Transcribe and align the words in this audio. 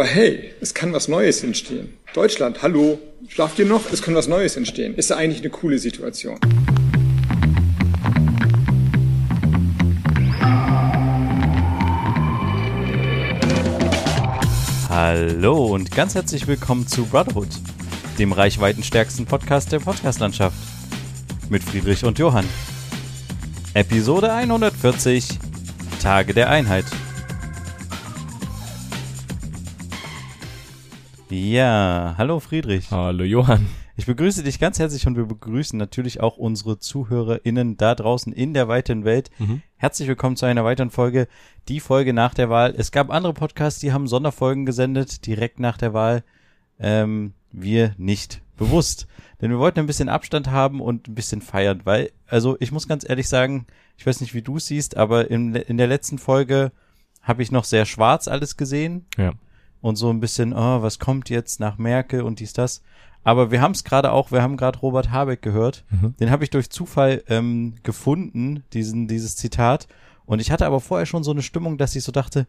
Aber 0.00 0.08
hey, 0.08 0.54
es 0.62 0.72
kann 0.72 0.94
was 0.94 1.08
Neues 1.08 1.44
entstehen. 1.44 1.92
Deutschland, 2.14 2.62
hallo, 2.62 2.98
schlaft 3.28 3.58
ihr 3.58 3.66
noch? 3.66 3.92
Es 3.92 4.00
kann 4.00 4.14
was 4.14 4.28
Neues 4.28 4.56
entstehen. 4.56 4.94
Ist 4.94 5.12
eigentlich 5.12 5.42
eine 5.42 5.50
coole 5.50 5.78
Situation. 5.78 6.40
Hallo 14.88 15.66
und 15.66 15.90
ganz 15.90 16.14
herzlich 16.14 16.46
willkommen 16.46 16.86
zu 16.86 17.04
Brotherhood, 17.04 17.50
dem 18.18 18.32
reichweitenstärksten 18.32 19.26
Podcast 19.26 19.70
der 19.70 19.80
Podcastlandschaft. 19.80 20.56
Mit 21.50 21.62
Friedrich 21.62 22.06
und 22.06 22.18
Johann. 22.18 22.48
Episode 23.74 24.32
140 24.32 25.28
Tage 26.00 26.32
der 26.32 26.48
Einheit. 26.48 26.86
Ja, 31.30 32.16
hallo 32.18 32.40
Friedrich. 32.40 32.90
Hallo 32.90 33.22
Johann. 33.22 33.68
Ich 33.96 34.06
begrüße 34.06 34.42
dich 34.42 34.58
ganz 34.58 34.80
herzlich 34.80 35.06
und 35.06 35.16
wir 35.16 35.26
begrüßen 35.26 35.78
natürlich 35.78 36.20
auch 36.20 36.36
unsere 36.38 36.80
ZuhörerInnen 36.80 37.76
da 37.76 37.94
draußen 37.94 38.32
in 38.32 38.52
der 38.52 38.66
weiten 38.66 39.04
Welt. 39.04 39.30
Mhm. 39.38 39.62
Herzlich 39.76 40.08
willkommen 40.08 40.34
zu 40.34 40.46
einer 40.46 40.64
weiteren 40.64 40.90
Folge. 40.90 41.28
Die 41.68 41.78
Folge 41.78 42.12
nach 42.12 42.34
der 42.34 42.50
Wahl. 42.50 42.74
Es 42.76 42.90
gab 42.90 43.10
andere 43.10 43.32
Podcasts, 43.32 43.78
die 43.78 43.92
haben 43.92 44.08
Sonderfolgen 44.08 44.66
gesendet, 44.66 45.24
direkt 45.24 45.60
nach 45.60 45.76
der 45.76 45.94
Wahl. 45.94 46.24
Ähm, 46.80 47.34
wir 47.52 47.94
nicht. 47.96 48.42
Bewusst. 48.56 49.06
Denn 49.40 49.52
wir 49.52 49.60
wollten 49.60 49.78
ein 49.78 49.86
bisschen 49.86 50.08
Abstand 50.08 50.50
haben 50.50 50.80
und 50.80 51.06
ein 51.06 51.14
bisschen 51.14 51.42
feiern, 51.42 51.82
weil, 51.84 52.10
also 52.26 52.56
ich 52.58 52.72
muss 52.72 52.88
ganz 52.88 53.08
ehrlich 53.08 53.28
sagen, 53.28 53.66
ich 53.96 54.04
weiß 54.04 54.20
nicht, 54.20 54.34
wie 54.34 54.42
du 54.42 54.56
es 54.56 54.66
siehst, 54.66 54.96
aber 54.96 55.30
in, 55.30 55.54
in 55.54 55.78
der 55.78 55.86
letzten 55.86 56.18
Folge 56.18 56.72
habe 57.22 57.44
ich 57.44 57.52
noch 57.52 57.64
sehr 57.64 57.86
schwarz 57.86 58.26
alles 58.26 58.56
gesehen. 58.56 59.06
Ja. 59.16 59.32
Und 59.80 59.96
so 59.96 60.10
ein 60.10 60.20
bisschen, 60.20 60.52
oh, 60.52 60.82
was 60.82 60.98
kommt 60.98 61.30
jetzt 61.30 61.60
nach 61.60 61.78
Merkel 61.78 62.22
und 62.22 62.40
dies, 62.40 62.52
das. 62.52 62.82
Aber 63.22 63.50
wir 63.50 63.60
haben 63.60 63.72
es 63.72 63.84
gerade 63.84 64.12
auch, 64.12 64.32
wir 64.32 64.42
haben 64.42 64.56
gerade 64.56 64.78
Robert 64.78 65.10
Habeck 65.10 65.42
gehört. 65.42 65.84
Mhm. 65.90 66.14
Den 66.18 66.30
habe 66.30 66.44
ich 66.44 66.50
durch 66.50 66.70
Zufall 66.70 67.22
ähm, 67.28 67.74
gefunden, 67.82 68.64
diesen, 68.72 69.08
dieses 69.08 69.36
Zitat. 69.36 69.88
Und 70.26 70.40
ich 70.40 70.50
hatte 70.50 70.66
aber 70.66 70.80
vorher 70.80 71.06
schon 71.06 71.24
so 71.24 71.30
eine 71.30 71.42
Stimmung, 71.42 71.76
dass 71.76 71.96
ich 71.96 72.04
so 72.04 72.12
dachte, 72.12 72.46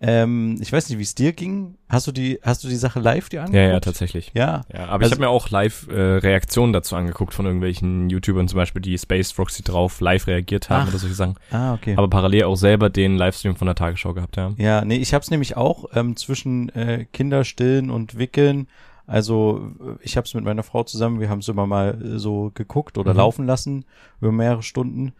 ähm, 0.00 0.58
ich 0.60 0.72
weiß 0.72 0.88
nicht, 0.88 0.98
wie 0.98 1.02
es 1.02 1.14
dir 1.14 1.32
ging. 1.32 1.76
Hast 1.88 2.08
du 2.08 2.12
die, 2.12 2.40
hast 2.42 2.64
du 2.64 2.68
die 2.68 2.76
Sache 2.76 2.98
live 2.98 3.28
dir 3.28 3.42
angeguckt? 3.42 3.56
Ja, 3.56 3.70
ja, 3.70 3.80
tatsächlich. 3.80 4.32
Ja. 4.34 4.62
ja 4.72 4.86
aber 4.86 4.94
also, 4.94 5.06
ich 5.06 5.12
habe 5.12 5.20
mir 5.20 5.28
auch 5.28 5.50
live 5.50 5.86
äh, 5.88 5.94
Reaktionen 5.94 6.72
dazu 6.72 6.96
angeguckt 6.96 7.34
von 7.34 7.46
irgendwelchen 7.46 8.10
YouTubern, 8.10 8.48
zum 8.48 8.56
Beispiel, 8.56 8.82
die 8.82 8.98
Space 8.98 9.32
Proxy 9.32 9.62
drauf 9.62 10.00
live 10.00 10.26
reagiert 10.26 10.70
haben 10.70 10.84
ach, 10.84 10.88
oder 10.88 10.98
solche 10.98 11.14
Sachen. 11.14 11.36
Ah, 11.52 11.74
okay. 11.74 11.94
Aber 11.96 12.08
parallel 12.08 12.44
auch 12.44 12.56
selber 12.56 12.90
den 12.90 13.16
Livestream 13.16 13.54
von 13.54 13.66
der 13.66 13.76
Tagesschau 13.76 14.12
gehabt, 14.12 14.36
ja. 14.36 14.52
Ja, 14.56 14.84
nee, 14.84 14.96
ich 14.96 15.14
habe 15.14 15.22
es 15.22 15.30
nämlich 15.30 15.56
auch 15.56 15.84
ähm, 15.94 16.16
zwischen 16.16 16.68
äh, 16.70 17.06
Kinderstillen 17.12 17.88
und 17.88 18.18
Wickeln. 18.18 18.66
Also 19.06 19.72
ich 20.00 20.16
habe 20.16 20.26
es 20.26 20.34
mit 20.34 20.44
meiner 20.44 20.62
Frau 20.62 20.84
zusammen, 20.84 21.20
wir 21.20 21.28
haben 21.28 21.40
es 21.40 21.48
immer 21.48 21.66
mal 21.66 22.00
äh, 22.02 22.18
so 22.18 22.50
geguckt 22.54 22.98
oder 22.98 23.12
mhm. 23.12 23.18
laufen 23.18 23.46
lassen 23.46 23.84
über 24.20 24.32
mehrere 24.32 24.62
Stunden. 24.62 25.12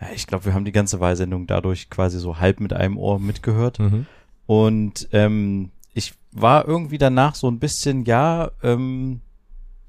Ja, 0.00 0.08
ich 0.14 0.26
glaube, 0.26 0.44
wir 0.44 0.54
haben 0.54 0.64
die 0.64 0.72
ganze 0.72 1.00
Wahlsendung 1.00 1.46
dadurch 1.46 1.90
quasi 1.90 2.18
so 2.18 2.38
halb 2.38 2.60
mit 2.60 2.72
einem 2.72 2.96
Ohr 2.96 3.18
mitgehört. 3.18 3.78
Mhm. 3.78 4.06
Und 4.48 5.10
ähm, 5.12 5.72
ich 5.92 6.14
war 6.32 6.66
irgendwie 6.66 6.96
danach 6.96 7.34
so 7.34 7.50
ein 7.50 7.58
bisschen, 7.58 8.06
ja, 8.06 8.50
ähm, 8.62 9.20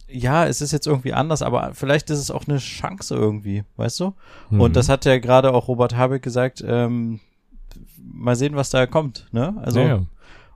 ja, 0.10 0.46
es 0.48 0.60
ist 0.60 0.74
jetzt 0.74 0.86
irgendwie 0.86 1.14
anders, 1.14 1.42
aber 1.42 1.74
vielleicht 1.74 2.10
ist 2.10 2.20
es 2.20 2.30
auch 2.30 2.46
eine 2.46 2.58
Chance 2.58 3.16
irgendwie, 3.16 3.64
weißt 3.78 4.02
du? 4.02 4.16
Mhm. 4.50 4.60
Und 4.60 4.76
das 4.76 4.90
hat 4.90 5.06
ja 5.06 5.18
gerade 5.18 5.54
auch 5.54 5.70
Robert 5.70 5.96
Habeck 5.96 6.22
gesagt, 6.22 6.62
ähm, 6.68 7.22
mal 8.04 8.36
sehen, 8.36 8.58
was 8.58 8.70
da 8.70 8.86
kommt, 8.86 9.28
ne? 9.32 9.56
Also. 9.64 9.80
Ja, 9.80 9.88
ja. 9.88 10.02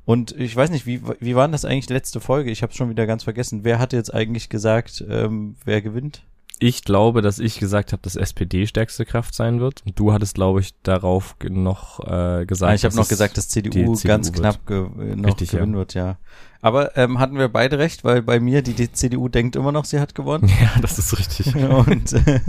Und 0.04 0.38
ich 0.38 0.54
weiß 0.54 0.70
nicht, 0.70 0.86
wie, 0.86 1.02
wie 1.22 1.36
war 1.38 1.48
denn 1.48 1.54
das 1.54 1.64
eigentlich 1.64 1.90
letzte 1.90 2.20
Folge? 2.20 2.52
Ich 2.52 2.62
habe 2.62 2.74
schon 2.74 2.90
wieder 2.90 3.08
ganz 3.08 3.24
vergessen. 3.24 3.64
Wer 3.64 3.80
hat 3.80 3.94
jetzt 3.94 4.14
eigentlich 4.14 4.50
gesagt, 4.50 5.02
ähm, 5.08 5.56
wer 5.64 5.82
gewinnt? 5.82 6.24
Ich 6.64 6.84
glaube, 6.84 7.22
dass 7.22 7.40
ich 7.40 7.60
gesagt 7.60 7.92
habe, 7.92 8.02
dass 8.02 8.16
SPD 8.16 8.68
stärkste 8.68 9.04
Kraft 9.06 9.36
sein 9.36 9.60
wird. 9.60 9.82
Und 9.86 10.00
du 10.00 10.14
hattest, 10.14 10.36
glaube 10.36 10.62
ich, 10.62 10.74
darauf 10.82 11.36
noch 11.50 12.00
äh, 12.00 12.46
gesagt. 12.46 12.72
Ah, 12.72 12.74
ich 12.74 12.86
habe 12.86 12.96
noch 12.96 13.10
gesagt, 13.10 13.38
dass 13.38 13.50
CDU, 13.50 13.96
CDU 13.96 14.08
ganz 14.08 14.28
wird. 14.28 14.40
knapp 14.40 14.66
ge 14.66 14.88
noch 15.16 15.28
Richtig, 15.28 15.52
gewinnen 15.52 15.74
ja. 15.74 15.78
wird, 15.78 15.94
ja. 15.94 16.18
Aber 16.62 16.96
ähm, 16.96 17.20
hatten 17.20 17.38
wir 17.38 17.50
beide 17.50 17.80
recht, 17.80 18.06
weil 18.06 18.22
bei 18.22 18.40
mir 18.40 18.62
die, 18.62 18.74
die 18.74 18.90
CDU 18.90 19.28
denkt 19.28 19.58
immer 19.58 19.74
noch, 19.74 19.84
sie 19.84 20.00
hat 20.00 20.16
gewonnen. 20.16 20.50
Ja, 20.62 20.72
das 20.82 20.98
ist 20.98 21.20
richtig. 21.20 21.54
Und, 21.88 22.14
äh, 22.14 22.40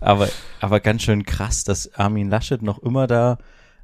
aber, 0.00 0.28
aber 0.60 0.80
ganz 0.80 1.02
schön 1.02 1.24
krass, 1.24 1.64
dass 1.64 1.94
Armin 1.94 2.28
Laschet 2.28 2.60
noch 2.60 2.80
immer 2.80 3.06
da 3.06 3.38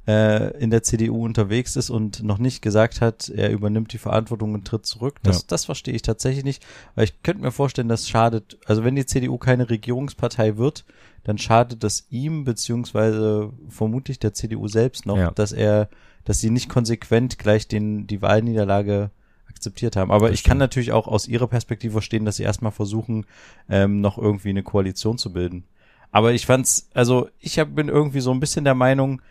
äh, 0.07 0.57
in 0.57 0.69
der 0.69 0.83
CDU 0.83 1.25
unterwegs 1.25 1.75
ist 1.75 1.89
und 1.89 2.23
noch 2.23 2.37
nicht 2.37 2.61
gesagt 2.61 3.01
hat, 3.01 3.29
er 3.29 3.51
übernimmt 3.51 3.93
die 3.93 3.97
Verantwortung 3.97 4.53
und 4.53 4.65
tritt 4.65 4.85
zurück. 4.85 5.19
Das, 5.23 5.37
ja. 5.37 5.43
das 5.47 5.65
verstehe 5.65 5.95
ich 5.95 6.03
tatsächlich 6.03 6.43
nicht, 6.43 6.65
weil 6.95 7.05
ich 7.05 7.23
könnte 7.23 7.41
mir 7.41 7.51
vorstellen, 7.51 7.87
das 7.87 8.07
schadet, 8.07 8.57
also 8.65 8.83
wenn 8.83 8.95
die 8.95 9.05
CDU 9.05 9.37
keine 9.37 9.69
Regierungspartei 9.69 10.57
wird, 10.57 10.85
dann 11.23 11.37
schadet 11.39 11.83
das 11.83 12.05
ihm 12.11 12.43
beziehungsweise 12.43 13.51
vermutlich 13.67 14.19
der 14.19 14.33
CDU 14.33 14.67
selbst 14.67 15.07
noch, 15.07 15.17
ja. 15.17 15.31
dass 15.31 15.51
er, 15.51 15.89
dass 16.23 16.39
sie 16.39 16.51
nicht 16.51 16.69
konsequent 16.69 17.39
gleich 17.39 17.67
den 17.67 18.05
die 18.05 18.21
Wahlniederlage 18.21 19.09
akzeptiert 19.49 19.95
haben. 19.95 20.11
Aber 20.11 20.27
das 20.27 20.35
ich 20.35 20.39
stimmt. 20.41 20.51
kann 20.51 20.57
natürlich 20.59 20.91
auch 20.91 21.07
aus 21.07 21.27
ihrer 21.27 21.47
Perspektive 21.47 21.93
verstehen, 21.93 22.25
dass 22.25 22.35
sie 22.35 22.43
erstmal 22.43 22.71
versuchen, 22.71 23.25
ähm, 23.69 24.01
noch 24.01 24.19
irgendwie 24.19 24.49
eine 24.49 24.63
Koalition 24.63 25.17
zu 25.17 25.33
bilden. 25.33 25.63
Aber 26.11 26.31
ich 26.33 26.45
fand's, 26.45 26.89
also 26.93 27.27
ich 27.39 27.57
hab, 27.59 27.75
bin 27.75 27.89
irgendwie 27.89 28.21
so 28.21 28.31
ein 28.31 28.39
bisschen 28.39 28.63
der 28.63 28.75
Meinung, 28.75 29.21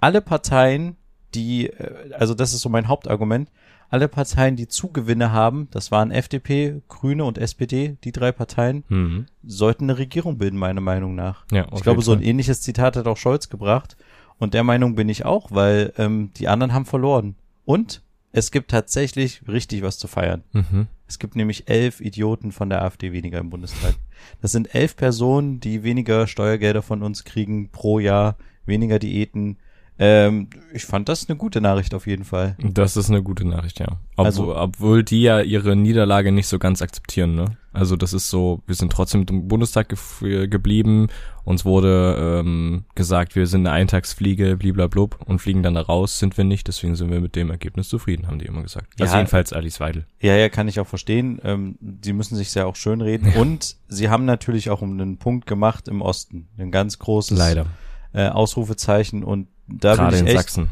alle 0.00 0.20
Parteien, 0.20 0.96
die, 1.34 1.68
äh, 1.68 2.12
also 2.14 2.34
das 2.34 2.54
ist 2.54 2.60
so 2.60 2.68
mein 2.68 2.88
Hauptargument, 2.88 3.50
alle 3.88 4.08
Parteien, 4.08 4.56
die 4.56 4.66
Zugewinne 4.66 5.32
haben, 5.32 5.68
das 5.70 5.90
waren 5.90 6.10
FDP, 6.10 6.82
Grüne 6.88 7.24
und 7.24 7.38
SPD, 7.38 7.96
die 8.02 8.12
drei 8.12 8.32
Parteien, 8.32 8.84
mhm. 8.88 9.26
sollten 9.44 9.84
eine 9.84 9.98
Regierung 9.98 10.38
bilden, 10.38 10.58
meiner 10.58 10.80
Meinung 10.80 11.14
nach. 11.14 11.44
Ja, 11.52 11.66
ich 11.72 11.82
glaube, 11.82 12.02
so 12.02 12.12
ein 12.12 12.22
ähnliches 12.22 12.62
Zitat 12.62 12.96
hat 12.96 13.06
auch 13.06 13.16
Scholz 13.16 13.48
gebracht. 13.48 13.96
Und 14.38 14.54
der 14.54 14.64
Meinung 14.64 14.96
bin 14.96 15.08
ich 15.08 15.24
auch, 15.24 15.50
weil 15.50 15.92
ähm, 15.96 16.30
die 16.36 16.48
anderen 16.48 16.72
haben 16.74 16.84
verloren. 16.84 17.36
Und 17.64 18.02
es 18.32 18.50
gibt 18.50 18.70
tatsächlich 18.70 19.42
richtig 19.48 19.82
was 19.82 19.98
zu 19.98 20.08
feiern. 20.08 20.42
Mhm. 20.52 20.88
Es 21.08 21.18
gibt 21.18 21.36
nämlich 21.36 21.68
elf 21.68 22.00
Idioten 22.00 22.52
von 22.52 22.68
der 22.68 22.82
AfD 22.82 23.12
weniger 23.12 23.38
im 23.38 23.50
Bundestag. 23.50 23.94
Das 24.42 24.52
sind 24.52 24.74
elf 24.74 24.96
Personen, 24.96 25.60
die 25.60 25.84
weniger 25.84 26.26
Steuergelder 26.26 26.82
von 26.82 27.02
uns 27.02 27.24
kriegen 27.24 27.70
pro 27.70 27.98
Jahr, 27.98 28.36
weniger 28.66 28.98
Diäten, 28.98 29.58
ähm, 29.98 30.50
ich 30.74 30.84
fand 30.84 31.08
das 31.08 31.28
eine 31.28 31.38
gute 31.38 31.60
Nachricht 31.62 31.94
auf 31.94 32.06
jeden 32.06 32.24
Fall. 32.24 32.54
Das 32.58 32.96
ist 32.96 33.08
eine 33.08 33.22
gute 33.22 33.46
Nachricht, 33.46 33.80
ja. 33.80 33.98
Obwohl, 34.16 34.26
also, 34.26 34.56
obwohl 34.56 35.04
die 35.04 35.22
ja 35.22 35.40
ihre 35.40 35.74
Niederlage 35.74 36.32
nicht 36.32 36.48
so 36.48 36.58
ganz 36.58 36.82
akzeptieren, 36.82 37.34
ne? 37.34 37.56
Also 37.72 37.96
das 37.96 38.14
ist 38.14 38.30
so, 38.30 38.62
wir 38.66 38.74
sind 38.74 38.90
trotzdem 38.90 39.26
im 39.28 39.48
Bundestag 39.48 39.90
ge 39.90 40.48
geblieben, 40.48 41.08
uns 41.44 41.66
wurde 41.66 42.40
ähm, 42.40 42.84
gesagt, 42.94 43.36
wir 43.36 43.46
sind 43.46 43.66
eine 43.66 43.72
Eintagsfliege, 43.72 44.56
bliblablub, 44.56 45.18
und 45.26 45.40
fliegen 45.40 45.62
dann 45.62 45.74
da 45.74 45.82
raus, 45.82 46.18
sind 46.18 46.36
wir 46.38 46.44
nicht, 46.44 46.68
deswegen 46.68 46.96
sind 46.96 47.10
wir 47.10 47.20
mit 47.20 47.36
dem 47.36 47.50
Ergebnis 47.50 47.88
zufrieden, 47.90 48.26
haben 48.26 48.38
die 48.38 48.46
immer 48.46 48.62
gesagt. 48.62 48.94
Also 48.98 49.12
ja, 49.12 49.18
jedenfalls 49.18 49.52
Alice 49.52 49.78
Weidel. 49.78 50.06
Ja, 50.20 50.34
ja, 50.34 50.48
kann 50.48 50.68
ich 50.68 50.80
auch 50.80 50.86
verstehen. 50.86 51.38
Ähm, 51.44 51.76
die 51.80 52.14
müssen 52.14 52.36
sich 52.36 52.54
ja 52.54 52.64
auch 52.64 52.76
schön 52.76 53.02
reden. 53.02 53.30
Ja. 53.34 53.40
Und 53.40 53.76
sie 53.88 54.08
haben 54.08 54.24
natürlich 54.24 54.70
auch 54.70 54.82
einen 54.82 55.18
Punkt 55.18 55.46
gemacht 55.46 55.88
im 55.88 56.00
Osten. 56.00 56.48
Ein 56.58 56.70
ganz 56.70 56.98
großes 56.98 57.36
Leider. 57.36 57.66
Äh, 58.14 58.28
Ausrufezeichen 58.28 59.22
und 59.22 59.48
da 59.68 59.94
Gerade 59.94 60.08
bin 60.08 60.14
ich 60.14 60.20
in 60.20 60.26
echt, 60.26 60.36
Sachsen. 60.36 60.68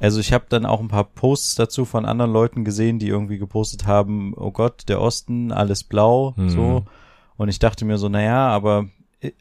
Also 0.00 0.20
ich 0.20 0.32
habe 0.32 0.46
dann 0.48 0.64
auch 0.64 0.80
ein 0.80 0.88
paar 0.88 1.04
Posts 1.04 1.56
dazu 1.56 1.84
von 1.84 2.04
anderen 2.04 2.32
Leuten 2.32 2.64
gesehen, 2.64 2.98
die 2.98 3.08
irgendwie 3.08 3.38
gepostet 3.38 3.86
haben, 3.86 4.32
oh 4.36 4.52
Gott, 4.52 4.88
der 4.88 5.00
Osten, 5.00 5.50
alles 5.50 5.82
blau, 5.82 6.34
mhm. 6.36 6.48
so. 6.50 6.84
Und 7.36 7.48
ich 7.48 7.58
dachte 7.58 7.84
mir 7.84 7.98
so, 7.98 8.08
naja, 8.08 8.48
aber 8.48 8.86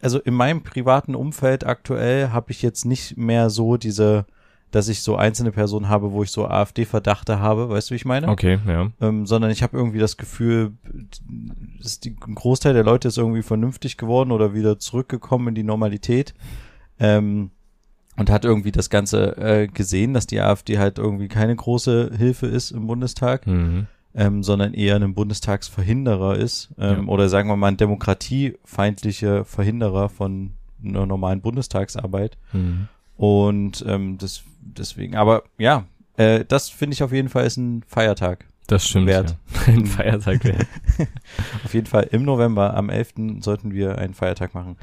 also 0.01 0.19
in 0.19 0.33
meinem 0.33 0.63
privaten 0.63 1.15
Umfeld 1.15 1.65
aktuell 1.65 2.29
habe 2.29 2.51
ich 2.51 2.61
jetzt 2.61 2.85
nicht 2.85 3.17
mehr 3.17 3.49
so 3.49 3.77
diese, 3.77 4.25
dass 4.71 4.87
ich 4.87 5.01
so 5.01 5.15
einzelne 5.15 5.51
Personen 5.51 5.87
habe, 5.89 6.11
wo 6.11 6.23
ich 6.23 6.31
so 6.31 6.47
AfD-Verdachte 6.47 7.39
habe, 7.39 7.69
weißt 7.69 7.89
du, 7.89 7.91
wie 7.93 7.97
ich 7.97 8.05
meine? 8.05 8.27
Okay, 8.27 8.59
ja. 8.67 8.91
Ähm, 8.99 9.27
sondern 9.27 9.51
ich 9.51 9.61
habe 9.61 9.77
irgendwie 9.77 9.99
das 9.99 10.17
Gefühl, 10.17 10.73
dass 11.81 11.99
die, 11.99 12.15
ein 12.25 12.35
Großteil 12.35 12.73
der 12.73 12.83
Leute 12.83 13.07
ist 13.07 13.17
irgendwie 13.17 13.43
vernünftig 13.43 13.97
geworden 13.97 14.31
oder 14.31 14.53
wieder 14.55 14.79
zurückgekommen 14.79 15.49
in 15.49 15.55
die 15.55 15.63
Normalität. 15.63 16.33
Ähm, 16.99 17.51
und 18.17 18.29
hat 18.29 18.45
irgendwie 18.45 18.71
das 18.71 18.89
Ganze 18.89 19.37
äh, 19.37 19.67
gesehen, 19.67 20.13
dass 20.13 20.27
die 20.27 20.41
AfD 20.41 20.79
halt 20.79 20.97
irgendwie 20.97 21.27
keine 21.27 21.55
große 21.55 22.11
Hilfe 22.17 22.47
ist 22.47 22.71
im 22.71 22.87
Bundestag, 22.87 23.45
mhm. 23.45 23.87
ähm, 24.15 24.43
sondern 24.43 24.73
eher 24.73 24.95
ein 24.95 25.13
Bundestagsverhinderer 25.13 26.35
ist 26.35 26.69
ähm, 26.79 27.03
ja. 27.03 27.07
oder 27.07 27.29
sagen 27.29 27.47
wir 27.47 27.55
mal 27.55 27.67
ein 27.67 27.77
demokratiefeindlicher 27.77 29.45
Verhinderer 29.45 30.09
von 30.09 30.51
einer 30.83 31.05
normalen 31.05 31.41
Bundestagsarbeit. 31.41 32.37
Mhm. 32.53 32.87
Und 33.17 33.85
ähm, 33.87 34.17
das 34.17 34.43
deswegen, 34.61 35.15
aber 35.15 35.43
ja, 35.57 35.85
äh, 36.17 36.43
das 36.45 36.69
finde 36.69 36.95
ich 36.95 37.03
auf 37.03 37.13
jeden 37.13 37.29
Fall 37.29 37.45
ist 37.45 37.57
ein 37.57 37.83
Feiertag. 37.87 38.45
Das 38.67 38.87
stimmt. 38.87 39.07
Wert. 39.07 39.37
Ja. 39.67 39.73
Ein 39.73 39.85
Feiertag 39.85 40.43
wert. 40.43 40.67
Auf 41.63 41.73
jeden 41.73 41.87
Fall 41.87 42.07
im 42.11 42.23
November, 42.23 42.75
am 42.75 42.89
11. 42.89 43.13
sollten 43.39 43.73
wir 43.73 43.97
einen 43.97 44.13
Feiertag 44.13 44.53
machen, 44.53 44.77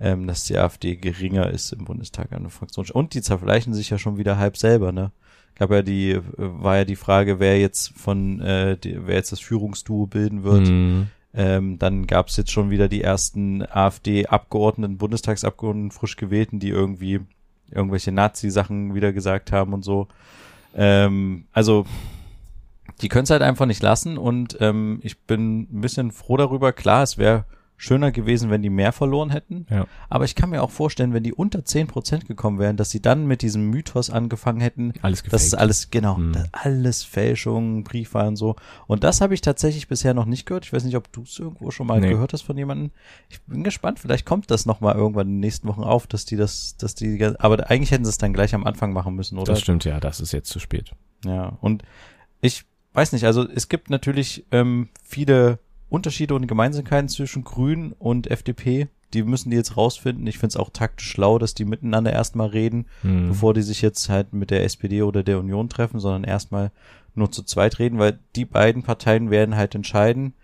ähm, 0.00 0.26
dass 0.26 0.44
die 0.44 0.56
AfD 0.56 0.96
geringer 0.96 1.50
ist 1.50 1.72
im 1.72 1.84
Bundestag 1.84 2.32
an 2.32 2.42
der 2.42 2.50
Fraktion. 2.50 2.86
Und 2.92 3.14
die 3.14 3.22
zerfleischen 3.22 3.74
sich 3.74 3.90
ja 3.90 3.98
schon 3.98 4.18
wieder 4.18 4.38
halb 4.38 4.56
selber, 4.56 4.92
ne? 4.92 5.10
gab 5.56 5.70
ja 5.70 5.82
die, 5.82 6.18
war 6.36 6.78
ja 6.78 6.84
die 6.84 6.96
Frage, 6.96 7.38
wer 7.38 7.58
jetzt 7.58 7.92
von, 7.96 8.40
äh, 8.40 8.76
die, 8.76 9.06
wer 9.06 9.16
jetzt 9.16 9.32
das 9.32 9.40
Führungsduo 9.40 10.06
bilden 10.06 10.42
wird. 10.42 10.68
Mhm. 10.68 11.08
Ähm, 11.36 11.78
dann 11.78 12.06
gab 12.06 12.28
es 12.28 12.36
jetzt 12.36 12.52
schon 12.52 12.70
wieder 12.70 12.88
die 12.88 13.02
ersten 13.02 13.62
AfD-Abgeordneten, 13.62 14.98
Bundestagsabgeordneten 14.98 15.90
frisch 15.90 16.16
gewählten, 16.16 16.60
die 16.60 16.68
irgendwie 16.68 17.20
irgendwelche 17.70 18.12
Nazi-Sachen 18.12 18.94
wieder 18.94 19.12
gesagt 19.12 19.50
haben 19.50 19.72
und 19.72 19.82
so. 19.82 20.06
Ähm, 20.76 21.46
also 21.52 21.86
die 23.00 23.08
können 23.08 23.24
es 23.24 23.30
halt 23.30 23.42
einfach 23.42 23.66
nicht 23.66 23.82
lassen 23.82 24.18
und 24.18 24.56
ähm, 24.60 25.00
ich 25.02 25.20
bin 25.22 25.62
ein 25.62 25.80
bisschen 25.80 26.12
froh 26.12 26.36
darüber. 26.36 26.72
Klar, 26.72 27.02
es 27.02 27.18
wäre 27.18 27.44
schöner 27.76 28.12
gewesen, 28.12 28.50
wenn 28.50 28.62
die 28.62 28.70
mehr 28.70 28.92
verloren 28.92 29.30
hätten. 29.30 29.66
Ja. 29.68 29.86
Aber 30.08 30.24
ich 30.24 30.34
kann 30.34 30.50
mir 30.50 30.62
auch 30.62 30.70
vorstellen, 30.70 31.12
wenn 31.12 31.22
die 31.22 31.34
unter 31.34 31.64
zehn 31.64 31.86
Prozent 31.86 32.26
gekommen 32.26 32.58
wären, 32.58 32.76
dass 32.76 32.90
sie 32.90 33.02
dann 33.02 33.26
mit 33.26 33.42
diesem 33.42 33.68
Mythos 33.70 34.10
angefangen 34.10 34.60
hätten. 34.60 34.92
Alles 35.02 35.22
gefaked. 35.22 35.34
Das 35.34 35.44
ist 35.44 35.54
alles, 35.54 35.90
genau, 35.90 36.16
mhm. 36.16 36.44
alles 36.52 37.02
Fälschung, 37.02 37.84
Briefwahl 37.84 38.28
und 38.28 38.36
so. 38.36 38.56
Und 38.86 39.04
das 39.04 39.20
habe 39.20 39.34
ich 39.34 39.40
tatsächlich 39.40 39.88
bisher 39.88 40.14
noch 40.14 40.24
nicht 40.24 40.46
gehört. 40.46 40.64
Ich 40.64 40.72
weiß 40.72 40.84
nicht, 40.84 40.96
ob 40.96 41.12
du 41.12 41.22
es 41.22 41.38
irgendwo 41.38 41.70
schon 41.70 41.86
mal 41.86 42.00
nee. 42.00 42.10
gehört 42.10 42.32
hast 42.32 42.42
von 42.42 42.56
jemandem. 42.56 42.90
Ich 43.28 43.42
bin 43.42 43.64
gespannt, 43.64 43.98
vielleicht 43.98 44.24
kommt 44.24 44.50
das 44.50 44.66
nochmal 44.66 44.94
irgendwann 44.94 45.26
in 45.26 45.34
den 45.34 45.40
nächsten 45.40 45.68
Wochen 45.68 45.82
auf, 45.82 46.06
dass 46.06 46.24
die 46.24 46.36
das, 46.36 46.76
dass 46.76 46.94
die, 46.94 47.22
aber 47.38 47.70
eigentlich 47.70 47.90
hätten 47.90 48.04
sie 48.04 48.10
es 48.10 48.18
dann 48.18 48.32
gleich 48.32 48.54
am 48.54 48.64
Anfang 48.64 48.92
machen 48.92 49.14
müssen, 49.14 49.36
oder? 49.36 49.52
Das 49.52 49.60
stimmt, 49.60 49.84
ja, 49.84 50.00
das 50.00 50.20
ist 50.20 50.32
jetzt 50.32 50.48
zu 50.48 50.60
spät. 50.60 50.92
Ja, 51.24 51.58
und 51.60 51.82
ich 52.40 52.64
weiß 52.94 53.12
nicht, 53.12 53.24
also 53.24 53.46
es 53.48 53.68
gibt 53.68 53.90
natürlich 53.90 54.46
ähm, 54.50 54.88
viele 55.02 55.58
Unterschiede 55.90 56.34
und 56.34 56.46
Gemeinsamkeiten 56.46 57.08
zwischen 57.08 57.44
Grünen 57.44 57.92
und 57.92 58.30
FDP. 58.30 58.88
Die 59.12 59.22
müssen 59.22 59.50
die 59.50 59.56
jetzt 59.56 59.76
rausfinden. 59.76 60.26
Ich 60.26 60.38
finde 60.38 60.48
es 60.48 60.56
auch 60.56 60.70
taktisch 60.70 61.08
schlau, 61.08 61.38
dass 61.38 61.54
die 61.54 61.64
miteinander 61.64 62.12
erstmal 62.12 62.48
reden, 62.48 62.86
mhm. 63.02 63.28
bevor 63.28 63.54
die 63.54 63.62
sich 63.62 63.82
jetzt 63.82 64.08
halt 64.08 64.32
mit 64.32 64.50
der 64.50 64.64
SPD 64.64 65.02
oder 65.02 65.22
der 65.22 65.38
Union 65.38 65.68
treffen, 65.68 66.00
sondern 66.00 66.24
erstmal 66.24 66.72
nur 67.14 67.30
zu 67.30 67.42
zweit 67.42 67.78
reden, 67.78 67.98
weil 67.98 68.18
die 68.34 68.44
beiden 68.44 68.82
Parteien 68.82 69.30
werden 69.30 69.54
halt 69.56 69.74
entscheiden, 69.74 70.34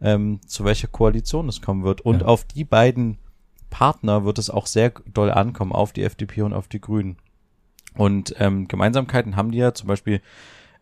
ähm, 0.00 0.40
zu 0.46 0.64
welcher 0.64 0.86
Koalition 0.88 1.48
es 1.48 1.60
kommen 1.60 1.82
wird. 1.82 2.02
Und 2.02 2.20
ja. 2.20 2.26
auf 2.26 2.44
die 2.44 2.64
beiden 2.64 3.18
Partner 3.68 4.24
wird 4.24 4.38
es 4.38 4.50
auch 4.50 4.66
sehr 4.66 4.92
doll 5.12 5.30
ankommen, 5.30 5.72
auf 5.72 5.92
die 5.92 6.04
FDP 6.04 6.42
und 6.42 6.52
auf 6.52 6.68
die 6.68 6.80
Grünen. 6.80 7.16
Und 7.94 8.34
ähm, 8.38 8.68
Gemeinsamkeiten 8.68 9.36
haben 9.36 9.50
die 9.50 9.58
ja 9.58 9.74
zum 9.74 9.88
Beispiel 9.88 10.20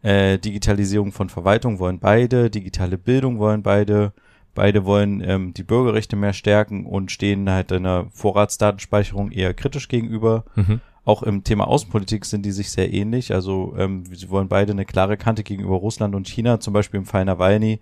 äh, 0.02 0.38
Digitalisierung 0.38 1.12
von 1.12 1.28
Verwaltung 1.28 1.78
wollen 1.78 1.98
beide, 1.98 2.50
digitale 2.50 2.98
Bildung 2.98 3.38
wollen 3.38 3.62
beide, 3.62 4.12
beide 4.54 4.84
wollen 4.84 5.20
ähm, 5.20 5.54
die 5.54 5.64
Bürgerrechte 5.64 6.16
mehr 6.16 6.32
stärken 6.32 6.86
und 6.86 7.10
stehen 7.10 7.50
halt 7.50 7.72
einer 7.72 8.06
Vorratsdatenspeicherung 8.12 9.30
eher 9.30 9.54
kritisch 9.54 9.88
gegenüber. 9.88 10.44
Mhm. 10.54 10.80
Auch 11.04 11.22
im 11.22 11.42
Thema 11.42 11.66
Außenpolitik 11.66 12.26
sind 12.26 12.44
die 12.44 12.52
sich 12.52 12.70
sehr 12.70 12.92
ähnlich. 12.92 13.32
Also 13.32 13.74
ähm, 13.78 14.04
sie 14.12 14.28
wollen 14.30 14.48
beide 14.48 14.72
eine 14.72 14.84
klare 14.84 15.16
Kante 15.16 15.42
gegenüber 15.42 15.76
Russland 15.76 16.14
und 16.14 16.28
China. 16.28 16.60
Zum 16.60 16.74
Beispiel 16.74 16.98
im 16.98 17.06
Fall 17.06 17.24
Nawalny 17.24 17.80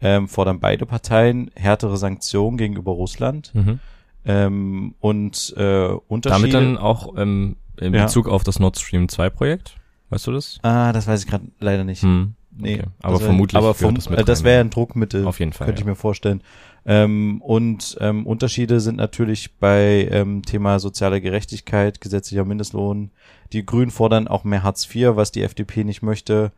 ähm, 0.00 0.26
fordern 0.26 0.58
beide 0.58 0.86
Parteien 0.86 1.50
härtere 1.54 1.96
Sanktionen 1.96 2.56
gegenüber 2.56 2.92
Russland. 2.92 3.54
Mhm. 3.54 3.78
Ähm, 4.24 4.94
und 5.00 5.54
äh, 5.56 5.88
Unterschiede. 6.08 6.50
Damit 6.50 6.54
dann 6.54 6.78
auch 6.78 7.16
ähm, 7.16 7.56
in 7.76 7.92
Bezug 7.92 8.26
ja. 8.26 8.32
auf 8.32 8.42
das 8.42 8.58
Nord 8.58 8.78
Stream 8.78 9.08
2 9.08 9.30
Projekt? 9.30 9.76
Weißt 10.12 10.26
du 10.26 10.32
das? 10.32 10.58
Ah, 10.60 10.92
das 10.92 11.06
weiß 11.06 11.24
ich 11.24 11.26
gerade 11.26 11.46
leider 11.58 11.84
nicht. 11.84 12.02
Hm. 12.02 12.34
Nee, 12.54 12.74
okay. 12.74 12.84
aber 13.00 13.18
wär, 13.18 13.26
vermutlich. 13.28 13.56
Aber 13.56 13.72
vom, 13.72 13.94
das, 13.94 14.08
äh, 14.08 14.22
das 14.24 14.44
wäre 14.44 14.60
ein 14.60 14.68
Druckmittel. 14.68 15.26
Auf 15.26 15.40
jeden 15.40 15.54
Fall. 15.54 15.68
Könnte 15.68 15.80
ja. 15.80 15.84
ich 15.84 15.88
mir 15.88 15.94
vorstellen. 15.94 16.42
Ähm, 16.84 17.40
und 17.40 17.96
ähm, 17.98 18.26
Unterschiede 18.26 18.80
sind 18.80 18.96
natürlich 18.96 19.54
bei 19.54 20.06
ähm, 20.10 20.42
Thema 20.42 20.80
soziale 20.80 21.22
Gerechtigkeit, 21.22 22.02
gesetzlicher 22.02 22.44
Mindestlohn. 22.44 23.10
Die 23.54 23.64
Grünen 23.64 23.90
fordern 23.90 24.28
auch 24.28 24.44
mehr 24.44 24.62
Hartz 24.62 24.86
IV, 24.94 25.12
was 25.16 25.32
die 25.32 25.42
FDP 25.42 25.82
nicht 25.82 26.02
möchte. 26.02 26.52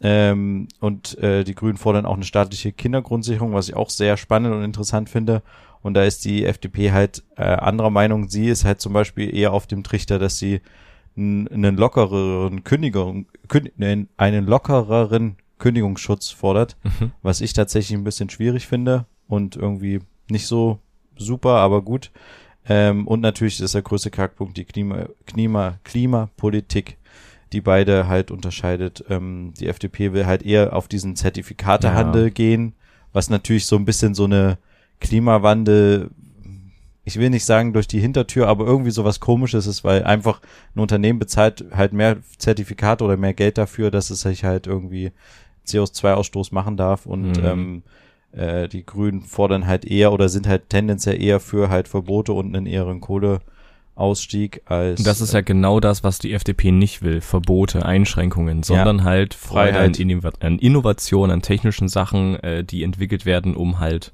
Ähm, 0.00 0.68
und 0.80 1.18
äh, 1.18 1.44
die 1.44 1.54
Grünen 1.54 1.76
fordern 1.76 2.06
auch 2.06 2.16
eine 2.16 2.24
staatliche 2.24 2.72
Kindergrundsicherung, 2.72 3.52
was 3.52 3.68
ich 3.68 3.76
auch 3.76 3.90
sehr 3.90 4.16
spannend 4.16 4.54
und 4.54 4.64
interessant 4.64 5.10
finde. 5.10 5.42
Und 5.82 5.92
da 5.92 6.04
ist 6.04 6.24
die 6.24 6.46
FDP 6.46 6.92
halt 6.92 7.24
äh, 7.36 7.42
anderer 7.42 7.90
Meinung. 7.90 8.30
Sie 8.30 8.46
ist 8.46 8.64
halt 8.64 8.80
zum 8.80 8.94
Beispiel 8.94 9.36
eher 9.36 9.52
auf 9.52 9.66
dem 9.66 9.82
Trichter, 9.82 10.18
dass 10.18 10.38
sie 10.38 10.62
einen 11.16 11.76
lockereren 11.76 12.62
Kündigung, 12.64 13.26
einen 14.16 14.46
lockereren 14.46 15.36
Kündigungsschutz 15.58 16.30
fordert, 16.30 16.76
mhm. 16.84 17.12
was 17.22 17.40
ich 17.40 17.52
tatsächlich 17.52 17.96
ein 17.96 18.04
bisschen 18.04 18.28
schwierig 18.28 18.66
finde 18.66 19.06
und 19.28 19.56
irgendwie 19.56 20.00
nicht 20.28 20.46
so 20.46 20.78
super, 21.16 21.56
aber 21.56 21.82
gut. 21.82 22.10
Ähm, 22.68 23.06
und 23.06 23.20
natürlich 23.20 23.60
ist 23.60 23.74
der 23.74 23.82
größte 23.82 24.10
Kackpunkt 24.10 24.56
die 24.56 24.64
Klima, 24.64 25.06
Klima, 25.24 25.78
Klimapolitik, 25.84 26.98
die 27.52 27.60
beide 27.60 28.08
halt 28.08 28.30
unterscheidet. 28.30 29.04
Ähm, 29.08 29.54
die 29.58 29.68
FDP 29.68 30.12
will 30.12 30.26
halt 30.26 30.42
eher 30.42 30.74
auf 30.74 30.88
diesen 30.88 31.16
Zertifikatehandel 31.16 32.24
ja. 32.24 32.30
gehen, 32.30 32.74
was 33.12 33.30
natürlich 33.30 33.66
so 33.66 33.76
ein 33.76 33.84
bisschen 33.84 34.14
so 34.14 34.24
eine 34.24 34.58
Klimawandel 35.00 36.10
ich 37.06 37.20
will 37.20 37.30
nicht 37.30 37.44
sagen 37.44 37.72
durch 37.72 37.86
die 37.86 38.00
Hintertür, 38.00 38.48
aber 38.48 38.66
irgendwie 38.66 38.90
sowas 38.90 39.20
komisches 39.20 39.68
ist, 39.68 39.84
weil 39.84 40.02
einfach 40.02 40.40
ein 40.74 40.80
Unternehmen 40.80 41.20
bezahlt 41.20 41.64
halt 41.70 41.92
mehr 41.92 42.16
Zertifikate 42.36 43.04
oder 43.04 43.16
mehr 43.16 43.32
Geld 43.32 43.58
dafür, 43.58 43.92
dass 43.92 44.10
es 44.10 44.22
sich 44.22 44.42
halt 44.42 44.66
irgendwie 44.66 45.12
CO2-Ausstoß 45.68 46.52
machen 46.52 46.76
darf 46.76 47.06
und 47.06 47.38
mhm. 47.38 47.44
ähm, 47.44 47.82
äh, 48.32 48.66
die 48.66 48.84
Grünen 48.84 49.22
fordern 49.22 49.68
halt 49.68 49.84
eher 49.84 50.12
oder 50.12 50.28
sind 50.28 50.48
halt 50.48 50.68
tendenziell 50.68 51.22
eher 51.22 51.38
für 51.38 51.70
halt 51.70 51.86
Verbote 51.86 52.32
und 52.32 52.56
einen 52.56 52.66
eheren 52.66 53.00
Kohleausstieg 53.00 54.62
als. 54.64 55.00
Das 55.04 55.20
ist 55.20 55.32
ja 55.32 55.42
genau 55.42 55.78
das, 55.78 56.02
was 56.02 56.18
die 56.18 56.32
FDP 56.32 56.72
nicht 56.72 57.02
will. 57.02 57.20
Verbote, 57.20 57.86
Einschränkungen, 57.86 58.64
sondern 58.64 58.98
ja, 58.98 59.04
halt 59.04 59.32
Freiheit, 59.32 59.96
Freiheit. 59.96 60.34
an 60.40 60.58
Innovation, 60.58 61.30
an 61.30 61.40
technischen 61.40 61.86
Sachen, 61.86 62.34
äh, 62.40 62.64
die 62.64 62.82
entwickelt 62.82 63.26
werden, 63.26 63.54
um 63.54 63.78
halt 63.78 64.12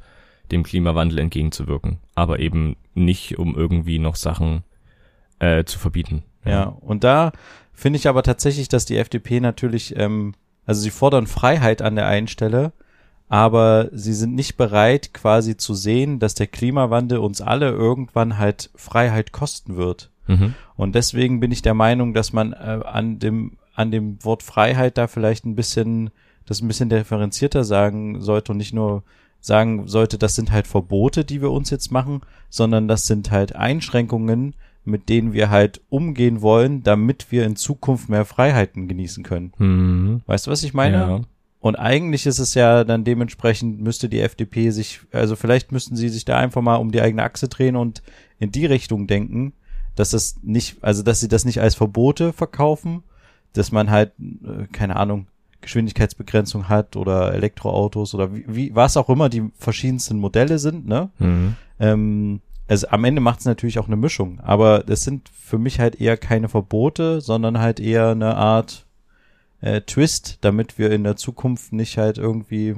dem 0.52 0.62
Klimawandel 0.62 1.18
entgegenzuwirken, 1.18 1.98
aber 2.14 2.38
eben 2.38 2.76
nicht, 2.94 3.38
um 3.38 3.56
irgendwie 3.56 3.98
noch 3.98 4.16
Sachen 4.16 4.62
äh, 5.38 5.64
zu 5.64 5.78
verbieten. 5.78 6.22
Ja, 6.44 6.50
ja 6.50 6.64
und 6.64 7.04
da 7.04 7.32
finde 7.72 7.98
ich 7.98 8.08
aber 8.08 8.22
tatsächlich, 8.22 8.68
dass 8.68 8.84
die 8.84 8.98
FDP 8.98 9.40
natürlich, 9.40 9.96
ähm, 9.96 10.34
also 10.66 10.80
sie 10.80 10.90
fordern 10.90 11.26
Freiheit 11.26 11.82
an 11.82 11.96
der 11.96 12.06
einen 12.06 12.28
Stelle, 12.28 12.72
aber 13.28 13.88
sie 13.92 14.12
sind 14.12 14.34
nicht 14.34 14.56
bereit, 14.56 15.14
quasi 15.14 15.56
zu 15.56 15.74
sehen, 15.74 16.18
dass 16.18 16.34
der 16.34 16.46
Klimawandel 16.46 17.18
uns 17.18 17.40
alle 17.40 17.70
irgendwann 17.70 18.38
halt 18.38 18.70
Freiheit 18.74 19.32
kosten 19.32 19.76
wird. 19.76 20.10
Mhm. 20.26 20.54
Und 20.76 20.94
deswegen 20.94 21.40
bin 21.40 21.50
ich 21.50 21.62
der 21.62 21.74
Meinung, 21.74 22.14
dass 22.14 22.32
man 22.32 22.52
äh, 22.52 22.80
an 22.84 23.18
dem 23.18 23.56
an 23.74 23.90
dem 23.90 24.22
Wort 24.22 24.42
Freiheit 24.42 24.98
da 24.98 25.06
vielleicht 25.06 25.46
ein 25.46 25.56
bisschen 25.56 26.10
das 26.44 26.60
ein 26.60 26.68
bisschen 26.68 26.90
differenzierter 26.90 27.64
sagen 27.64 28.20
sollte 28.20 28.52
und 28.52 28.58
nicht 28.58 28.74
nur 28.74 29.02
sagen 29.42 29.88
sollte, 29.88 30.16
das 30.16 30.36
sind 30.36 30.52
halt 30.52 30.66
Verbote, 30.66 31.24
die 31.24 31.42
wir 31.42 31.50
uns 31.50 31.68
jetzt 31.68 31.90
machen, 31.90 32.22
sondern 32.48 32.88
das 32.88 33.06
sind 33.06 33.30
halt 33.30 33.54
Einschränkungen, 33.54 34.54
mit 34.84 35.08
denen 35.08 35.32
wir 35.32 35.50
halt 35.50 35.80
umgehen 35.90 36.40
wollen, 36.40 36.82
damit 36.82 37.30
wir 37.30 37.44
in 37.44 37.56
Zukunft 37.56 38.08
mehr 38.08 38.24
Freiheiten 38.24 38.88
genießen 38.88 39.24
können. 39.24 39.52
Mhm. 39.58 40.22
Weißt 40.26 40.46
du, 40.46 40.50
was 40.50 40.62
ich 40.62 40.74
meine? 40.74 40.96
Ja. 40.96 41.20
Und 41.60 41.76
eigentlich 41.76 42.26
ist 42.26 42.38
es 42.38 42.54
ja 42.54 42.82
dann 42.84 43.04
dementsprechend 43.04 43.80
müsste 43.80 44.08
die 44.08 44.20
FDP 44.20 44.70
sich, 44.70 45.00
also 45.12 45.36
vielleicht 45.36 45.70
müssten 45.70 45.96
sie 45.96 46.08
sich 46.08 46.24
da 46.24 46.38
einfach 46.38 46.62
mal 46.62 46.76
um 46.76 46.90
die 46.90 47.00
eigene 47.00 47.22
Achse 47.22 47.48
drehen 47.48 47.76
und 47.76 48.02
in 48.38 48.50
die 48.50 48.66
Richtung 48.66 49.06
denken, 49.06 49.52
dass 49.94 50.12
es 50.12 50.40
nicht, 50.42 50.82
also 50.82 51.02
dass 51.02 51.20
sie 51.20 51.28
das 51.28 51.44
nicht 51.44 51.60
als 51.60 51.74
Verbote 51.74 52.32
verkaufen, 52.32 53.02
dass 53.52 53.70
man 53.70 53.90
halt, 53.90 54.12
äh, 54.18 54.66
keine 54.72 54.96
Ahnung, 54.96 55.26
Geschwindigkeitsbegrenzung 55.62 56.68
hat 56.68 56.96
oder 56.96 57.32
Elektroautos 57.34 58.14
oder 58.14 58.34
wie, 58.34 58.44
wie 58.48 58.74
was 58.74 58.96
auch 58.96 59.08
immer 59.08 59.28
die 59.28 59.50
verschiedensten 59.56 60.18
Modelle 60.18 60.58
sind, 60.58 60.86
ne? 60.86 61.10
Mhm. 61.18 61.56
Ähm, 61.80 62.40
also 62.68 62.88
am 62.88 63.04
Ende 63.04 63.20
macht 63.20 63.40
es 63.40 63.46
natürlich 63.46 63.78
auch 63.78 63.86
eine 63.86 63.96
Mischung, 63.96 64.40
aber 64.40 64.80
das 64.80 65.02
sind 65.02 65.28
für 65.28 65.58
mich 65.58 65.80
halt 65.80 66.00
eher 66.00 66.16
keine 66.16 66.48
Verbote, 66.48 67.20
sondern 67.20 67.58
halt 67.58 67.80
eher 67.80 68.10
eine 68.10 68.36
Art 68.36 68.86
äh, 69.60 69.80
Twist, 69.82 70.38
damit 70.42 70.78
wir 70.78 70.90
in 70.90 71.04
der 71.04 71.16
Zukunft 71.16 71.72
nicht 71.72 71.98
halt 71.98 72.18
irgendwie, 72.18 72.76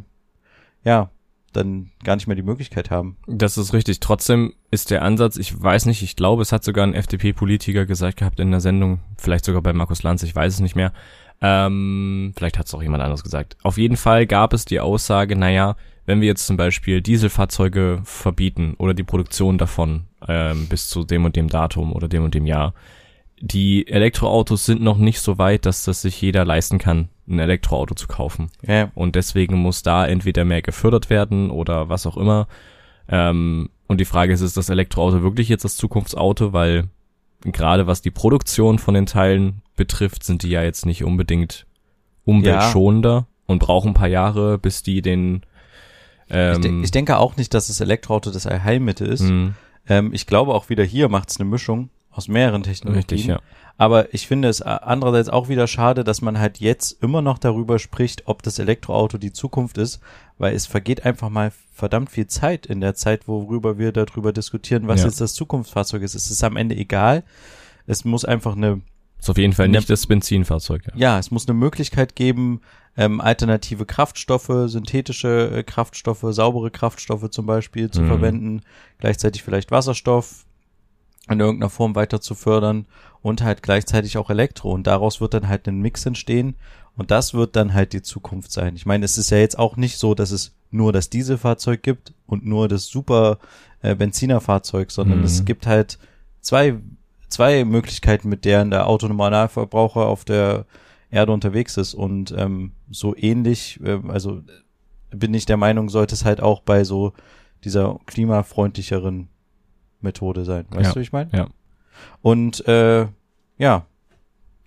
ja, 0.85 1.11
dann 1.53 1.91
gar 2.03 2.17
nicht 2.17 2.27
mehr 2.27 2.37
die 2.37 2.43
Möglichkeit 2.43 2.91
haben. 2.91 3.17
Das 3.27 3.57
ist 3.57 3.73
richtig. 3.73 4.01
Trotzdem 4.01 4.55
ist 4.71 4.91
der 4.91 5.03
Ansatz, 5.03 5.37
ich 5.37 5.61
weiß 5.61 5.87
nicht, 5.87 6.03
ich 6.03 6.17
glaube, 6.17 6.43
es 6.43 6.53
hat 6.53 6.65
sogar 6.65 6.87
ein 6.87 6.95
FDP-Politiker 6.95 7.87
gesagt 7.87 8.19
gehabt 8.19 8.41
in 8.41 8.51
der 8.51 8.61
Sendung, 8.61 9.01
vielleicht 9.17 9.45
sogar 9.45 9.63
bei 9.63 9.73
Markus 9.73 10.03
Lanz, 10.03 10.23
ich 10.23 10.35
weiß 10.35 10.55
es 10.55 10.61
nicht 10.61 10.77
mehr, 10.77 10.93
ähm, 11.47 12.33
vielleicht 12.35 12.59
hat 12.59 12.67
es 12.67 12.75
auch 12.75 12.83
jemand 12.83 13.03
anderes 13.03 13.23
gesagt. 13.23 13.59
Auf 13.63 13.77
jeden 13.77 13.99
Fall 13.99 14.27
gab 14.27 14.55
es 14.55 14.65
die 14.65 14.81
Aussage, 14.81 15.37
naja, 15.37 15.77
wenn 16.07 16.23
wir 16.23 16.29
jetzt 16.29 16.47
zum 16.47 16.57
Beispiel 16.57 17.03
Dieselfahrzeuge 17.03 18.01
verbieten 18.05 18.75
oder 18.79 18.95
die 18.95 19.03
Produktion 19.03 19.59
davon 19.59 20.05
ähm, 20.27 20.69
bis 20.69 20.89
zu 20.89 21.05
dem 21.05 21.27
und 21.27 21.37
dem 21.37 21.51
Datum 21.51 21.93
oder 21.93 22.09
dem 22.09 22.25
und 22.25 22.35
dem 22.35 22.47
Jahr, 22.47 22.73
die 23.41 23.87
Elektroautos 23.87 24.65
sind 24.65 24.81
noch 24.81 24.97
nicht 24.97 25.21
so 25.21 25.37
weit, 25.37 25.67
dass 25.67 25.85
das 25.85 26.01
sich 26.01 26.19
jeder 26.23 26.47
leisten 26.47 26.79
kann, 26.79 27.11
ein 27.29 27.39
Elektroauto 27.39 27.95
zu 27.95 28.07
kaufen. 28.07 28.51
Ja. 28.67 28.91
Und 28.95 29.15
deswegen 29.15 29.57
muss 29.57 29.83
da 29.83 30.07
entweder 30.07 30.47
mehr 30.47 30.63
gefördert 30.63 31.11
werden 31.11 31.51
oder 31.51 31.91
was 31.91 32.07
auch 32.07 32.17
immer. 32.17 32.49
Ähm, 33.07 33.69
und 33.87 34.01
die 34.01 34.07
Frage 34.07 34.33
ist, 34.33 34.41
ist 34.41 34.57
das 34.57 34.71
Elektroauto 34.71 35.23
wirklich 35.23 35.51
jetzt 35.51 35.65
das 35.65 35.77
Zukunftsauto? 35.77 36.55
Weil 36.55 36.85
gerade 37.53 37.87
was 37.87 38.03
die 38.03 38.11
Produktion 38.11 38.79
von 38.79 38.95
den 38.95 39.07
Teilen 39.07 39.63
betrifft, 39.77 40.25
sind 40.25 40.43
die 40.43 40.51
ja 40.51 40.63
jetzt 40.63 40.87
nicht 40.87 41.05
unbedingt 41.05 41.67
umweltschonender 42.25 43.15
ja. 43.15 43.27
und 43.47 43.59
brauchen 43.59 43.89
ein 43.89 43.95
paar 43.95 44.09
Jahre, 44.09 44.59
bis 44.59 44.83
die 44.83 45.03
den 45.03 45.43
ähm, 46.31 46.55
ich, 46.55 46.61
de 46.61 46.83
ich, 46.85 46.91
denke 46.91 47.19
auch 47.19 47.37
nicht, 47.37 47.53
dass 47.53 47.67
das 47.67 47.81
Elektroauto 47.81 48.31
das 48.31 48.47
Allheilmittel 48.47 49.07
ist. 49.07 49.23
Mhm. 49.23 49.55
Ähm, 49.87 50.13
ich 50.15 50.27
glaube 50.27 50.55
auch 50.55 50.71
wieder 50.71 50.85
hier 50.85 51.09
macht 51.09 51.31
es 51.31 51.39
eine 51.39 51.49
Mischung 51.49 51.91
aus 52.11 52.29
mehreren 52.29 52.63
Technologien. 52.63 53.03
Richtig, 53.03 53.27
ja. 53.27 53.41
Aber 53.77 54.15
ich 54.15 54.29
finde 54.29 54.49
es 54.49 54.63
andererseits 54.63 55.29
auch 55.29 55.49
wieder 55.49 55.67
schade, 55.67 56.05
dass 56.05 56.23
man 56.23 56.39
halt 56.39 56.59
jetzt 56.61 57.03
immer 57.03 57.23
noch 57.23 57.39
darüber 57.39 57.79
spricht, 57.79 58.29
ob 58.29 58.43
das 58.43 58.59
Elektroauto 58.59 59.19
die 59.19 59.33
Zukunft 59.33 59.79
ist, 59.79 60.01
weil 60.39 60.55
es 60.55 60.67
vergeht 60.67 61.05
einfach 61.05 61.29
mal 61.29 61.53
verdammt 61.73 62.11
viel 62.11 62.29
Zeit 62.29 62.67
in 62.67 62.81
der 62.81 62.95
Zeit, 62.95 63.27
worüber 63.27 63.79
wir 63.79 63.91
darüber 63.91 64.33
diskutieren, 64.33 64.87
was 64.87 65.01
ja. 65.01 65.07
jetzt 65.07 65.21
das 65.21 65.35
Zukunftsfahrzeug 65.35 66.03
ist. 66.03 66.15
Es 66.15 66.31
ist 66.31 66.45
am 66.45 66.57
Ende 66.57 66.77
egal. 66.77 67.25
Es 67.87 68.05
muss 68.05 68.25
einfach 68.25 68.55
eine 68.55 68.81
ist 69.25 69.31
auf 69.31 69.39
jeden 69.39 69.55
Fall 69.55 69.69
nicht 69.69 69.89
das 69.89 70.07
Benzinfahrzeug. 70.07 70.83
Ja. 70.89 70.93
ja, 70.97 71.19
es 71.19 71.31
muss 71.31 71.49
eine 71.49 71.59
Möglichkeit 71.59 72.15
geben, 72.15 72.61
ähm, 72.95 73.23
alternative 73.23 73.87
Kraftstoffe, 73.87 74.53
synthetische 74.67 75.51
äh, 75.51 75.63
Kraftstoffe, 75.63 76.27
saubere 76.29 76.71
Kraftstoffe 76.71 77.31
zum 77.31 77.47
Beispiel 77.47 77.91
zu 77.91 78.03
mhm. 78.03 78.09
verwenden, 78.09 78.61
gleichzeitig 78.99 79.43
vielleicht 79.43 79.71
Wasserstoff 79.71 80.45
in 81.29 81.41
irgendeiner 81.41 81.71
Form 81.71 81.95
weiter 81.95 82.21
zu 82.21 82.35
fördern 82.35 82.87
und 83.23 83.43
halt 83.43 83.63
gleichzeitig 83.63 84.19
auch 84.19 84.31
Elektro. 84.31 84.73
Und 84.73 84.87
daraus 84.87 85.21
wird 85.21 85.35
dann 85.35 85.49
halt 85.49 85.67
ein 85.69 85.81
Mix 85.81 86.05
entstehen 86.07 86.57
und 86.97 87.11
das 87.11 87.35
wird 87.35 87.57
dann 87.57 87.75
halt 87.75 87.93
die 87.93 88.03
Zukunft 88.03 88.53
sein. 88.53 88.77
Ich 88.77 88.87
meine, 88.87 89.05
es 89.05 89.19
ist 89.19 89.31
ja 89.31 89.39
jetzt 89.39 89.59
auch 89.59 89.77
nicht 89.77 89.99
so, 89.99 90.15
dass 90.15 90.31
es 90.31 90.55
nur 90.71 90.93
das 90.93 91.11
Dieselfahrzeug 91.11 91.83
gibt 91.83 92.13
und 92.27 92.45
nur 92.45 92.69
das 92.69 92.87
super 92.87 93.39
äh, 93.83 93.95
Benzinerfahrzeug, 93.95 94.91
sondern 94.91 95.19
mhm. 95.19 95.25
es 95.25 95.45
gibt 95.45 95.67
halt 95.67 95.99
zwei 96.41 96.79
zwei 97.35 97.65
Möglichkeiten, 97.65 98.29
mit 98.29 98.45
deren 98.45 98.71
der 98.71 98.87
Autonormalverbraucher 98.87 100.07
auf 100.07 100.25
der 100.25 100.67
Erde 101.11 101.33
unterwegs 101.33 101.77
ist. 101.77 101.95
Und 101.95 102.33
ähm, 102.37 102.73
so 102.91 103.15
ähnlich, 103.17 103.81
äh, 103.83 104.01
also 104.09 104.41
bin 105.11 105.35
ich 105.35 105.47
der 105.47 105.57
Meinung, 105.57 105.89
sollte 105.89 106.15
es 106.15 106.25
halt 106.25 106.41
auch 106.41 106.61
bei 106.61 106.85
so 106.85 107.13
dieser 107.65 107.99
klimafreundlicheren 108.07 109.29
Methode 110.05 110.45
sein. 110.45 110.67
Weißt 110.71 110.87
ja, 110.87 110.93
du, 110.93 111.01
wie 111.01 111.03
ich 111.03 111.13
meine? 111.13 111.31
Ja. 111.33 111.49
Und 112.23 112.67
äh, 112.69 113.07
ja, 113.59 113.87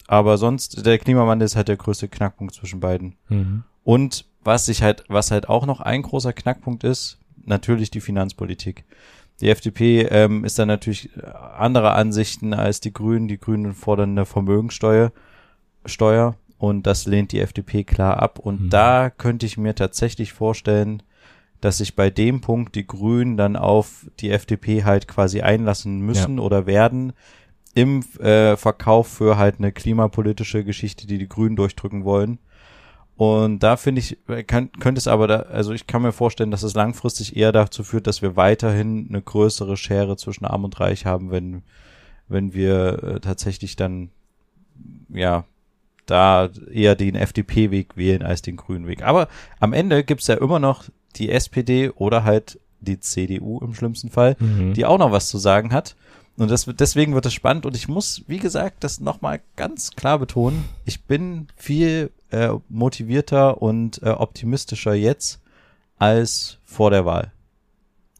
aber 0.07 0.37
sonst, 0.37 0.85
der 0.85 0.97
Klimawandel 0.97 1.45
ist 1.45 1.55
halt 1.55 1.67
der 1.67 1.77
größte 1.77 2.07
Knackpunkt 2.07 2.53
zwischen 2.53 2.79
beiden. 2.79 3.15
Mhm. 3.29 3.63
Und 3.83 4.25
was 4.43 4.65
sich 4.65 4.83
halt, 4.83 5.03
was 5.07 5.31
halt 5.31 5.49
auch 5.49 5.65
noch 5.65 5.81
ein 5.81 6.01
großer 6.01 6.33
Knackpunkt 6.33 6.83
ist, 6.83 7.19
natürlich 7.45 7.91
die 7.91 8.01
Finanzpolitik. 8.01 8.85
Die 9.39 9.49
FDP 9.49 10.03
ähm, 10.03 10.43
ist 10.45 10.57
dann 10.57 10.67
natürlich 10.67 11.09
anderer 11.57 11.95
Ansichten 11.95 12.53
als 12.53 12.79
die 12.79 12.93
Grünen. 12.93 13.27
Die 13.27 13.39
Grünen 13.39 13.73
fordern 13.73 14.11
eine 14.11 14.25
Vermögensteuer 14.25 15.11
Steuer 15.85 16.35
und 16.57 16.87
das 16.87 17.05
lehnt 17.05 17.31
die 17.31 17.39
FDP 17.39 17.83
klar 17.83 18.21
ab. 18.21 18.39
Und 18.39 18.63
mhm. 18.63 18.69
da 18.69 19.09
könnte 19.09 19.45
ich 19.45 19.57
mir 19.57 19.75
tatsächlich 19.75 20.33
vorstellen, 20.33 21.03
dass 21.67 21.79
sich 21.79 21.97
bei 21.97 22.09
dem 22.09 22.39
Punkt 22.39 22.75
die 22.75 22.87
Grünen 22.87 23.35
dann 23.35 23.57
auf 23.57 24.09
die 24.21 24.31
FDP 24.31 24.85
halt 24.85 25.05
quasi 25.05 25.41
einlassen 25.41 25.99
müssen 25.99 26.37
ja. 26.37 26.43
oder 26.43 26.65
werden 26.65 27.11
im 27.73 28.05
äh, 28.21 28.55
Verkauf 28.55 29.09
für 29.09 29.37
halt 29.37 29.55
eine 29.57 29.73
klimapolitische 29.73 30.63
Geschichte, 30.63 31.07
die 31.07 31.17
die 31.17 31.27
Grünen 31.27 31.57
durchdrücken 31.57 32.05
wollen. 32.05 32.39
Und 33.17 33.63
da 33.63 33.75
finde 33.75 33.99
ich, 33.99 34.17
kann, 34.47 34.71
könnte 34.79 34.99
es 34.99 35.09
aber 35.09 35.27
da, 35.27 35.39
also 35.39 35.73
ich 35.73 35.87
kann 35.87 36.03
mir 36.03 36.13
vorstellen, 36.13 36.51
dass 36.51 36.63
es 36.63 36.73
langfristig 36.73 37.35
eher 37.35 37.51
dazu 37.51 37.83
führt, 37.83 38.07
dass 38.07 38.21
wir 38.21 38.37
weiterhin 38.37 39.07
eine 39.09 39.21
größere 39.21 39.75
Schere 39.75 40.15
zwischen 40.15 40.45
Arm 40.45 40.63
und 40.63 40.79
Reich 40.79 41.05
haben, 41.05 41.31
wenn, 41.31 41.63
wenn 42.29 42.53
wir 42.53 43.03
äh, 43.03 43.19
tatsächlich 43.19 43.75
dann, 43.75 44.09
ja, 45.09 45.43
da 46.05 46.49
eher 46.71 46.95
den 46.95 47.15
FDP-Weg 47.15 47.97
wählen 47.97 48.23
als 48.23 48.41
den 48.41 48.55
grünen 48.55 48.87
Weg. 48.87 49.03
Aber 49.03 49.27
am 49.59 49.73
Ende 49.73 50.05
gibt's 50.05 50.27
ja 50.27 50.35
immer 50.35 50.59
noch 50.59 50.85
die 51.19 51.29
SPD 51.29 51.89
oder 51.89 52.23
halt 52.23 52.59
die 52.79 52.99
CDU 52.99 53.59
im 53.59 53.73
schlimmsten 53.73 54.09
Fall, 54.09 54.35
mhm. 54.39 54.73
die 54.73 54.85
auch 54.85 54.97
noch 54.97 55.11
was 55.11 55.29
zu 55.29 55.37
sagen 55.37 55.73
hat. 55.73 55.95
Und 56.37 56.51
das, 56.51 56.65
deswegen 56.65 57.15
wird 57.15 57.25
es 57.25 57.33
spannend. 57.33 57.65
Und 57.65 57.75
ich 57.75 57.87
muss, 57.87 58.23
wie 58.27 58.37
gesagt, 58.37 58.83
das 58.83 58.99
nochmal 58.99 59.41
ganz 59.55 59.91
klar 59.91 60.19
betonen. 60.19 60.65
Ich 60.85 61.03
bin 61.03 61.47
viel 61.55 62.11
äh, 62.29 62.49
motivierter 62.69 63.61
und 63.61 64.01
äh, 64.03 64.09
optimistischer 64.09 64.93
jetzt 64.93 65.41
als 65.97 66.59
vor 66.63 66.91
der 66.91 67.05
Wahl. 67.05 67.31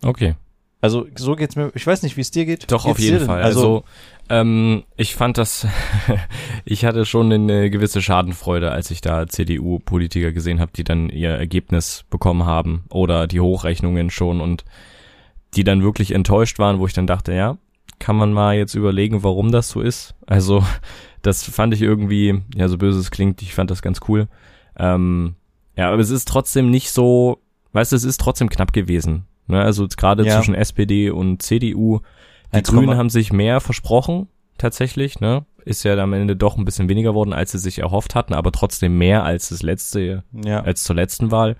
Okay. 0.01 0.35
Also 0.81 1.07
so 1.15 1.35
geht's 1.35 1.55
mir. 1.55 1.71
Ich 1.75 1.85
weiß 1.85 2.03
nicht, 2.03 2.17
wie 2.17 2.21
es 2.21 2.31
dir 2.31 2.45
geht. 2.45 2.71
Doch 2.71 2.85
auf 2.85 2.99
jeden 2.99 3.25
Fall. 3.25 3.41
Also, 3.41 3.59
also 3.59 3.83
ähm, 4.29 4.83
ich 4.95 5.15
fand 5.15 5.37
das. 5.37 5.67
ich 6.65 6.85
hatte 6.85 7.05
schon 7.05 7.31
eine 7.31 7.69
gewisse 7.69 8.01
Schadenfreude, 8.01 8.71
als 8.71 8.91
ich 8.91 9.01
da 9.01 9.27
CDU-Politiker 9.27 10.31
gesehen 10.31 10.59
habe, 10.59 10.71
die 10.75 10.83
dann 10.83 11.09
ihr 11.09 11.31
Ergebnis 11.31 12.05
bekommen 12.09 12.45
haben 12.45 12.83
oder 12.89 13.27
die 13.27 13.39
Hochrechnungen 13.39 14.09
schon 14.09 14.41
und 14.41 14.65
die 15.55 15.63
dann 15.63 15.83
wirklich 15.83 16.13
enttäuscht 16.13 16.59
waren, 16.59 16.79
wo 16.79 16.87
ich 16.87 16.93
dann 16.93 17.07
dachte, 17.07 17.33
ja, 17.33 17.57
kann 17.99 18.15
man 18.15 18.33
mal 18.33 18.55
jetzt 18.55 18.75
überlegen, 18.75 19.23
warum 19.23 19.51
das 19.51 19.69
so 19.69 19.81
ist. 19.81 20.15
Also 20.25 20.63
das 21.21 21.43
fand 21.43 21.73
ich 21.73 21.81
irgendwie, 21.81 22.41
ja, 22.55 22.67
so 22.67 22.77
böse 22.77 22.99
es 22.99 23.11
klingt, 23.11 23.41
ich 23.41 23.53
fand 23.53 23.71
das 23.71 23.81
ganz 23.81 24.01
cool. 24.07 24.27
Ähm, 24.77 25.35
ja, 25.75 25.91
aber 25.91 26.01
es 26.01 26.09
ist 26.09 26.27
trotzdem 26.27 26.69
nicht 26.69 26.91
so, 26.91 27.39
weißt 27.73 27.91
du, 27.91 27.95
es 27.95 28.03
ist 28.03 28.19
trotzdem 28.19 28.49
knapp 28.49 28.73
gewesen. 28.73 29.25
Ne? 29.47 29.61
Also 29.61 29.87
gerade 29.87 30.25
ja. 30.25 30.35
zwischen 30.35 30.55
SPD 30.55 31.09
und 31.09 31.41
CDU. 31.41 32.01
Die 32.53 32.63
Grünen 32.63 32.97
haben 32.97 33.09
sich 33.09 33.33
mehr 33.33 33.59
versprochen, 33.59 34.27
tatsächlich, 34.57 35.19
ne? 35.19 35.45
Ist 35.65 35.83
ja 35.83 35.97
am 35.97 36.13
Ende 36.13 36.35
doch 36.35 36.57
ein 36.57 36.63
bisschen 36.63 36.87
weniger 36.87 37.13
worden, 37.13 37.33
als 37.33 37.51
sie 37.51 37.59
sich 37.59 37.79
erhofft 37.79 38.15
hatten, 38.15 38.33
aber 38.33 38.51
trotzdem 38.53 38.97
mehr 38.97 39.25
als 39.25 39.49
das 39.49 39.63
letzte, 39.63 40.23
ja. 40.31 40.61
als 40.61 40.83
zur 40.83 40.95
letzten 40.95 41.29
Wahl. 41.29 41.57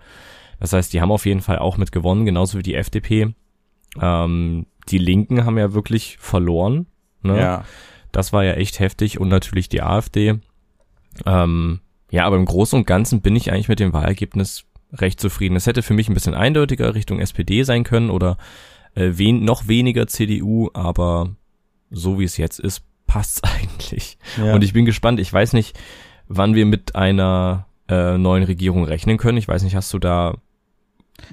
Das 0.60 0.74
heißt, 0.74 0.94
die 0.94 1.02
haben 1.02 1.12
auf 1.12 1.26
jeden 1.26 1.42
Fall 1.42 1.60
auch 1.60 1.78
mit 1.78 1.92
gewonnen, 1.92 2.26
genauso 2.26 2.58
wie 2.58 2.64
die 2.64 2.76
FDP. 2.76 3.36
Ähm, 4.02 4.66
die 4.90 4.98
Linken 4.98 5.46
haben 5.46 5.58
ja 5.58 5.74
wirklich 5.74 6.18
verloren. 6.20 6.88
Ne? 7.22 7.40
Ja. 7.40 7.66
Das 8.12 8.32
war 8.32 8.44
ja 8.44 8.54
echt 8.54 8.80
heftig 8.80 9.20
und 9.20 9.28
natürlich 9.28 9.68
die 9.70 9.82
AfD. 9.82 10.40
Ähm, 11.26 11.82
ja, 12.10 12.26
aber 12.26 12.38
im 12.38 12.46
Großen 12.46 12.80
und 12.80 12.88
Ganzen 12.88 13.22
bin 13.22 13.36
ich 13.36 13.52
eigentlich 13.52 13.68
mit 13.68 13.80
dem 13.80 13.94
Wahlergebnis 13.94 14.66
recht 14.94 15.20
zufrieden. 15.20 15.56
Es 15.56 15.68
hätte 15.68 15.84
für 15.84 15.94
mich 15.94 16.10
ein 16.10 16.14
bisschen 16.14 16.34
eindeutiger 16.34 16.96
Richtung 16.96 17.20
SPD 17.20 17.64
sein 17.64 17.84
können 17.84 18.10
oder 18.10 18.38
äh, 18.98 19.18
wen, 19.18 19.44
noch 19.44 19.68
weniger 19.68 20.08
CDU, 20.08 20.70
aber 20.74 21.36
so 21.92 22.20
wie 22.20 22.24
es 22.24 22.38
jetzt 22.38 22.60
ist, 22.60 22.82
passt's 23.08 23.42
eigentlich. 23.44 24.18
Ja. 24.38 24.54
Und 24.54 24.64
ich 24.64 24.74
bin 24.74 24.86
gespannt. 24.86 25.20
Ich 25.20 25.32
weiß 25.32 25.54
nicht, 25.54 25.80
wann 26.28 26.56
wir 26.56 26.66
mit 26.66 26.96
einer 26.96 27.68
äh, 27.88 28.18
neuen 28.18 28.44
Regierung 28.44 28.84
rechnen 28.84 29.18
können. 29.18 29.38
Ich 29.38 29.48
weiß 29.48 29.64
nicht, 29.64 29.76
hast 29.76 29.94
du 29.94 30.00
da 30.00 30.36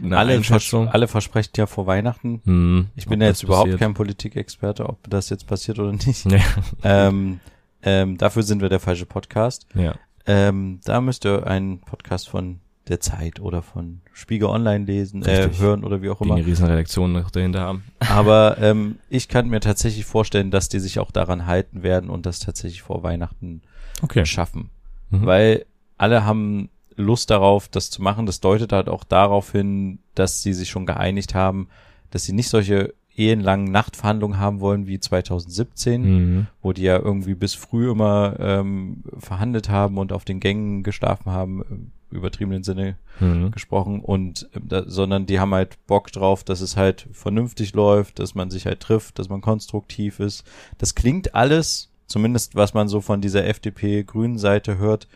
eine 0.02 0.16
alle, 0.16 0.42
vers 0.42 0.72
alle 0.72 1.08
versprechen 1.08 1.52
ja 1.56 1.66
vor 1.66 1.86
Weihnachten. 1.86 2.40
Hm, 2.44 2.88
ich 2.96 3.06
bin 3.06 3.20
ja 3.20 3.26
jetzt 3.26 3.42
überhaupt 3.42 3.66
passiert. 3.66 3.80
kein 3.80 3.94
Politikexperte, 3.94 4.88
ob 4.88 4.98
das 5.10 5.28
jetzt 5.30 5.46
passiert 5.46 5.78
oder 5.78 5.92
nicht. 5.92 6.30
Ja. 6.30 6.40
Ähm, 6.82 7.40
ähm, 7.82 8.16
dafür 8.16 8.42
sind 8.42 8.62
wir 8.62 8.68
der 8.70 8.80
falsche 8.80 9.04
Podcast. 9.04 9.66
Ja. 9.74 9.94
Ähm, 10.26 10.80
da 10.84 11.00
müsst 11.00 11.26
ihr 11.26 11.46
einen 11.46 11.80
Podcast 11.80 12.28
von 12.28 12.60
der 12.88 13.00
Zeit 13.00 13.40
oder 13.40 13.62
von 13.62 14.00
Spiegel 14.12 14.48
Online 14.48 14.84
lesen, 14.84 15.22
äh, 15.22 15.50
hören 15.56 15.84
oder 15.84 16.02
wie 16.02 16.10
auch 16.10 16.20
immer. 16.20 16.34
Die 16.34 16.42
eine 16.42 16.50
Riesenredaktion 16.50 17.12
noch 17.12 17.30
dahinter 17.30 17.60
haben. 17.60 17.84
Aber 17.98 18.58
ähm, 18.60 18.96
ich 19.08 19.28
kann 19.28 19.48
mir 19.48 19.60
tatsächlich 19.60 20.04
vorstellen, 20.04 20.50
dass 20.50 20.68
die 20.68 20.80
sich 20.80 20.98
auch 20.98 21.10
daran 21.10 21.46
halten 21.46 21.82
werden 21.82 22.10
und 22.10 22.26
das 22.26 22.40
tatsächlich 22.40 22.82
vor 22.82 23.02
Weihnachten 23.02 23.62
okay. 24.02 24.26
schaffen. 24.26 24.70
Mhm. 25.10 25.26
Weil 25.26 25.66
alle 25.96 26.24
haben 26.24 26.68
Lust 26.96 27.30
darauf, 27.30 27.68
das 27.68 27.90
zu 27.90 28.02
machen. 28.02 28.26
Das 28.26 28.40
deutet 28.40 28.72
halt 28.72 28.88
auch 28.88 29.04
darauf 29.04 29.52
hin, 29.52 29.98
dass 30.14 30.42
sie 30.42 30.52
sich 30.52 30.68
schon 30.68 30.86
geeinigt 30.86 31.34
haben, 31.34 31.68
dass 32.10 32.24
sie 32.24 32.32
nicht 32.32 32.48
solche 32.48 32.94
ehenlangen 33.16 33.70
Nachtverhandlungen 33.70 34.38
haben 34.38 34.60
wollen 34.60 34.86
wie 34.86 34.98
2017, 34.98 36.02
mhm. 36.02 36.46
wo 36.62 36.72
die 36.72 36.82
ja 36.82 36.98
irgendwie 36.98 37.34
bis 37.34 37.54
früh 37.54 37.90
immer 37.90 38.36
ähm, 38.40 39.04
verhandelt 39.18 39.68
haben 39.68 39.98
und 39.98 40.12
auf 40.12 40.24
den 40.24 40.40
Gängen 40.40 40.82
geschlafen 40.82 41.30
haben, 41.30 41.92
übertriebenen 42.10 42.62
Sinne 42.64 42.96
mhm. 43.20 43.50
gesprochen, 43.50 44.00
und 44.00 44.48
äh, 44.54 44.60
da, 44.62 44.84
sondern 44.86 45.26
die 45.26 45.40
haben 45.40 45.54
halt 45.54 45.84
Bock 45.86 46.12
drauf, 46.12 46.44
dass 46.44 46.60
es 46.60 46.76
halt 46.76 47.08
vernünftig 47.12 47.74
läuft, 47.74 48.18
dass 48.18 48.34
man 48.34 48.50
sich 48.50 48.66
halt 48.66 48.80
trifft, 48.80 49.18
dass 49.18 49.28
man 49.28 49.40
konstruktiv 49.40 50.20
ist. 50.20 50.44
Das 50.78 50.94
klingt 50.94 51.34
alles, 51.34 51.90
zumindest 52.06 52.54
was 52.54 52.74
man 52.74 52.88
so 52.88 53.00
von 53.00 53.20
dieser 53.20 53.46
FDP-Grünen 53.46 54.38
Seite 54.38 54.78
hört, 54.78 55.08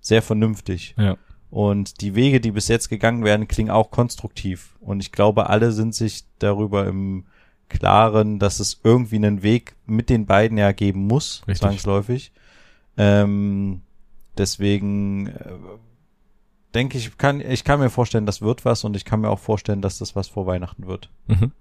sehr 0.00 0.22
vernünftig. 0.22 0.94
Ja. 0.98 1.16
Und 1.50 2.00
die 2.00 2.14
Wege, 2.14 2.40
die 2.40 2.50
bis 2.50 2.68
jetzt 2.68 2.88
gegangen 2.88 3.24
werden, 3.24 3.48
klingen 3.48 3.70
auch 3.70 3.90
konstruktiv. 3.90 4.76
Und 4.80 5.00
ich 5.00 5.12
glaube, 5.12 5.48
alle 5.48 5.72
sind 5.72 5.94
sich 5.94 6.24
darüber 6.38 6.86
im 6.86 7.24
Klaren, 7.68 8.38
dass 8.38 8.60
es 8.60 8.80
irgendwie 8.84 9.16
einen 9.16 9.42
Weg 9.42 9.74
mit 9.86 10.08
den 10.08 10.26
beiden 10.26 10.58
ja 10.58 10.72
geben 10.72 11.06
muss, 11.06 11.42
Richtig. 11.46 11.58
zwangsläufig. 11.58 12.32
Ähm, 12.96 13.82
deswegen 14.38 15.28
äh, 15.28 15.52
denke 16.76 16.98
ich, 16.98 17.16
kann, 17.18 17.40
ich 17.40 17.64
kann 17.64 17.80
mir 17.80 17.90
vorstellen, 17.90 18.26
das 18.26 18.42
wird 18.42 18.64
was 18.64 18.84
und 18.84 18.96
ich 18.96 19.04
kann 19.04 19.20
mir 19.20 19.30
auch 19.30 19.38
vorstellen, 19.38 19.82
dass 19.82 19.98
das 19.98 20.14
was 20.14 20.28
vor 20.28 20.46
Weihnachten 20.46 20.86
wird. 20.86 21.10
Mhm. 21.26 21.52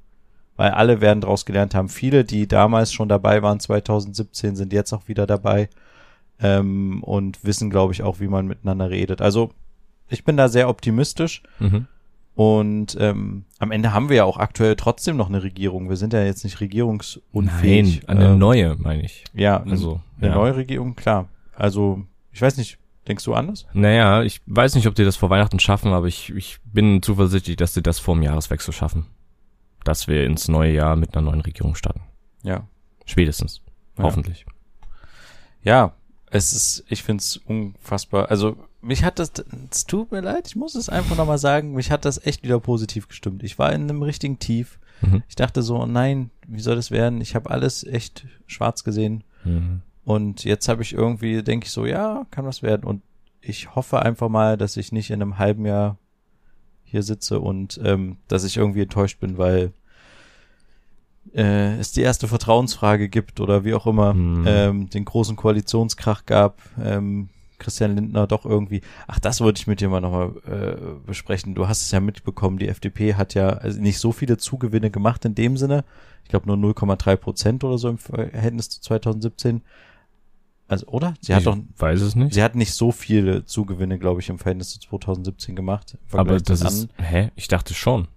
weil 0.57 0.72
alle 0.72 1.01
werden 1.01 1.22
daraus 1.22 1.45
gelernt 1.45 1.75
haben. 1.75 1.89
Viele, 1.89 2.24
die 2.24 2.48
damals 2.48 2.93
schon 2.93 3.10
dabei 3.10 3.41
waren, 3.41 3.60
2017, 3.60 4.55
sind 4.55 4.72
jetzt 4.72 4.93
auch 4.93 5.07
wieder 5.07 5.27
dabei 5.27 5.69
ähm, 6.39 7.03
und 7.03 7.43
wissen, 7.43 7.69
glaube 7.69 7.93
ich, 7.93 8.03
auch, 8.03 8.19
wie 8.19 8.27
man 8.27 8.48
miteinander 8.48 8.89
redet. 8.89 9.22
Also 9.22 9.51
ich 10.10 10.24
bin 10.24 10.38
da 10.38 10.48
sehr 10.48 10.69
optimistisch. 10.69 11.43
Mhm. 11.60 11.88
Und 12.36 12.98
ähm, 13.00 13.45
am 13.60 13.72
Ende 13.72 13.93
haben 13.93 14.10
wir 14.10 14.17
ja 14.17 14.24
auch 14.25 14.38
aktuell 14.38 14.75
trotzdem 14.75 15.15
noch 15.15 15.29
eine 15.29 15.41
Regierung. 15.41 15.88
Wir 15.88 15.95
sind 15.95 16.12
ja 16.12 16.24
jetzt 16.24 16.43
nicht 16.43 16.60
regierungsunfähig. 16.60 18.01
Nein, 18.07 18.17
eine 18.17 18.31
ähm, 18.34 18.38
neue, 18.38 18.75
meine 18.75 19.03
ich. 19.03 19.24
Ja, 19.34 19.63
also 19.63 20.01
eine 20.19 20.29
ja. 20.29 20.36
neue 20.36 20.55
Regierung, 20.57 20.95
klar. 20.95 21.29
Also 21.55 22.03
ich 22.34 22.41
weiß 22.41 22.57
nicht, 22.57 22.77
denkst 23.08 23.24
du 23.24 23.34
anders? 23.34 23.66
Naja, 23.74 24.24
ich 24.24 24.42
weiß 24.46 24.76
nicht, 24.76 24.88
ob 24.88 24.96
die 24.96 25.04
das 25.04 25.16
vor 25.16 25.30
Weihnachten 25.30 25.60
schaffen, 25.60 25.94
aber 25.94 26.08
ich, 26.08 26.32
ich 26.32 26.60
bin 26.64 27.02
zuversichtlich, 27.02 27.58
dass 27.58 27.74
sie 27.74 27.84
das 27.84 28.00
vor 28.00 28.16
dem 28.16 28.24
Jahreswechsel 28.24 28.74
schaffen. 28.74 29.06
Dass 29.84 30.08
wir 30.08 30.26
ins 30.26 30.48
neue 30.48 30.74
Jahr 30.74 30.96
mit 30.96 31.16
einer 31.16 31.30
neuen 31.30 31.42
Regierung 31.42 31.76
starten. 31.76 32.02
Ja. 32.44 32.68
Spätestens. 33.06 33.62
Ja. 33.98 34.06
Hoffentlich. 34.06 34.46
Ja, 35.62 35.94
es 36.32 36.54
ist, 36.54 36.86
ich 36.90 37.04
find's 37.04 37.38
unfassbar. 37.38 38.30
Also 38.30 38.58
mich 38.82 39.04
hat 39.04 39.20
das, 39.20 39.32
es 39.72 39.86
tut 39.86 40.12
mir 40.12 40.22
leid, 40.22 40.48
ich 40.48 40.56
muss 40.56 40.76
es 40.76 40.90
einfach 40.90 41.16
nochmal 41.16 41.38
sagen, 41.38 41.74
mich 41.74 41.92
hat 41.92 42.06
das 42.06 42.24
echt 42.26 42.44
wieder 42.44 42.60
positiv 42.60 43.08
gestimmt. 43.08 43.44
Ich 43.44 43.58
war 43.58 43.72
in 43.74 43.84
einem 43.84 44.04
richtigen 44.04 44.40
Tief. 44.40 44.80
Mhm. 45.02 45.24
Ich 45.28 45.36
dachte 45.36 45.62
so, 45.62 45.82
oh 45.82 45.86
nein, 45.86 46.30
wie 46.48 46.62
soll 46.62 46.76
das 46.76 46.92
werden? 46.92 47.22
Ich 47.22 47.36
habe 47.36 47.50
alles 47.50 47.84
echt 47.84 48.28
schwarz 48.48 48.84
gesehen. 48.84 49.24
Mhm. 49.44 49.82
Und 50.06 50.44
jetzt 50.44 50.68
habe 50.68 50.84
ich 50.84 50.94
irgendwie, 50.94 51.44
denke 51.44 51.66
ich 51.66 51.72
so, 51.72 51.86
ja, 51.86 52.26
kann 52.32 52.46
was 52.46 52.64
werden. 52.64 52.84
Und 52.84 53.02
ich 53.42 53.76
hoffe 53.76 54.02
einfach 54.02 54.30
mal, 54.30 54.58
dass 54.58 54.78
ich 54.78 54.92
nicht 54.92 55.10
in 55.10 55.22
einem 55.22 55.38
halben 55.38 55.66
Jahr 55.66 55.98
hier 56.84 57.04
sitze 57.04 57.40
und 57.40 57.80
ähm, 57.84 58.18
dass 58.28 58.44
ich 58.44 58.58
irgendwie 58.58 58.82
enttäuscht 58.82 59.20
bin, 59.20 59.38
weil 59.38 59.74
äh, 61.34 61.76
es 61.78 61.92
die 61.92 62.02
erste 62.02 62.28
Vertrauensfrage 62.28 63.10
gibt 63.10 63.40
oder 63.40 63.66
wie 63.66 63.74
auch 63.74 63.88
immer, 63.88 64.14
mhm. 64.14 64.46
ähm, 64.48 64.90
den 64.90 65.06
großen 65.06 65.36
Koalitionskrach 65.36 66.26
gab, 66.26 66.62
ähm, 66.82 67.30
Christian 67.58 67.96
Lindner 67.96 68.28
doch 68.28 68.46
irgendwie, 68.46 68.82
ach, 69.08 69.20
das 69.20 69.42
wollte 69.42 69.60
ich 69.60 69.68
mit 69.68 69.80
dir 69.82 69.90
mal 69.90 70.02
nochmal 70.02 70.34
äh, 70.46 71.06
besprechen. 71.06 71.56
Du 71.56 71.68
hast 71.68 71.82
es 71.82 71.92
ja 71.92 72.00
mitbekommen, 72.00 72.58
die 72.58 72.68
FDP 72.68 73.16
hat 73.16 73.34
ja 73.34 73.50
also 73.50 73.82
nicht 73.82 74.00
so 74.00 74.12
viele 74.12 74.38
Zugewinne 74.38 74.92
gemacht 74.92 75.26
in 75.26 75.36
dem 75.36 75.58
Sinne. 75.58 75.84
Ich 76.24 76.30
glaube 76.30 76.48
nur 76.48 76.58
0,3 76.58 77.16
Prozent 77.16 77.64
oder 77.64 77.78
so 77.78 77.90
im 77.90 77.98
Verhältnis 77.98 78.70
zu 78.70 78.82
2017. 78.82 79.62
Also, 80.67 80.88
oder? 80.88 81.13
Sie 81.22 81.34
hat 81.34 81.41
ich 81.41 81.45
doch, 81.45 81.57
weiß 81.77 82.01
es 82.01 82.15
nicht. 82.15 82.34
Sie 82.34 82.41
hat 82.41 82.55
nicht 82.55 82.74
so 82.74 82.91
viele 82.91 83.45
Zugewinne, 83.45 84.00
glaube 84.00 84.22
ich, 84.22 84.29
im 84.29 84.39
Verhältnis 84.39 84.72
zu 84.72 84.79
2017 84.79 85.55
gemacht. 85.55 85.98
Aber 86.12 86.39
das 86.39 86.62
ist, 86.62 86.89
hä? 86.98 87.31
Ich 87.36 87.48
dachte 87.48 87.74
schon. 87.74 88.07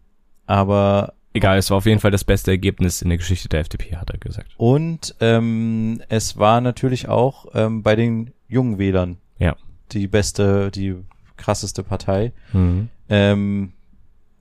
Aber 0.47 1.13
Egal, 1.35 1.59
es 1.59 1.71
war 1.71 1.77
auf 1.77 1.87
jeden 1.87 2.01
Fall 2.01 2.11
das 2.11 2.25
beste 2.25 2.51
Ergebnis 2.51 3.03
in 3.03 3.11
der 3.11 3.19
Geschichte 3.19 3.49
der 3.49 3.61
FDP, 3.61 3.97
hat 3.97 4.11
er 4.11 4.19
gesagt. 4.19 4.51
Und 4.57 5.15
ähm, 5.21 6.03
es 6.09 6.39
war 6.39 6.61
natürlich 6.61 7.09
auch 7.09 7.47
ähm, 7.55 7.83
bei 7.83 7.97
den 7.97 8.33
jungen 8.49 8.79
Wählern 8.79 9.19
ja. 9.39 9.55
die 9.93 10.09
beste, 10.09 10.71
die 10.71 10.97
krasseste 11.37 11.83
Partei. 11.83 12.33
Mhm. 12.53 12.89
Ähm, 13.09 13.73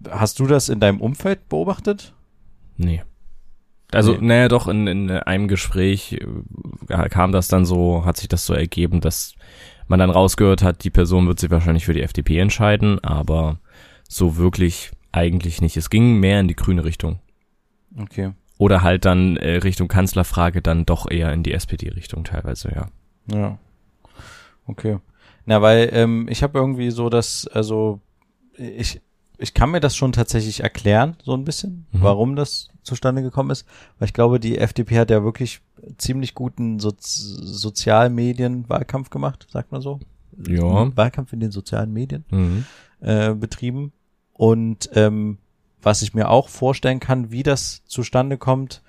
hast 0.09 0.39
du 0.39 0.47
das 0.47 0.69
in 0.69 0.79
deinem 0.79 1.01
Umfeld 1.01 1.49
beobachtet? 1.49 2.13
Nee. 2.77 3.03
Also, 3.91 4.13
nee. 4.13 4.27
naja, 4.27 4.47
doch, 4.49 4.67
in, 4.67 4.87
in 4.87 5.09
einem 5.09 5.47
Gespräch 5.47 6.19
äh, 6.89 7.09
kam 7.09 7.31
das 7.31 7.47
dann 7.47 7.65
so, 7.65 8.05
hat 8.05 8.17
sich 8.17 8.27
das 8.27 8.45
so 8.45 8.53
ergeben, 8.53 9.01
dass 9.01 9.35
man 9.87 9.99
dann 9.99 10.09
rausgehört 10.09 10.61
hat, 10.61 10.83
die 10.83 10.89
Person 10.89 11.27
wird 11.27 11.39
sich 11.39 11.49
wahrscheinlich 11.49 11.85
für 11.85 11.93
die 11.93 12.01
FDP 12.01 12.39
entscheiden, 12.39 13.01
aber 13.03 13.59
so 14.07 14.37
wirklich 14.37 14.91
eigentlich 15.11 15.61
nicht. 15.61 15.77
Es 15.77 15.89
ging 15.89 16.19
mehr 16.19 16.39
in 16.39 16.47
die 16.47 16.55
grüne 16.55 16.83
Richtung. 16.83 17.19
Okay. 17.97 18.33
Oder 18.57 18.81
halt 18.81 19.05
dann 19.05 19.37
äh, 19.37 19.57
Richtung 19.57 19.87
Kanzlerfrage 19.87 20.61
dann 20.61 20.85
doch 20.85 21.09
eher 21.09 21.31
in 21.31 21.43
die 21.43 21.53
SPD-Richtung 21.53 22.23
teilweise, 22.23 22.71
ja. 22.73 22.87
Ja. 23.31 23.57
Okay. 24.65 24.99
Na, 25.45 25.61
weil 25.61 25.89
ähm, 25.93 26.27
ich 26.29 26.43
habe 26.43 26.59
irgendwie 26.59 26.91
so 26.91 27.09
das, 27.09 27.47
also 27.47 28.01
ich, 28.57 29.01
ich 29.37 29.53
kann 29.53 29.71
mir 29.71 29.79
das 29.79 29.95
schon 29.95 30.11
tatsächlich 30.11 30.59
erklären, 30.61 31.15
so 31.23 31.33
ein 31.33 31.45
bisschen, 31.45 31.85
mhm. 31.91 32.01
warum 32.01 32.35
das 32.35 32.69
zustande 32.81 33.21
gekommen 33.21 33.51
ist. 33.51 33.67
Weil 33.99 34.07
ich 34.07 34.13
glaube, 34.13 34.39
die 34.39 34.57
FDP 34.57 34.97
hat 34.97 35.11
ja 35.11 35.23
wirklich 35.23 35.61
ziemlich 35.97 36.33
guten 36.33 36.79
so 36.79 36.91
Sozialmedien-Wahlkampf 36.97 39.09
gemacht, 39.09 39.47
sagt 39.51 39.71
man 39.71 39.81
so. 39.81 39.99
Ja. 40.47 40.95
Wahlkampf 40.95 41.33
in 41.33 41.39
den 41.39 41.51
sozialen 41.51 41.91
Medien 41.93 42.25
mhm. 42.29 42.65
äh, 42.99 43.33
betrieben. 43.33 43.91
Und 44.33 44.89
ähm, 44.93 45.39
was 45.81 46.01
ich 46.01 46.13
mir 46.13 46.29
auch 46.29 46.49
vorstellen 46.49 46.99
kann, 46.99 47.31
wie 47.31 47.43
das 47.43 47.83
zustande 47.85 48.37
kommt, 48.37 48.81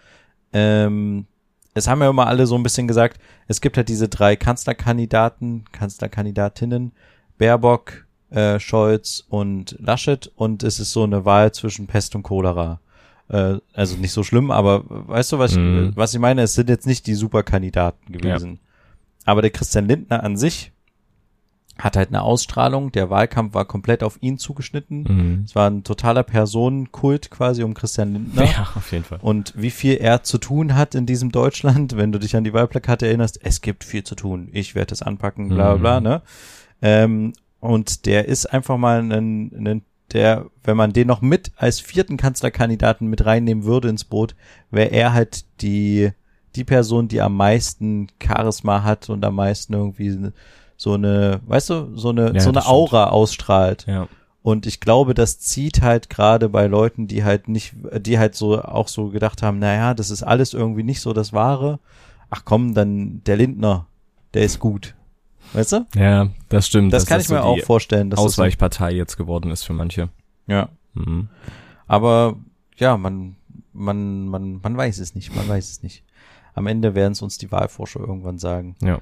ähm, 0.52 1.26
es 1.74 1.88
haben 1.88 2.02
ja 2.02 2.10
immer 2.10 2.26
alle 2.26 2.46
so 2.46 2.56
ein 2.56 2.62
bisschen 2.62 2.88
gesagt, 2.88 3.20
es 3.46 3.60
gibt 3.60 3.76
halt 3.76 3.88
diese 3.88 4.08
drei 4.08 4.36
Kanzlerkandidaten, 4.36 5.64
Kanzlerkandidatinnen, 5.72 6.92
Baerbock, 7.38 8.06
äh, 8.30 8.60
Scholz 8.60 9.24
und 9.28 9.76
Laschet 9.78 10.30
und 10.36 10.62
es 10.62 10.80
ist 10.80 10.92
so 10.92 11.04
eine 11.04 11.24
Wahl 11.24 11.52
zwischen 11.52 11.86
Pest 11.86 12.14
und 12.14 12.22
Cholera. 12.22 12.80
Äh, 13.28 13.58
also 13.74 13.96
nicht 13.96 14.12
so 14.12 14.22
schlimm, 14.22 14.50
aber 14.50 14.84
weißt 14.86 15.32
du, 15.32 15.38
was, 15.38 15.54
mhm. 15.54 15.90
ich, 15.90 15.96
was 15.96 16.14
ich 16.14 16.20
meine? 16.20 16.42
Es 16.42 16.54
sind 16.54 16.68
jetzt 16.68 16.86
nicht 16.86 17.06
die 17.06 17.14
Superkandidaten 17.14 18.12
gewesen. 18.12 18.52
Ja. 18.52 18.58
Aber 19.26 19.42
der 19.42 19.50
Christian 19.50 19.86
Lindner 19.86 20.22
an 20.22 20.36
sich 20.36 20.72
hat 21.78 21.96
halt 21.96 22.08
eine 22.08 22.22
Ausstrahlung. 22.22 22.90
Der 22.92 23.08
Wahlkampf 23.08 23.54
war 23.54 23.64
komplett 23.64 24.02
auf 24.02 24.18
ihn 24.20 24.38
zugeschnitten. 24.38 25.02
Mhm. 25.02 25.42
Es 25.44 25.54
war 25.54 25.70
ein 25.70 25.84
totaler 25.84 26.24
Personenkult 26.24 27.30
quasi 27.30 27.62
um 27.62 27.74
Christian 27.74 28.12
Lindner. 28.12 28.44
Ja, 28.44 28.68
auf 28.74 28.90
jeden 28.90 29.04
Fall. 29.04 29.18
Und 29.22 29.52
wie 29.56 29.70
viel 29.70 29.94
er 29.94 30.22
zu 30.22 30.38
tun 30.38 30.74
hat 30.74 30.94
in 30.94 31.06
diesem 31.06 31.30
Deutschland, 31.30 31.96
wenn 31.96 32.10
du 32.10 32.18
dich 32.18 32.34
an 32.36 32.44
die 32.44 32.52
Wahlplakate 32.52 33.06
erinnerst, 33.06 33.38
es 33.42 33.60
gibt 33.60 33.84
viel 33.84 34.02
zu 34.02 34.16
tun. 34.16 34.48
Ich 34.52 34.74
werde 34.74 34.92
es 34.92 35.02
anpacken, 35.02 35.48
bla 35.48 35.76
bla, 35.76 36.00
mhm. 36.00 36.04
ne? 36.04 36.22
Ähm, 36.80 37.32
und 37.60 38.06
der 38.06 38.26
ist 38.26 38.46
einfach 38.46 38.76
mal 38.76 39.00
ein, 39.00 39.52
ein 39.66 39.82
der, 40.12 40.46
wenn 40.64 40.76
man 40.76 40.92
den 40.92 41.06
noch 41.06 41.20
mit 41.20 41.52
als 41.56 41.80
vierten 41.80 42.16
Kanzlerkandidaten 42.16 43.08
mit 43.08 43.26
reinnehmen 43.26 43.64
würde 43.64 43.88
ins 43.88 44.04
Boot, 44.04 44.34
wäre 44.70 44.90
er 44.90 45.12
halt 45.12 45.44
die, 45.60 46.12
die 46.56 46.64
Person, 46.64 47.08
die 47.08 47.20
am 47.20 47.36
meisten 47.36 48.08
Charisma 48.22 48.82
hat 48.82 49.10
und 49.10 49.24
am 49.24 49.34
meisten 49.34 49.74
irgendwie 49.74 50.30
so 50.76 50.94
eine, 50.94 51.40
weißt 51.46 51.70
du, 51.70 51.96
so 51.96 52.10
eine, 52.10 52.32
ja, 52.34 52.40
so 52.40 52.48
eine 52.48 52.66
Aura 52.66 53.04
stimmt. 53.04 53.12
ausstrahlt. 53.12 53.86
Ja. 53.86 54.08
Und 54.40 54.66
ich 54.66 54.80
glaube, 54.80 55.12
das 55.12 55.40
zieht 55.40 55.82
halt 55.82 56.08
gerade 56.08 56.48
bei 56.48 56.66
Leuten, 56.68 57.06
die 57.06 57.24
halt 57.24 57.48
nicht, 57.48 57.74
die 58.00 58.18
halt 58.18 58.34
so 58.34 58.62
auch 58.62 58.88
so 58.88 59.08
gedacht 59.08 59.42
haben, 59.42 59.58
naja, 59.58 59.92
das 59.92 60.10
ist 60.10 60.22
alles 60.22 60.54
irgendwie 60.54 60.84
nicht 60.84 61.02
so 61.02 61.12
das 61.12 61.32
Wahre. 61.32 61.80
Ach 62.30 62.42
komm, 62.44 62.72
dann 62.72 63.22
der 63.26 63.36
Lindner, 63.36 63.86
der 64.32 64.44
ist 64.44 64.58
gut. 64.58 64.94
Weißt 65.52 65.72
du? 65.72 65.86
Ja, 65.94 66.28
das 66.48 66.66
stimmt. 66.66 66.92
Das, 66.92 67.04
das 67.04 67.08
kann 67.08 67.20
ich 67.20 67.28
mir 67.28 67.42
so 67.42 67.42
auch 67.42 67.58
vorstellen. 67.60 68.10
Dass 68.10 68.20
Ausweichpartei 68.20 68.92
jetzt 68.92 69.16
geworden 69.16 69.50
ist 69.50 69.64
für 69.64 69.72
manche. 69.72 70.10
Ja. 70.46 70.68
Mhm. 70.94 71.28
Aber 71.86 72.36
ja, 72.76 72.96
man, 72.96 73.36
man, 73.72 74.28
man, 74.28 74.60
man 74.62 74.76
weiß 74.76 74.98
es 74.98 75.14
nicht. 75.14 75.34
Man 75.34 75.48
weiß 75.48 75.70
es 75.70 75.82
nicht. 75.82 76.04
Am 76.54 76.66
Ende 76.66 76.94
werden 76.94 77.12
es 77.12 77.22
uns 77.22 77.38
die 77.38 77.50
Wahlforscher 77.50 78.00
irgendwann 78.00 78.38
sagen. 78.38 78.76
Ja. 78.82 79.00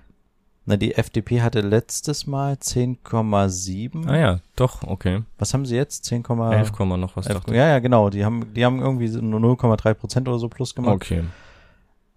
Na, 0.68 0.76
die 0.76 0.96
FDP 0.96 1.42
hatte 1.42 1.60
letztes 1.60 2.26
Mal 2.26 2.54
10,7. 2.54 4.08
Ah 4.08 4.16
ja, 4.16 4.40
doch, 4.56 4.82
okay. 4.82 5.22
Was 5.38 5.54
haben 5.54 5.64
sie 5.64 5.76
jetzt? 5.76 6.04
10, 6.06 6.24
11, 6.24 6.78
noch 6.80 7.16
was 7.16 7.28
11, 7.28 7.44
Ja, 7.50 7.68
ja, 7.68 7.78
genau. 7.78 8.10
Die 8.10 8.24
haben, 8.24 8.52
die 8.52 8.64
haben 8.64 8.80
irgendwie 8.80 9.08
nur 9.08 9.38
0,3 9.40 9.94
Prozent 9.94 10.28
oder 10.28 10.40
so 10.40 10.48
plus 10.48 10.74
gemacht. 10.74 10.96
Okay. 10.96 11.22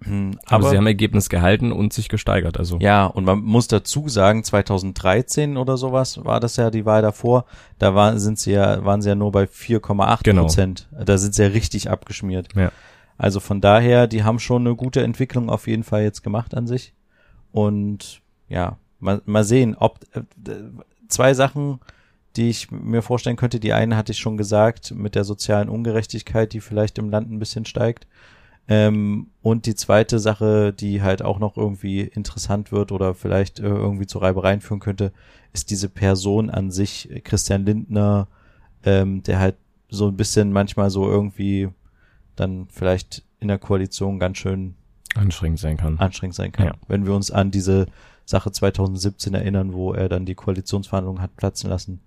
Hm, 0.04 0.40
aber, 0.46 0.56
aber, 0.56 0.70
sie 0.70 0.78
haben 0.78 0.88
Ergebnis 0.88 1.30
gehalten 1.30 1.72
und 1.72 1.92
sich 1.92 2.08
gesteigert, 2.08 2.58
also. 2.58 2.78
Ja, 2.80 3.06
und 3.06 3.26
man 3.26 3.42
muss 3.42 3.68
dazu 3.68 4.08
sagen, 4.08 4.44
2013 4.44 5.58
oder 5.58 5.76
sowas 5.76 6.24
war 6.24 6.40
das 6.40 6.56
ja 6.56 6.72
die 6.72 6.86
Wahl 6.86 7.02
davor. 7.02 7.46
Da 7.80 7.96
waren, 7.96 8.18
sind 8.20 8.40
sie 8.40 8.52
ja, 8.52 8.84
waren 8.86 9.02
sie 9.02 9.10
ja 9.10 9.16
nur 9.16 9.32
bei 9.32 9.44
4,8 9.44 10.24
genau. 10.24 10.44
Prozent. 10.44 10.88
Da 10.92 11.18
sind 11.18 11.36
sie 11.36 11.44
ja 11.44 11.50
richtig 11.50 11.90
abgeschmiert. 11.90 12.48
Ja. 12.56 12.72
Also 13.18 13.42
von 13.42 13.60
daher, 13.60 14.08
die 14.08 14.24
haben 14.24 14.40
schon 14.40 14.66
eine 14.66 14.76
gute 14.76 15.04
Entwicklung 15.04 15.50
auf 15.50 15.68
jeden 15.68 15.84
Fall 15.84 16.04
jetzt 16.04 16.24
gemacht 16.24 16.56
an 16.56 16.68
sich. 16.68 16.94
Und 17.52 18.22
ja, 18.48 18.78
mal, 19.00 19.22
mal 19.26 19.44
sehen, 19.44 19.76
ob 19.78 20.00
äh, 20.14 20.22
zwei 21.10 21.34
Sachen, 21.34 21.82
die 22.38 22.50
ich 22.50 22.72
mir 22.72 23.02
vorstellen 23.02 23.36
könnte. 23.36 23.60
Die 23.60 23.74
eine 23.74 23.98
hatte 23.98 24.14
ich 24.14 24.20
schon 24.20 24.38
gesagt, 24.38 24.92
mit 24.92 25.16
der 25.16 25.26
sozialen 25.26 25.68
Ungerechtigkeit, 25.68 26.54
die 26.54 26.62
vielleicht 26.62 26.98
im 26.98 27.10
Land 27.10 27.30
ein 27.30 27.40
bisschen 27.40 27.66
steigt. 27.66 28.08
Ähm, 28.72 29.32
und 29.42 29.66
die 29.66 29.74
zweite 29.74 30.20
Sache, 30.20 30.72
die 30.72 31.02
halt 31.02 31.24
auch 31.24 31.40
noch 31.40 31.58
irgendwie 31.58 32.02
interessant 32.02 32.72
wird 32.72 32.92
oder 32.92 33.16
vielleicht 33.16 33.60
äh, 33.60 33.64
irgendwie 33.64 34.06
zu 34.06 34.20
Reibereien 34.20 34.62
führen 34.62 34.80
könnte, 34.80 35.12
ist 35.54 35.72
diese 35.72 35.90
Person 35.90 36.52
an 36.52 36.70
sich, 36.70 37.10
Christian 37.24 37.66
Lindner, 37.66 38.28
ähm, 38.84 39.24
der 39.24 39.40
halt 39.40 39.56
so 39.90 40.08
ein 40.08 40.16
bisschen 40.16 40.54
manchmal 40.54 40.92
so 40.92 41.10
irgendwie 41.10 41.70
dann 42.36 42.68
vielleicht 42.70 43.26
in 43.40 43.48
der 43.48 43.58
Koalition 43.58 44.20
ganz 44.20 44.38
schön 44.38 44.76
anstrengend 45.16 45.60
sein 45.60 45.78
kann. 45.78 45.98
Anstrengend 45.98 46.36
sein 46.36 46.52
kann. 46.52 46.68
Ja. 46.68 46.74
Wenn 46.88 47.08
wir 47.08 47.16
uns 47.16 47.32
an 47.32 47.50
diese 47.50 47.88
Sache 48.30 48.52
2017 48.52 49.34
erinnern, 49.34 49.74
wo 49.74 49.94
er 49.94 50.08
dann 50.08 50.26
die 50.26 50.36
Koalitionsverhandlungen 50.36 51.22
hat 51.22 51.36
platzen 51.36 51.70
lassen. 51.70 52.02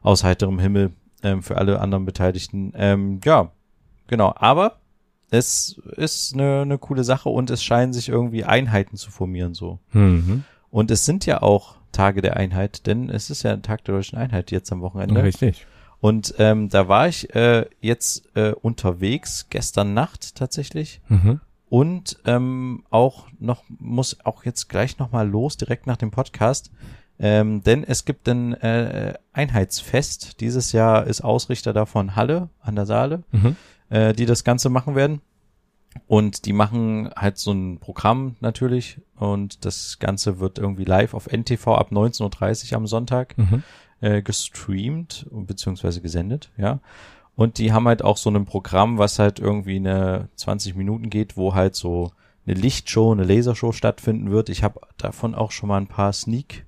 Aus 0.00 0.22
heiterem 0.22 0.60
Himmel 0.60 0.92
ähm, 1.24 1.42
für 1.42 1.58
alle 1.58 1.80
anderen 1.80 2.04
Beteiligten. 2.04 2.72
Ähm, 2.76 3.20
ja, 3.24 3.50
genau. 4.06 4.32
Aber 4.36 4.78
es 5.30 5.80
ist 5.96 6.34
eine, 6.34 6.62
eine 6.62 6.78
coole 6.78 7.04
Sache 7.04 7.28
und 7.28 7.50
es 7.50 7.62
scheinen 7.62 7.92
sich 7.92 8.08
irgendwie 8.08 8.44
Einheiten 8.44 8.96
zu 8.96 9.10
formieren 9.10 9.54
so. 9.54 9.78
Mhm. 9.92 10.44
Und 10.70 10.90
es 10.90 11.04
sind 11.04 11.26
ja 11.26 11.42
auch 11.42 11.76
Tage 11.92 12.22
der 12.22 12.36
Einheit, 12.36 12.86
denn 12.86 13.08
es 13.08 13.30
ist 13.30 13.42
ja 13.42 13.52
ein 13.52 13.62
Tag 13.62 13.84
der 13.84 13.94
deutschen 13.94 14.18
Einheit 14.18 14.50
jetzt 14.50 14.70
am 14.72 14.82
Wochenende. 14.82 15.22
Richtig. 15.22 15.66
Und 16.00 16.34
ähm, 16.38 16.68
da 16.68 16.88
war 16.88 17.08
ich 17.08 17.34
äh, 17.34 17.66
jetzt 17.80 18.28
äh, 18.36 18.52
unterwegs, 18.52 19.46
gestern 19.50 19.94
Nacht 19.94 20.36
tatsächlich. 20.36 21.00
Mhm. 21.08 21.40
Und 21.68 22.18
ähm, 22.26 22.84
auch 22.90 23.26
noch, 23.38 23.64
muss 23.68 24.18
auch 24.24 24.44
jetzt 24.44 24.68
gleich 24.68 24.98
nochmal 24.98 25.28
los, 25.28 25.56
direkt 25.56 25.86
nach 25.86 25.96
dem 25.96 26.10
Podcast. 26.10 26.70
Ähm, 27.18 27.62
denn 27.62 27.82
es 27.82 28.04
gibt 28.04 28.28
ein 28.28 28.52
äh, 28.54 29.14
Einheitsfest. 29.32 30.40
Dieses 30.40 30.72
Jahr 30.72 31.06
ist 31.06 31.22
Ausrichter 31.22 31.72
davon 31.72 32.14
Halle 32.14 32.50
an 32.60 32.76
der 32.76 32.86
Saale, 32.86 33.22
mhm. 33.32 33.56
Äh, 33.90 34.12
die 34.12 34.26
das 34.26 34.44
Ganze 34.44 34.68
machen 34.68 34.94
werden. 34.94 35.20
Und 36.06 36.44
die 36.44 36.52
machen 36.52 37.10
halt 37.16 37.38
so 37.38 37.52
ein 37.52 37.78
Programm 37.78 38.36
natürlich. 38.40 39.00
Und 39.16 39.64
das 39.64 39.98
Ganze 39.98 40.40
wird 40.40 40.58
irgendwie 40.58 40.84
live 40.84 41.14
auf 41.14 41.26
NTV 41.26 41.68
ab 41.68 41.90
19.30 41.90 42.70
Uhr 42.72 42.76
am 42.76 42.86
Sonntag 42.86 43.36
mhm. 43.38 43.62
äh, 44.00 44.22
gestreamt 44.22 45.26
beziehungsweise 45.30 46.00
gesendet, 46.00 46.50
ja. 46.56 46.80
Und 47.34 47.58
die 47.58 47.72
haben 47.72 47.86
halt 47.86 48.02
auch 48.02 48.16
so 48.16 48.30
ein 48.30 48.46
Programm, 48.46 48.96
was 48.96 49.18
halt 49.18 49.38
irgendwie 49.38 49.76
eine 49.76 50.30
20 50.36 50.74
Minuten 50.74 51.10
geht, 51.10 51.36
wo 51.36 51.54
halt 51.54 51.76
so 51.76 52.12
eine 52.46 52.58
Lichtshow, 52.58 53.12
eine 53.12 53.24
Lasershow 53.24 53.72
stattfinden 53.72 54.30
wird. 54.30 54.48
Ich 54.48 54.62
habe 54.62 54.80
davon 54.96 55.34
auch 55.34 55.50
schon 55.50 55.68
mal 55.68 55.76
ein 55.76 55.86
paar 55.86 56.14
Sneak, 56.14 56.64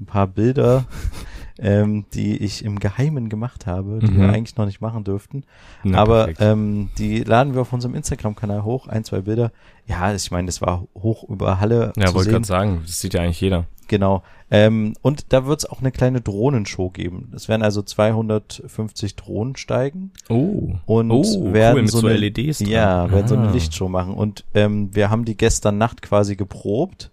ein 0.00 0.06
paar 0.06 0.26
Bilder 0.26 0.86
ähm, 1.60 2.06
die 2.14 2.38
ich 2.38 2.64
im 2.64 2.78
Geheimen 2.78 3.28
gemacht 3.28 3.66
habe, 3.66 3.98
die 4.00 4.10
mhm. 4.10 4.20
wir 4.20 4.28
eigentlich 4.30 4.56
noch 4.56 4.66
nicht 4.66 4.80
machen 4.80 5.04
dürften. 5.04 5.44
Na, 5.82 5.98
Aber 5.98 6.40
ähm, 6.40 6.90
die 6.98 7.22
laden 7.22 7.54
wir 7.54 7.62
auf 7.62 7.72
unserem 7.72 7.94
Instagram-Kanal 7.94 8.64
hoch, 8.64 8.88
ein, 8.88 9.04
zwei 9.04 9.20
Bilder. 9.20 9.52
Ja, 9.86 10.12
ich 10.14 10.30
meine, 10.30 10.46
das 10.46 10.62
war 10.62 10.86
hoch 10.94 11.28
über 11.28 11.60
Halle. 11.60 11.92
Ja, 11.96 12.14
wollte 12.14 12.30
gerade 12.30 12.46
sagen, 12.46 12.80
das 12.86 13.00
sieht 13.00 13.14
ja 13.14 13.20
eigentlich 13.20 13.40
jeder. 13.40 13.66
Genau. 13.88 14.22
Ähm, 14.52 14.94
und 15.02 15.32
da 15.32 15.46
wird 15.46 15.60
es 15.60 15.66
auch 15.68 15.80
eine 15.80 15.90
kleine 15.90 16.20
Drohnenshow 16.20 16.90
geben. 16.90 17.32
Es 17.34 17.48
werden 17.48 17.62
also 17.62 17.82
250 17.82 19.16
Drohnen 19.16 19.56
steigen. 19.56 20.12
Oh. 20.28 20.74
Und 20.86 21.10
oh, 21.10 21.52
werden 21.52 21.76
cool, 21.76 21.82
mit 21.82 21.90
so, 21.90 21.98
so 21.98 22.06
eine, 22.06 22.16
LEDs 22.16 22.58
dran. 22.58 22.68
Ja, 22.68 23.10
werden 23.10 23.24
ah. 23.24 23.28
so 23.28 23.34
eine 23.34 23.48
ah. 23.48 23.52
Lichtshow 23.52 23.88
machen. 23.88 24.14
Und 24.14 24.44
ähm, 24.54 24.94
wir 24.94 25.10
haben 25.10 25.24
die 25.24 25.36
gestern 25.36 25.76
Nacht 25.76 26.02
quasi 26.02 26.36
geprobt 26.36 27.10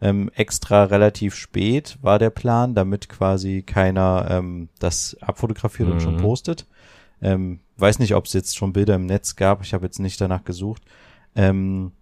ähm, 0.00 0.30
extra 0.34 0.84
relativ 0.84 1.34
spät 1.34 1.98
war 2.02 2.18
der 2.18 2.30
Plan, 2.30 2.74
damit 2.74 3.08
quasi 3.08 3.62
keiner 3.62 4.26
ähm, 4.30 4.68
das 4.78 5.16
abfotografiert 5.20 5.88
mhm. 5.88 5.94
und 5.94 6.00
schon 6.00 6.16
mhm. 6.16 6.20
postet. 6.20 6.66
Ähm, 7.20 7.60
weiß 7.78 7.98
nicht, 7.98 8.14
ob 8.14 8.26
es 8.26 8.32
jetzt 8.32 8.56
schon 8.56 8.72
Bilder 8.72 8.94
im 8.94 9.06
Netz 9.06 9.36
gab. 9.36 9.62
Ich 9.62 9.74
habe 9.74 9.84
jetzt 9.84 9.98
nicht 9.98 10.20
danach 10.20 10.44
gesucht. 10.44 10.82
Ähm, 11.34 11.92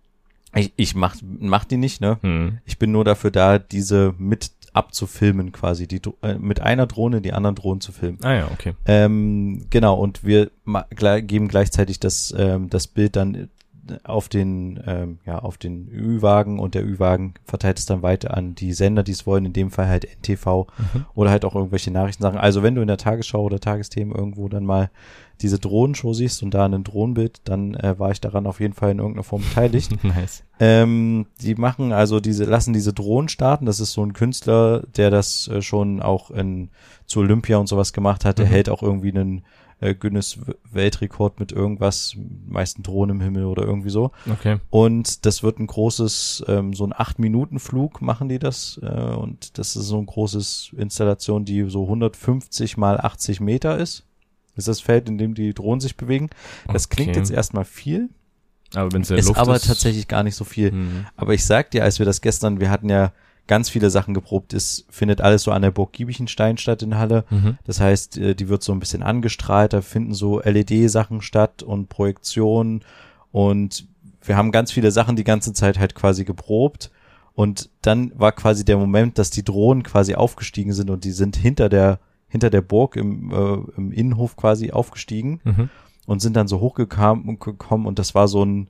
ich, 0.55 0.73
ich 0.77 0.95
mach, 0.95 1.17
mach 1.23 1.65
die 1.65 1.77
nicht, 1.77 2.01
ne? 2.01 2.19
Mhm. 2.23 2.59
Ich 2.65 2.79
bin 2.79 2.93
nur 2.93 3.05
dafür 3.05 3.31
da, 3.31 3.59
diese 3.59 4.15
mit 4.19 4.51
abzufilmen 4.73 5.53
quasi, 5.53 5.89
die 5.89 6.03
äh, 6.23 6.35
mit 6.35 6.61
einer 6.61 6.87
Drohne 6.87 7.23
die 7.23 7.33
anderen 7.33 7.57
Drohnen 7.57 7.81
zu 7.81 7.93
filmen. 7.93 8.19
Ah 8.23 8.35
ja, 8.35 8.51
okay. 8.53 8.75
Ähm, 8.85 9.67
genau, 9.71 9.95
und 9.95 10.23
wir 10.23 10.51
geben 11.23 11.49
gleichzeitig 11.49 11.99
das, 11.99 12.35
ähm, 12.37 12.69
das 12.69 12.87
Bild 12.87 13.17
dann 13.17 13.49
auf 14.05 14.29
den, 14.29 14.83
ähm, 14.87 15.19
ja, 15.25 15.39
auf 15.39 15.59
den 15.59 15.89
Ü-Wagen 15.89 16.59
und 16.59 16.75
der 16.75 16.85
Ü-Wagen 16.85 17.35
verteilt 17.45 17.79
es 17.79 17.87
dann 17.87 18.03
weiter 18.03 18.37
an 18.37 18.55
die 18.55 18.73
Sender, 18.73 19.03
die 19.03 19.13
es 19.13 19.27
wollen, 19.27 19.45
in 19.45 19.53
dem 19.53 19.71
Fall 19.71 19.89
halt 19.89 20.07
NTV 20.19 20.67
mhm. 20.79 21.07
oder 21.15 21.31
halt 21.31 21.45
auch 21.45 21.55
irgendwelche 21.55 21.91
Nachrichtensachen. 21.91 22.39
Also 22.39 22.63
wenn 22.63 22.75
du 22.75 22.83
in 22.83 22.89
der 22.89 22.97
Tagesschau 22.99 23.43
oder 23.43 23.61
Tagesthemen 23.61 24.15
irgendwo 24.15 24.49
dann 24.49 24.65
mal 24.65 24.91
diese 25.43 25.59
Drohnenshow 25.59 26.15
siehst 26.15 26.43
und 26.43 26.55
da 26.55 26.65
ein 26.65 26.85
Drohnenbild, 26.85 27.41
dann 27.45 27.75
äh, 27.75 27.99
war 27.99 28.11
ich 28.11 28.21
daran 28.21 28.47
auf 28.47 28.61
jeden 28.61 28.73
Fall 28.73 28.91
in 28.91 28.99
irgendeiner 28.99 29.25
Form 29.25 29.43
beteiligt. 29.43 29.93
nice. 30.05 30.45
Ähm, 30.59 31.27
die 31.43 31.55
machen 31.55 31.93
also 31.93 32.21
diese, 32.21 32.45
lassen 32.45 32.73
diese 32.73 32.95
Drohnen 32.95 33.29
starten. 33.29 33.67
Das 33.67 33.81
ist 33.81 33.93
so 33.93 34.03
ein 34.03 34.15
Künstler, 34.15 34.83
der 34.97 35.11
das 35.11 35.49
äh, 35.49 35.61
schon 35.61 36.01
auch 36.01 36.31
in, 36.31 36.71
zu 37.05 37.21
Olympia 37.21 37.59
und 37.59 37.67
sowas 37.67 37.93
gemacht 37.93 38.25
hat. 38.25 38.39
Der 38.39 38.47
mhm. 38.47 38.51
hält 38.51 38.69
auch 38.71 38.83
irgendwie 38.83 39.11
einen 39.11 39.43
äh, 39.81 39.95
Guinness 39.95 40.39
Weltrekord 40.71 41.39
mit 41.39 41.53
irgendwas, 41.53 42.17
meisten 42.47 42.83
Drohnen 42.83 43.17
im 43.17 43.23
Himmel 43.23 43.45
oder 43.45 43.65
irgendwie 43.65 43.91
so. 43.91 44.13
Okay. 44.31 44.59
Und 44.71 45.27
das 45.27 45.43
wird 45.43 45.59
ein 45.59 45.67
großes, 45.67 46.45
ähm, 46.49 46.73
so 46.73 46.85
ein 46.85 46.95
acht 46.97 47.19
Minuten 47.19 47.59
Flug 47.59 48.01
machen 48.01 48.29
die 48.29 48.39
das 48.39 48.81
äh, 48.83 48.87
und 48.87 49.59
das 49.59 49.77
ist 49.77 49.87
so 49.87 49.99
ein 49.99 50.07
großes 50.07 50.73
Installation, 50.77 51.45
die 51.45 51.69
so 51.69 51.83
150 51.85 52.77
mal 52.77 52.99
80 53.01 53.41
Meter 53.41 53.79
ist. 53.79 54.05
Das 54.55 54.63
ist 54.63 54.69
das 54.69 54.81
Feld, 54.81 55.09
in 55.09 55.19
dem 55.19 55.35
die 55.35 55.53
Drohnen 55.53 55.81
sich 55.81 55.97
bewegen. 55.97 56.31
Das 56.73 56.87
okay. 56.87 56.97
klingt 56.97 57.17
jetzt 57.17 57.31
erstmal 57.31 57.67
viel. 57.67 58.09
Aber 58.75 58.93
wenn 58.93 59.03
es 59.03 59.11
ist 59.11 59.29
Luft 59.29 59.39
aber 59.39 59.57
ist, 59.57 59.67
tatsächlich 59.67 60.09
gar 60.09 60.23
nicht 60.23 60.35
so 60.35 60.45
viel. 60.45 60.73
Mhm. 60.73 61.07
Aber 61.15 61.35
ich 61.35 61.45
sag 61.45 61.71
dir, 61.71 61.85
als 61.85 61.99
wir 61.99 62.07
das 62.07 62.21
gestern, 62.21 62.59
wir 62.59 62.71
hatten 62.71 62.89
ja 62.89 63.13
ganz 63.47 63.69
viele 63.69 63.91
Sachen 63.91 64.15
geprobt 64.15 64.53
ist, 64.53 64.87
findet 64.91 65.21
alles 65.21 65.43
so 65.43 65.53
an 65.53 65.63
der 65.63 65.71
Burg 65.71 65.93
Giebichenstein 65.93 66.59
statt 66.59 66.83
in 66.83 66.97
Halle. 66.97 67.25
Mhm. 67.31 67.59
Das 67.65 67.81
heißt, 67.81 68.19
äh, 68.19 68.35
die 68.35 68.49
wird 68.49 68.63
so 68.63 68.73
ein 68.73 68.81
bisschen 68.81 69.03
angestrahlt, 69.03 69.73
da 69.73 69.81
finden 69.81 70.15
so 70.15 70.41
LED-Sachen 70.41 71.23
statt 71.23 71.63
und 71.63 71.89
Projektionen 71.89 72.83
und 73.33 73.87
wir 74.23 74.37
haben 74.37 74.53
ganz 74.53 74.73
viele 74.73 74.91
Sachen 74.91 75.17
die 75.17 75.25
ganze 75.25 75.53
Zeit 75.53 75.79
halt 75.79 75.95
quasi 75.95 76.25
geprobt. 76.25 76.91
Und 77.35 77.69
dann 77.83 78.13
war 78.19 78.33
quasi 78.33 78.65
der 78.65 78.79
Moment, 78.79 79.19
dass 79.19 79.31
die 79.31 79.45
Drohnen 79.45 79.83
quasi 79.83 80.15
aufgestiegen 80.15 80.73
sind 80.73 80.89
und 80.89 81.05
die 81.05 81.13
sind 81.13 81.37
hinter 81.37 81.69
der, 81.69 82.01
hinter 82.29 82.49
der 82.49 82.63
Burg 82.63 82.97
im, 82.97 83.31
äh, 83.31 83.59
im 83.77 83.93
Innenhof 83.93 84.37
quasi 84.37 84.71
aufgestiegen 84.71 85.41
mhm. 85.45 85.69
und 86.07 86.21
sind 86.21 86.35
dann 86.35 86.49
so 86.49 86.61
hochgekommen 86.61 87.87
und 87.87 87.99
das 87.99 88.15
war 88.15 88.27
so 88.27 88.43
ein, 88.43 88.69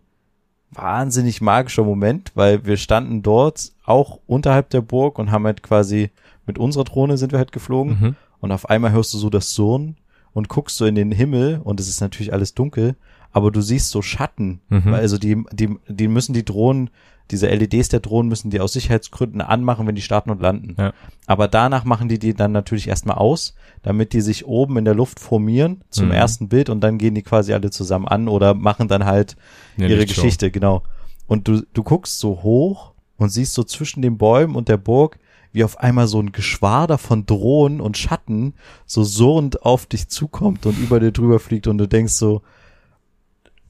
wahnsinnig 0.76 1.40
magischer 1.40 1.84
Moment, 1.84 2.32
weil 2.34 2.64
wir 2.64 2.76
standen 2.76 3.22
dort 3.22 3.72
auch 3.84 4.20
unterhalb 4.26 4.70
der 4.70 4.80
Burg 4.80 5.18
und 5.18 5.30
haben 5.30 5.46
halt 5.46 5.62
quasi 5.62 6.10
mit 6.46 6.58
unserer 6.58 6.84
Drohne 6.84 7.18
sind 7.18 7.32
wir 7.32 7.38
halt 7.38 7.52
geflogen 7.52 7.98
mhm. 8.00 8.16
und 8.40 8.52
auf 8.52 8.68
einmal 8.70 8.92
hörst 8.92 9.12
du 9.14 9.18
so 9.18 9.30
das 9.30 9.54
Surren 9.54 9.96
und 10.32 10.48
guckst 10.48 10.76
so 10.76 10.86
in 10.86 10.94
den 10.94 11.12
Himmel 11.12 11.60
und 11.64 11.80
es 11.80 11.88
ist 11.88 12.00
natürlich 12.00 12.32
alles 12.32 12.54
dunkel, 12.54 12.94
aber 13.36 13.50
du 13.50 13.60
siehst 13.60 13.90
so 13.90 14.00
Schatten, 14.00 14.62
mhm. 14.70 14.94
also 14.94 15.18
die, 15.18 15.44
die, 15.52 15.76
die 15.88 16.08
müssen 16.08 16.32
die 16.32 16.42
Drohnen 16.42 16.88
diese 17.30 17.48
LEDs 17.48 17.88
der 17.88 18.00
Drohnen 18.00 18.28
müssen 18.28 18.50
die 18.50 18.60
aus 18.60 18.72
Sicherheitsgründen 18.72 19.40
anmachen, 19.40 19.86
wenn 19.86 19.96
die 19.96 20.00
starten 20.00 20.30
und 20.30 20.40
landen. 20.40 20.76
Ja. 20.78 20.92
Aber 21.26 21.48
danach 21.48 21.84
machen 21.84 22.08
die 22.08 22.20
die 22.20 22.34
dann 22.34 22.52
natürlich 22.52 22.86
erstmal 22.86 23.16
aus, 23.18 23.56
damit 23.82 24.12
die 24.12 24.20
sich 24.20 24.46
oben 24.46 24.78
in 24.78 24.84
der 24.84 24.94
Luft 24.94 25.18
formieren 25.18 25.82
zum 25.90 26.06
mhm. 26.06 26.12
ersten 26.12 26.48
Bild 26.48 26.70
und 26.70 26.80
dann 26.82 26.98
gehen 26.98 27.16
die 27.16 27.22
quasi 27.22 27.52
alle 27.52 27.70
zusammen 27.70 28.06
an 28.06 28.28
oder 28.28 28.54
machen 28.54 28.86
dann 28.86 29.04
halt 29.04 29.36
ja, 29.76 29.88
ihre 29.88 30.06
Geschichte, 30.06 30.52
genau. 30.52 30.84
Und 31.26 31.48
du, 31.48 31.66
du 31.74 31.82
guckst 31.82 32.20
so 32.20 32.44
hoch 32.44 32.92
und 33.16 33.30
siehst 33.30 33.54
so 33.54 33.64
zwischen 33.64 34.02
den 34.02 34.18
Bäumen 34.18 34.54
und 34.54 34.68
der 34.68 34.76
Burg, 34.76 35.18
wie 35.50 35.64
auf 35.64 35.80
einmal 35.80 36.06
so 36.06 36.20
ein 36.20 36.30
Geschwader 36.30 36.96
von 36.96 37.26
Drohnen 37.26 37.80
und 37.80 37.98
Schatten 37.98 38.54
so 38.86 39.02
surrend 39.02 39.62
auf 39.62 39.86
dich 39.86 40.08
zukommt 40.08 40.64
und 40.64 40.78
über 40.78 41.00
dir 41.00 41.10
drüber 41.10 41.40
fliegt 41.40 41.66
und 41.66 41.78
du 41.78 41.88
denkst 41.88 42.12
so, 42.12 42.42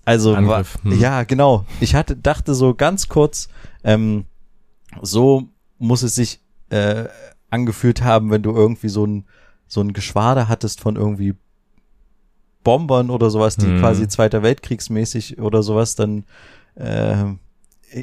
also 0.07 0.35
Angriff, 0.35 0.79
hm. 0.83 0.99
ja, 0.99 1.25
genau. 1.25 1.66
Ich 1.81 1.95
hatte 1.95 2.16
dachte 2.16 2.55
so 2.55 2.75
ganz 2.75 3.09
kurz, 3.09 3.49
ähm, 3.85 4.25
so 5.03 5.49
muss 5.79 6.03
es 6.03 6.14
sich 6.14 6.40
äh, 6.71 7.05
angefühlt 7.51 8.03
haben, 8.03 8.31
wenn 8.31 8.42
du 8.42 8.53
irgendwie 8.53 8.88
so 8.88 9.05
ein 9.05 9.25
so 9.66 9.81
ein 9.81 9.92
Geschwader 9.92 10.49
hattest 10.49 10.81
von 10.81 10.95
irgendwie 10.95 11.35
Bombern 12.62 13.11
oder 13.11 13.31
sowas, 13.31 13.57
die 13.57 13.66
hm. 13.66 13.81
quasi 13.81 14.07
Zweiter 14.07 14.45
Weltkriegsmäßig 14.45 15.38
oder 15.40 15.64
sowas 15.64 15.97
dann 15.97 16.25
äh, 16.77 17.25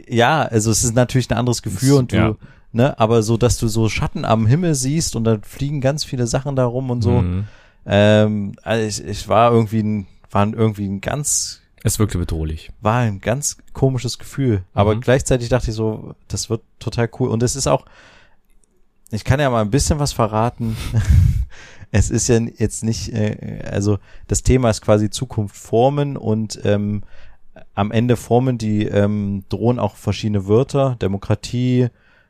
ja, 0.09 0.41
also 0.41 0.71
es 0.71 0.83
ist 0.83 0.95
natürlich 0.95 1.29
ein 1.29 1.37
anderes 1.37 1.61
Gefühl 1.61 1.93
und 1.93 2.11
du, 2.11 2.15
ja. 2.15 2.35
ne, 2.73 2.99
aber 2.99 3.23
so, 3.23 3.37
dass 3.37 3.57
du 3.57 3.67
so 3.67 3.87
Schatten 3.87 4.25
am 4.25 4.45
Himmel 4.45 4.75
siehst 4.75 5.15
und 5.15 5.23
dann 5.23 5.43
fliegen 5.43 5.81
ganz 5.81 6.03
viele 6.03 6.27
Sachen 6.27 6.55
da 6.55 6.65
rum 6.65 6.89
und 6.89 7.01
so. 7.01 7.21
Mhm. 7.21 7.45
Ähm, 7.85 8.53
also 8.61 8.85
ich, 8.85 9.09
ich 9.09 9.27
war 9.27 9.51
irgendwie 9.51 9.83
ein, 9.83 10.07
war 10.31 10.47
irgendwie 10.47 10.85
ein 10.85 11.01
ganz 11.01 11.62
es 11.83 11.99
wirkte 11.99 12.17
bedrohlich. 12.17 12.71
War 12.81 12.99
ein 12.99 13.19
ganz 13.19 13.57
komisches 13.73 14.17
Gefühl. 14.17 14.63
Aber 14.73 14.95
mhm. 14.95 15.01
gleichzeitig 15.01 15.49
dachte 15.49 15.69
ich 15.69 15.75
so, 15.75 16.15
das 16.29 16.49
wird 16.49 16.61
total 16.79 17.09
cool. 17.19 17.29
Und 17.29 17.43
es 17.43 17.57
ist 17.57 17.67
auch, 17.67 17.85
ich 19.11 19.25
kann 19.25 19.41
ja 19.41 19.49
mal 19.49 19.61
ein 19.61 19.69
bisschen 19.69 19.99
was 19.99 20.13
verraten. 20.13 20.77
es 21.91 22.09
ist 22.09 22.29
ja 22.29 22.39
jetzt 22.39 22.85
nicht, 22.85 23.09
äh, 23.13 23.63
also 23.69 23.99
das 24.27 24.43
Thema 24.43 24.69
ist 24.69 24.81
quasi 24.81 25.09
Zukunft 25.09 25.57
formen 25.57 26.15
und 26.15 26.59
ähm, 26.63 27.03
am 27.75 27.91
Ende 27.91 28.15
formen 28.15 28.57
die 28.57 28.85
ähm, 28.85 29.43
drohen 29.49 29.77
auch 29.77 29.97
verschiedene 29.97 30.47
Wörter, 30.47 30.95
Demokratie, 31.01 31.89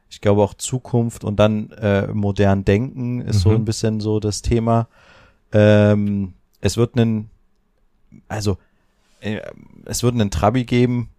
ich 0.09 0.19
glaube 0.19 0.41
auch 0.41 0.55
Zukunft 0.55 1.23
und 1.23 1.39
dann 1.39 1.69
äh, 1.71 2.07
modern 2.07 2.65
Denken 2.65 3.21
ist 3.21 3.37
mhm. 3.37 3.39
so 3.41 3.49
ein 3.51 3.65
bisschen 3.65 3.99
so 3.99 4.19
das 4.19 4.41
Thema. 4.41 4.87
Ähm, 5.51 6.33
es 6.59 6.75
wird 6.75 6.97
einen, 6.97 7.29
also 8.27 8.57
es 9.85 10.03
wird 10.03 10.13
einen 10.13 10.31
Trabi 10.31 10.65
geben, 10.65 11.09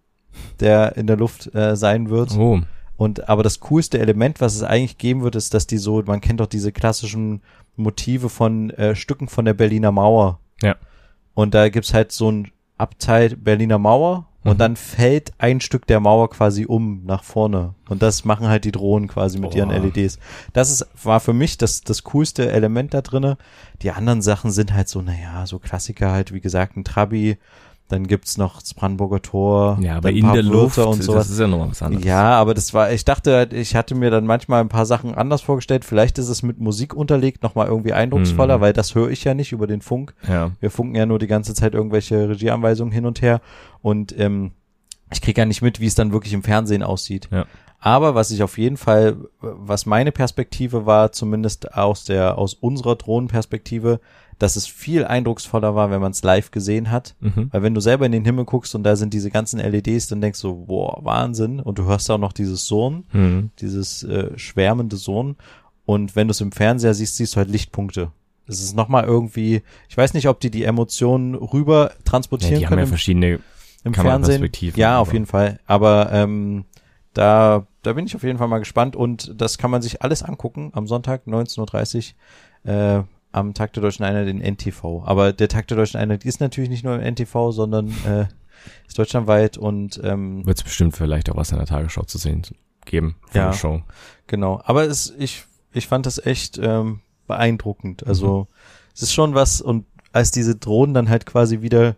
der 0.59 0.95
in 0.97 1.07
der 1.07 1.17
Luft 1.17 1.53
äh, 1.55 1.75
sein 1.75 2.09
wird. 2.09 2.37
Oh. 2.37 2.61
Und 2.97 3.27
aber 3.27 3.43
das 3.43 3.59
coolste 3.59 3.99
Element, 3.99 4.39
was 4.39 4.55
es 4.55 4.63
eigentlich 4.63 4.97
geben 4.97 5.21
wird, 5.21 5.35
ist, 5.35 5.53
dass 5.53 5.67
die 5.67 5.77
so, 5.77 6.01
man 6.05 6.21
kennt 6.21 6.39
doch 6.39 6.47
diese 6.47 6.71
klassischen 6.71 7.41
Motive 7.75 8.29
von 8.29 8.69
äh, 8.71 8.95
Stücken 8.95 9.27
von 9.27 9.45
der 9.45 9.53
Berliner 9.53 9.91
Mauer. 9.91 10.39
Ja. 10.61 10.75
Und 11.33 11.53
da 11.53 11.67
gibt's 11.69 11.93
halt 11.93 12.11
so 12.11 12.31
ein 12.31 12.51
Abteil 12.77 13.35
Berliner 13.35 13.77
Mauer 13.77 14.27
und 14.45 14.53
mhm. 14.53 14.57
dann 14.59 14.75
fällt 14.75 15.33
ein 15.39 15.59
Stück 15.59 15.87
der 15.87 15.99
Mauer 15.99 16.29
quasi 16.29 16.65
um 16.65 17.03
nach 17.05 17.23
vorne. 17.23 17.73
Und 17.89 18.01
das 18.01 18.23
machen 18.25 18.47
halt 18.47 18.63
die 18.63 18.71
Drohnen 18.71 19.09
quasi 19.09 19.39
mit 19.39 19.53
oh. 19.53 19.57
ihren 19.57 19.71
LEDs. 19.71 20.19
Das 20.53 20.69
ist, 20.69 20.85
war 21.03 21.19
für 21.19 21.33
mich 21.33 21.57
das, 21.57 21.81
das 21.81 22.03
coolste 22.03 22.51
Element 22.51 22.93
da 22.93 23.01
drinne. 23.01 23.37
Die 23.81 23.91
anderen 23.91 24.21
Sachen 24.21 24.51
sind 24.51 24.73
halt 24.73 24.87
so, 24.87 25.01
naja, 25.01 25.45
so 25.47 25.59
Klassiker 25.59 26.11
halt, 26.11 26.33
wie 26.33 26.41
gesagt, 26.41 26.77
ein 26.77 26.83
Trabi, 26.83 27.37
dann 27.87 28.07
gibt's 28.07 28.37
noch 28.37 28.61
das 28.61 28.73
Brandenburger 28.73 29.21
Tor. 29.21 29.77
Ja, 29.79 29.97
aber 29.97 30.11
in 30.11 30.31
der 30.33 30.41
Luft 30.41 30.79
und 30.79 31.03
sowas. 31.03 31.27
Das 31.27 31.29
ist 31.29 31.39
ja 31.39 31.47
noch 31.47 31.69
was 31.69 31.83
anderes. 31.83 32.03
Ja, 32.03 32.31
aber 32.31 32.55
das 32.55 32.73
war, 32.73 32.91
ich 32.91 33.05
dachte, 33.05 33.35
halt, 33.35 33.53
ich 33.53 33.75
hatte 33.75 33.93
mir 33.93 34.09
dann 34.09 34.25
manchmal 34.25 34.61
ein 34.61 34.69
paar 34.69 34.87
Sachen 34.87 35.13
anders 35.13 35.41
vorgestellt. 35.41 35.85
Vielleicht 35.85 36.17
ist 36.17 36.29
es 36.29 36.41
mit 36.41 36.59
Musik 36.59 36.95
unterlegt 36.95 37.43
nochmal 37.43 37.67
irgendwie 37.67 37.93
eindrucksvoller, 37.93 38.57
mhm. 38.57 38.61
weil 38.61 38.73
das 38.73 38.95
höre 38.95 39.09
ich 39.09 39.23
ja 39.23 39.35
nicht 39.35 39.51
über 39.51 39.67
den 39.67 39.81
Funk. 39.81 40.15
Ja. 40.27 40.51
Wir 40.59 40.71
funken 40.71 40.95
ja 40.95 41.05
nur 41.05 41.19
die 41.19 41.27
ganze 41.27 41.53
Zeit 41.53 41.75
irgendwelche 41.75 42.27
Regieanweisungen 42.29 42.91
hin 42.91 43.05
und 43.05 43.21
her. 43.21 43.39
Und 43.83 44.17
ähm, 44.17 44.53
ich 45.11 45.21
kriege 45.21 45.41
ja 45.41 45.45
nicht 45.45 45.61
mit, 45.61 45.79
wie 45.79 45.85
es 45.85 45.95
dann 45.95 46.11
wirklich 46.11 46.33
im 46.33 46.41
Fernsehen 46.41 46.81
aussieht. 46.81 47.29
Ja. 47.31 47.45
Aber 47.79 48.15
was 48.15 48.31
ich 48.31 48.41
auf 48.41 48.57
jeden 48.57 48.77
Fall, 48.77 49.15
was 49.41 49.85
meine 49.85 50.11
Perspektive 50.11 50.87
war, 50.87 51.11
zumindest 51.11 51.75
aus 51.75 52.03
der, 52.03 52.39
aus 52.39 52.55
unserer 52.55 52.95
Drohnenperspektive, 52.95 53.99
dass 54.39 54.55
es 54.55 54.67
viel 54.67 55.05
eindrucksvoller 55.05 55.75
war, 55.75 55.91
wenn 55.91 56.01
man 56.01 56.11
es 56.11 56.23
live 56.23 56.51
gesehen 56.51 56.91
hat. 56.91 57.15
Mhm. 57.19 57.49
Weil 57.51 57.63
wenn 57.63 57.73
du 57.73 57.81
selber 57.81 58.05
in 58.05 58.11
den 58.11 58.25
Himmel 58.25 58.45
guckst 58.45 58.75
und 58.75 58.83
da 58.83 58.95
sind 58.95 59.13
diese 59.13 59.31
ganzen 59.31 59.59
LEDs, 59.59 60.07
dann 60.07 60.21
denkst 60.21 60.41
du, 60.41 60.65
boah, 60.65 60.99
Wahnsinn. 61.03 61.59
Und 61.59 61.79
du 61.79 61.85
hörst 61.85 62.09
auch 62.11 62.17
noch 62.17 62.33
dieses 62.33 62.67
Sohn, 62.67 63.05
mhm. 63.13 63.51
dieses 63.59 64.03
äh, 64.03 64.37
schwärmende 64.37 64.97
Sohn. 64.97 65.37
Und 65.85 66.15
wenn 66.15 66.27
du 66.27 66.31
es 66.31 66.41
im 66.41 66.51
Fernseher 66.51 66.93
siehst, 66.93 67.17
siehst 67.17 67.35
du 67.35 67.37
halt 67.37 67.49
Lichtpunkte. 67.49 68.11
Es 68.47 68.61
ist 68.61 68.75
nochmal 68.75 69.05
irgendwie, 69.05 69.63
ich 69.89 69.97
weiß 69.97 70.13
nicht, 70.13 70.27
ob 70.27 70.39
die 70.39 70.51
die 70.51 70.63
Emotionen 70.63 71.33
rüber 71.35 71.91
transportieren 72.03 72.53
ja, 72.53 72.59
die 72.59 72.65
können. 72.65 72.81
Haben 72.81 72.87
ja 72.87 72.89
verschiedene 72.89 73.39
im 73.83 73.93
Fernsehen. 73.93 74.49
Ja, 74.75 74.99
auf 74.99 75.13
jeden 75.13 75.25
Fall. 75.25 75.59
Aber 75.65 76.09
ähm, 76.11 76.65
da, 77.13 77.65
da 77.83 77.93
bin 77.93 78.05
ich 78.05 78.15
auf 78.15 78.23
jeden 78.23 78.37
Fall 78.37 78.47
mal 78.47 78.59
gespannt 78.59 78.95
und 78.95 79.33
das 79.39 79.57
kann 79.57 79.71
man 79.71 79.81
sich 79.81 80.01
alles 80.01 80.21
angucken 80.21 80.71
am 80.73 80.87
Sonntag 80.87 81.23
19.30 81.27 82.13
Uhr. 82.65 82.71
Äh, 82.71 83.03
am 83.35 83.53
Tag 83.53 83.73
der 83.73 83.81
Deutschen 83.81 84.05
Einheit 84.05 84.27
in 84.27 84.39
NTV. 84.39 85.03
Aber 85.05 85.33
der 85.33 85.49
Tag 85.49 85.67
der 85.67 85.77
Deutschen 85.77 85.99
Einheit 85.99 86.25
ist 86.25 86.39
natürlich 86.39 86.69
nicht 86.69 86.83
nur 86.83 86.95
im 86.95 87.01
NTV, 87.01 87.51
sondern 87.51 87.89
äh, 88.05 88.25
ist 88.87 88.97
deutschlandweit 88.97 89.57
und 89.57 89.99
ähm, 90.03 90.45
wird 90.45 90.57
es 90.57 90.63
bestimmt 90.63 90.95
vielleicht 90.95 91.29
auch 91.29 91.35
was 91.35 91.51
in 91.51 91.57
der 91.57 91.67
Tagesschau 91.67 92.03
zu 92.03 92.17
sehen 92.17 92.43
geben 92.85 93.15
von 93.27 93.41
ja, 93.41 93.47
der 93.47 93.57
Show. 93.57 93.81
Genau. 94.27 94.61
Aber 94.63 94.85
es, 94.85 95.13
ich, 95.17 95.43
ich 95.73 95.87
fand 95.87 96.05
das 96.05 96.23
echt 96.25 96.57
ähm, 96.57 97.01
beeindruckend. 97.27 98.07
Also 98.07 98.47
mhm. 98.49 98.55
es 98.93 99.01
ist 99.03 99.13
schon 99.13 99.35
was 99.35 99.61
und 99.61 99.85
als 100.13 100.31
diese 100.31 100.55
Drohnen 100.55 100.93
dann 100.93 101.09
halt 101.09 101.25
quasi 101.25 101.61
wieder, 101.61 101.95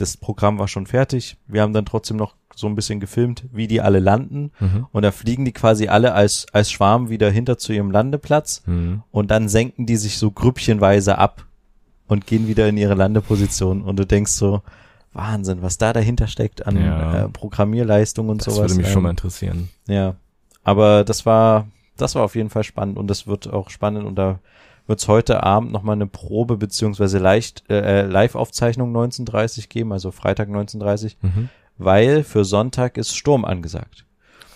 das 0.00 0.16
Programm 0.16 0.58
war 0.58 0.68
schon 0.68 0.86
fertig, 0.86 1.36
wir 1.46 1.62
haben 1.62 1.72
dann 1.72 1.84
trotzdem 1.84 2.16
noch 2.16 2.34
so 2.54 2.66
ein 2.66 2.74
bisschen 2.74 3.00
gefilmt, 3.00 3.44
wie 3.52 3.66
die 3.66 3.80
alle 3.80 4.00
landen. 4.00 4.52
Mhm. 4.60 4.86
Und 4.92 5.02
da 5.02 5.12
fliegen 5.12 5.44
die 5.44 5.52
quasi 5.52 5.88
alle 5.88 6.12
als, 6.12 6.46
als 6.52 6.70
Schwarm 6.70 7.08
wieder 7.08 7.30
hinter 7.30 7.58
zu 7.58 7.72
ihrem 7.72 7.90
Landeplatz. 7.90 8.62
Mhm. 8.66 9.02
Und 9.10 9.30
dann 9.30 9.48
senken 9.48 9.86
die 9.86 9.96
sich 9.96 10.18
so 10.18 10.30
grüppchenweise 10.30 11.18
ab 11.18 11.46
und 12.06 12.26
gehen 12.26 12.48
wieder 12.48 12.68
in 12.68 12.76
ihre 12.76 12.94
Landeposition. 12.94 13.82
Und 13.82 13.98
du 13.98 14.06
denkst 14.06 14.32
so, 14.32 14.62
Wahnsinn, 15.12 15.62
was 15.62 15.78
da 15.78 15.92
dahinter 15.92 16.26
steckt 16.26 16.66
an 16.66 16.76
ja. 16.76 17.24
äh, 17.24 17.28
Programmierleistung 17.28 18.28
und 18.28 18.46
das 18.46 18.54
sowas. 18.54 18.58
Das 18.58 18.70
würde 18.70 18.82
mich 18.82 18.86
ähm, 18.88 18.92
schon 18.92 19.02
mal 19.02 19.10
interessieren. 19.10 19.68
Ja. 19.88 20.14
Aber 20.62 21.04
das 21.04 21.26
war, 21.26 21.66
das 21.96 22.14
war 22.14 22.22
auf 22.22 22.36
jeden 22.36 22.50
Fall 22.50 22.64
spannend 22.64 22.98
und 22.98 23.08
das 23.08 23.26
wird 23.26 23.52
auch 23.52 23.70
spannend 23.70 24.06
und 24.06 24.16
da 24.16 24.38
wird 24.90 25.00
es 25.00 25.08
heute 25.08 25.42
Abend 25.42 25.72
nochmal 25.72 25.94
eine 25.94 26.06
Probe 26.06 26.58
beziehungsweise 26.58 27.18
leicht 27.18 27.64
äh, 27.70 28.02
äh 28.02 28.02
Live-Aufzeichnung 28.02 28.88
1930 28.90 29.70
geben, 29.70 29.92
also 29.92 30.10
Freitag 30.10 30.48
1930, 30.48 31.16
mhm 31.22 31.48
weil 31.80 32.22
für 32.22 32.44
Sonntag 32.44 32.96
ist 32.98 33.16
Sturm 33.16 33.44
angesagt. 33.44 34.04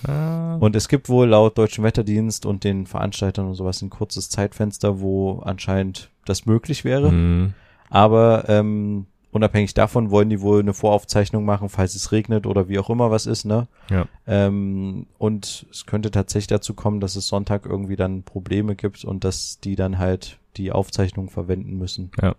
Ah. 0.07 0.57
Und 0.61 0.77
es 0.77 0.89
gibt 0.89 1.09
wohl 1.09 1.29
laut 1.29 1.57
Deutschen 1.57 1.83
Wetterdienst 1.83 2.45
und 2.45 2.63
den 2.63 2.87
Veranstaltern 2.87 3.49
und 3.49 3.55
sowas 3.55 3.81
ein 3.81 3.91
kurzes 3.91 4.29
Zeitfenster, 4.29 5.01
wo 5.01 5.41
anscheinend 5.41 6.11
das 6.27 6.45
möglich 6.45 6.85
wäre. 6.85 7.11
Mhm. 7.11 7.55
Aber 7.89 8.45
ähm, 8.49 9.07
unabhängig 9.35 9.75
davon 9.75 10.11
wollen 10.11 10.31
die 10.31 10.41
wohl 10.41 10.61
eine 10.61 10.73
Voraufzeichnung 10.73 11.45
machen, 11.45 11.69
falls 11.69 11.95
es 11.97 12.13
regnet 12.13 12.47
oder 12.47 12.69
wie 12.69 12.79
auch 12.79 12.89
immer 12.89 13.11
was 13.11 13.27
ist, 13.27 13.45
ne? 13.45 13.67
Ja. 13.91 14.07
Ähm, 14.27 15.07
und 15.19 15.67
es 15.71 15.87
könnte 15.87 16.13
tatsächlich 16.13 16.47
dazu 16.47 16.75
kommen, 16.75 17.01
dass 17.01 17.17
es 17.17 17.27
Sonntag 17.27 17.67
irgendwie 17.67 17.97
dann 17.97 18.23
Probleme 18.23 18.77
gibt 18.77 19.05
und 19.05 19.25
dass 19.25 19.59
die 19.59 19.75
dann 19.75 19.99
halt 19.99 20.39
die 20.57 20.71
Aufzeichnung 20.71 21.31
verwenden 21.31 21.77
müssen. 21.77 22.13
Ja. 22.23 22.37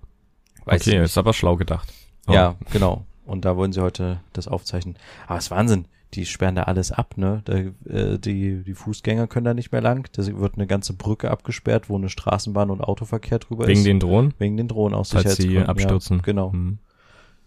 Weiß 0.63 0.88
okay, 0.88 1.03
ist 1.03 1.17
aber 1.17 1.34
schlau 1.34 1.58
gedacht. 1.58 1.93
Oh. 2.27 2.34
Ja, 2.34 2.55
genau. 2.71 3.05
Und 3.25 3.43
da 3.43 3.58
wollen 3.58 3.73
sie 3.73 3.81
heute 3.81 4.21
das 4.31 4.47
aufzeichnen. 4.47 4.95
Aber 5.27 5.38
es 5.38 5.45
ist 5.45 5.51
Wahnsinn. 5.51 5.86
Die 6.13 6.25
sperren 6.25 6.55
da 6.55 6.63
alles 6.63 6.93
ab, 6.93 7.17
ne? 7.17 7.41
Da, 7.43 7.55
äh, 7.91 8.17
die, 8.17 8.63
die 8.63 8.73
Fußgänger 8.73 9.27
können 9.27 9.45
da 9.45 9.53
nicht 9.53 9.73
mehr 9.73 9.81
lang. 9.81 10.08
Da 10.13 10.25
wird 10.25 10.55
eine 10.55 10.65
ganze 10.65 10.93
Brücke 10.93 11.29
abgesperrt, 11.29 11.89
wo 11.89 11.97
eine 11.97 12.08
Straßenbahn 12.08 12.69
und 12.69 12.81
Autoverkehr 12.81 13.39
drüber 13.39 13.67
Wegen 13.67 13.79
ist. 13.79 13.86
Wegen 13.86 13.99
den 13.99 14.08
Drohnen? 14.08 14.34
Wegen 14.38 14.55
den 14.55 14.67
Drohnen 14.69 14.95
aus 14.95 15.12
Falls 15.12 15.36
sie 15.36 15.60
abstürzen. 15.60 16.17
Ja, 16.17 16.23
genau. 16.23 16.51
Mhm. 16.51 16.77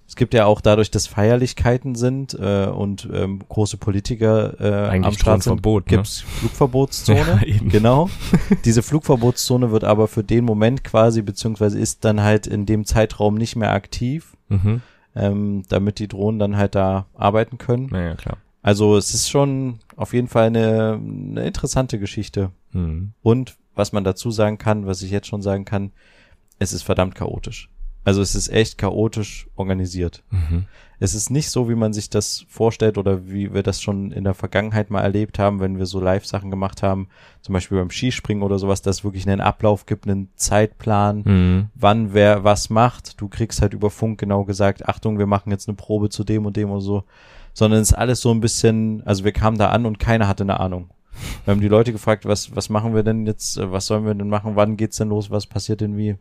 Es 0.08 0.16
gibt 0.16 0.34
ja 0.34 0.46
auch 0.46 0.60
dadurch, 0.60 0.90
dass 0.90 1.06
Feierlichkeiten 1.06 1.94
sind 1.94 2.34
äh, 2.34 2.66
und 2.66 3.08
ähm, 3.12 3.40
große 3.46 3.76
Politiker 3.76 4.58
äh, 4.58 4.88
Eigentlich 4.88 5.06
am 5.06 5.12
Start 5.12 5.42
sind, 5.42 5.52
Verbot, 5.52 5.86
ne? 5.86 5.98
gibt's 5.98 6.20
Flugverbotszone. 6.20 7.42
Ja, 7.46 7.58
genau. 7.68 8.08
Diese 8.64 8.82
Flugverbotszone 8.82 9.70
wird 9.70 9.84
aber 9.84 10.08
für 10.08 10.24
den 10.24 10.44
Moment 10.44 10.82
quasi, 10.82 11.22
beziehungsweise 11.22 11.78
ist 11.78 12.04
dann 12.04 12.22
halt 12.22 12.46
in 12.46 12.64
dem 12.64 12.86
Zeitraum 12.86 13.34
nicht 13.34 13.54
mehr 13.54 13.72
aktiv. 13.72 14.34
Mhm 14.48 14.80
ähm, 15.18 15.64
damit 15.68 15.98
die 15.98 16.08
Drohnen 16.08 16.38
dann 16.38 16.56
halt 16.56 16.74
da 16.74 17.06
arbeiten 17.14 17.58
können. 17.58 17.88
Ja, 17.92 18.00
ja, 18.02 18.14
klar. 18.14 18.38
Also 18.62 18.96
es 18.96 19.14
ist 19.14 19.28
schon 19.28 19.80
auf 19.96 20.14
jeden 20.14 20.28
Fall 20.28 20.46
eine, 20.46 21.00
eine 21.00 21.44
interessante 21.44 21.98
Geschichte. 21.98 22.50
Mhm. 22.72 23.12
Und 23.22 23.56
was 23.74 23.92
man 23.92 24.04
dazu 24.04 24.30
sagen 24.30 24.58
kann, 24.58 24.86
was 24.86 25.02
ich 25.02 25.10
jetzt 25.10 25.26
schon 25.26 25.42
sagen 25.42 25.64
kann, 25.64 25.92
es 26.58 26.72
ist 26.72 26.82
verdammt 26.82 27.14
chaotisch. 27.14 27.68
Also 28.08 28.22
es 28.22 28.34
ist 28.34 28.48
echt 28.48 28.78
chaotisch 28.78 29.48
organisiert. 29.54 30.22
Mhm. 30.30 30.64
Es 30.98 31.12
ist 31.14 31.28
nicht 31.28 31.50
so, 31.50 31.68
wie 31.68 31.74
man 31.74 31.92
sich 31.92 32.08
das 32.08 32.46
vorstellt 32.48 32.96
oder 32.96 33.28
wie 33.28 33.52
wir 33.52 33.62
das 33.62 33.82
schon 33.82 34.12
in 34.12 34.24
der 34.24 34.32
Vergangenheit 34.32 34.88
mal 34.88 35.02
erlebt 35.02 35.38
haben, 35.38 35.60
wenn 35.60 35.76
wir 35.76 35.84
so 35.84 36.00
Live-Sachen 36.00 36.50
gemacht 36.50 36.82
haben, 36.82 37.08
zum 37.42 37.52
Beispiel 37.52 37.76
beim 37.76 37.90
Skispringen 37.90 38.42
oder 38.42 38.58
sowas, 38.58 38.80
dass 38.80 38.96
es 38.96 39.04
wirklich 39.04 39.28
einen 39.28 39.42
Ablauf 39.42 39.84
gibt, 39.84 40.08
einen 40.08 40.30
Zeitplan, 40.36 41.22
mhm. 41.22 41.66
wann 41.74 42.14
wer 42.14 42.44
was 42.44 42.70
macht. 42.70 43.20
Du 43.20 43.28
kriegst 43.28 43.60
halt 43.60 43.74
über 43.74 43.90
Funk 43.90 44.18
genau 44.18 44.44
gesagt, 44.44 44.88
Achtung, 44.88 45.18
wir 45.18 45.26
machen 45.26 45.50
jetzt 45.50 45.68
eine 45.68 45.76
Probe 45.76 46.08
zu 46.08 46.24
dem 46.24 46.46
und 46.46 46.56
dem 46.56 46.70
und 46.70 46.80
so. 46.80 47.04
Sondern 47.52 47.82
es 47.82 47.90
ist 47.90 47.98
alles 47.98 48.22
so 48.22 48.30
ein 48.30 48.40
bisschen, 48.40 49.02
also 49.04 49.22
wir 49.22 49.32
kamen 49.32 49.58
da 49.58 49.68
an 49.68 49.84
und 49.84 49.98
keiner 49.98 50.28
hatte 50.28 50.44
eine 50.44 50.60
Ahnung. 50.60 50.88
Wir 51.44 51.52
haben 51.52 51.60
die 51.60 51.68
Leute 51.68 51.92
gefragt, 51.92 52.24
was, 52.24 52.56
was 52.56 52.70
machen 52.70 52.94
wir 52.94 53.02
denn 53.02 53.26
jetzt, 53.26 53.58
was 53.60 53.86
sollen 53.86 54.06
wir 54.06 54.14
denn 54.14 54.28
machen, 54.28 54.54
wann 54.54 54.78
geht's 54.78 54.96
denn 54.96 55.08
los, 55.08 55.30
was 55.30 55.46
passiert 55.46 55.82
denn 55.82 55.98
wie? 55.98 56.16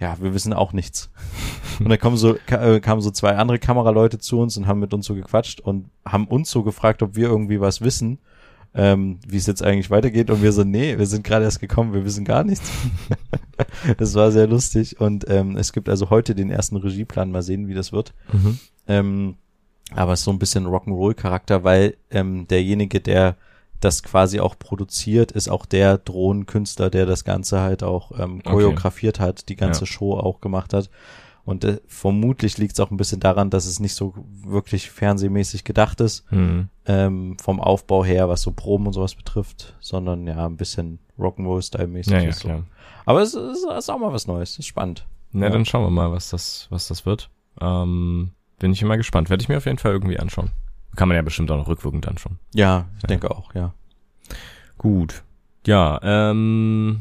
Ja, 0.00 0.16
wir 0.20 0.34
wissen 0.34 0.52
auch 0.52 0.72
nichts. 0.72 1.10
Und 1.78 1.90
dann 1.90 1.98
kommen 1.98 2.16
so, 2.16 2.36
äh, 2.46 2.80
kamen 2.80 3.02
so 3.02 3.10
zwei 3.10 3.36
andere 3.36 3.58
Kameraleute 3.58 4.18
zu 4.18 4.40
uns 4.40 4.56
und 4.56 4.66
haben 4.66 4.80
mit 4.80 4.94
uns 4.94 5.06
so 5.06 5.14
gequatscht 5.14 5.60
und 5.60 5.90
haben 6.04 6.26
uns 6.26 6.50
so 6.50 6.62
gefragt, 6.62 7.02
ob 7.02 7.16
wir 7.16 7.28
irgendwie 7.28 7.60
was 7.60 7.82
wissen, 7.82 8.18
ähm, 8.74 9.18
wie 9.26 9.36
es 9.36 9.46
jetzt 9.46 9.62
eigentlich 9.62 9.90
weitergeht. 9.90 10.30
Und 10.30 10.42
wir 10.42 10.52
so, 10.52 10.64
nee, 10.64 10.96
wir 10.98 11.06
sind 11.06 11.22
gerade 11.22 11.44
erst 11.44 11.60
gekommen, 11.60 11.92
wir 11.92 12.04
wissen 12.04 12.24
gar 12.24 12.44
nichts. 12.44 12.70
das 13.98 14.14
war 14.14 14.32
sehr 14.32 14.46
lustig. 14.46 15.00
Und 15.00 15.28
ähm, 15.28 15.56
es 15.56 15.72
gibt 15.72 15.88
also 15.88 16.08
heute 16.08 16.34
den 16.34 16.50
ersten 16.50 16.76
Regieplan, 16.76 17.30
mal 17.30 17.42
sehen, 17.42 17.68
wie 17.68 17.74
das 17.74 17.92
wird. 17.92 18.14
Mhm. 18.32 18.58
Ähm, 18.88 19.34
aber 19.94 20.14
es 20.14 20.20
ist 20.20 20.24
so 20.24 20.30
ein 20.30 20.38
bisschen 20.38 20.66
Rock'n'Roll-Charakter, 20.66 21.62
weil 21.62 21.96
ähm, 22.10 22.46
derjenige, 22.48 23.00
der 23.00 23.36
das 23.80 24.02
quasi 24.02 24.40
auch 24.40 24.58
produziert, 24.58 25.32
ist 25.32 25.48
auch 25.48 25.66
der 25.66 25.98
Drohnenkünstler, 25.98 26.90
der 26.90 27.06
das 27.06 27.24
Ganze 27.24 27.60
halt 27.60 27.82
auch 27.82 28.18
ähm, 28.18 28.42
choreografiert 28.42 29.18
okay. 29.18 29.28
hat, 29.28 29.48
die 29.48 29.56
ganze 29.56 29.82
ja. 29.82 29.86
Show 29.86 30.14
auch 30.14 30.40
gemacht 30.40 30.72
hat. 30.74 30.90
Und 31.44 31.64
äh, 31.64 31.80
vermutlich 31.86 32.58
liegt 32.58 32.74
es 32.74 32.80
auch 32.80 32.90
ein 32.90 32.96
bisschen 32.96 33.20
daran, 33.20 33.50
dass 33.50 33.66
es 33.66 33.80
nicht 33.80 33.94
so 33.94 34.14
wirklich 34.44 34.90
fernsehmäßig 34.90 35.64
gedacht 35.64 36.00
ist, 36.00 36.30
mhm. 36.30 36.68
ähm, 36.86 37.36
vom 37.40 37.60
Aufbau 37.60 38.04
her, 38.04 38.28
was 38.28 38.42
so 38.42 38.52
Proben 38.52 38.86
und 38.86 38.92
sowas 38.92 39.14
betrifft, 39.14 39.74
sondern 39.80 40.26
ja, 40.26 40.46
ein 40.46 40.56
bisschen 40.56 40.98
Rock'n'Roll-Style-mäßig 41.18 42.12
ja, 42.12 42.20
ja, 42.20 42.28
ist. 42.28 42.40
So. 42.40 42.62
Aber 43.06 43.22
es 43.22 43.34
ist, 43.34 43.66
ist 43.66 43.90
auch 43.90 43.98
mal 43.98 44.12
was 44.12 44.26
Neues, 44.26 44.58
ist 44.58 44.66
spannend. 44.66 45.06
Na, 45.32 45.46
ja. 45.46 45.52
dann 45.52 45.64
schauen 45.64 45.84
wir 45.84 45.90
mal, 45.90 46.12
was 46.12 46.30
das, 46.30 46.66
was 46.70 46.88
das 46.88 47.06
wird. 47.06 47.30
Ähm, 47.60 48.32
bin 48.58 48.72
ich 48.72 48.82
immer 48.82 48.96
gespannt. 48.96 49.30
Werde 49.30 49.42
ich 49.42 49.48
mir 49.48 49.56
auf 49.56 49.66
jeden 49.66 49.78
Fall 49.78 49.92
irgendwie 49.92 50.18
anschauen. 50.18 50.50
Kann 50.96 51.08
man 51.08 51.16
ja 51.16 51.22
bestimmt 51.22 51.50
auch 51.50 51.56
noch 51.56 51.68
rückwirkend 51.68 52.06
anschauen. 52.08 52.38
Ja, 52.54 52.88
ich 52.96 53.02
ja. 53.02 53.06
denke 53.08 53.30
auch, 53.30 53.54
ja. 53.54 53.72
Gut. 54.78 55.22
Ja, 55.66 56.00
ähm. 56.02 57.00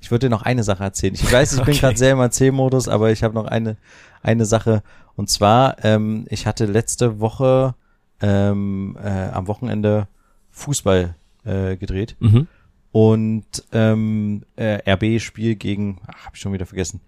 Ich 0.00 0.10
würde 0.10 0.26
dir 0.26 0.30
noch 0.30 0.42
eine 0.42 0.62
Sache 0.62 0.84
erzählen. 0.84 1.14
Ich 1.14 1.32
weiß, 1.32 1.54
ich 1.54 1.60
okay. 1.60 1.72
bin 1.72 1.80
gerade 1.80 1.96
sehr 1.96 2.12
im 2.12 2.20
Erzählmodus, 2.20 2.88
aber 2.88 3.10
ich 3.10 3.24
habe 3.24 3.34
noch 3.34 3.46
eine, 3.46 3.76
eine 4.22 4.44
Sache. 4.44 4.82
Und 5.16 5.28
zwar, 5.30 5.82
ähm, 5.84 6.26
ich 6.28 6.46
hatte 6.46 6.66
letzte 6.66 7.18
Woche 7.20 7.74
ähm, 8.20 8.96
äh, 9.02 9.28
am 9.30 9.48
Wochenende 9.48 10.08
Fußball 10.50 11.16
äh, 11.44 11.76
gedreht. 11.76 12.16
Mhm. 12.20 12.46
Und 12.92 13.64
ähm, 13.72 14.44
äh, 14.56 14.90
RB-Spiel 14.90 15.56
gegen, 15.56 16.00
ach, 16.06 16.26
hab 16.26 16.34
ich 16.34 16.40
schon 16.40 16.52
wieder 16.52 16.66
vergessen. 16.66 17.00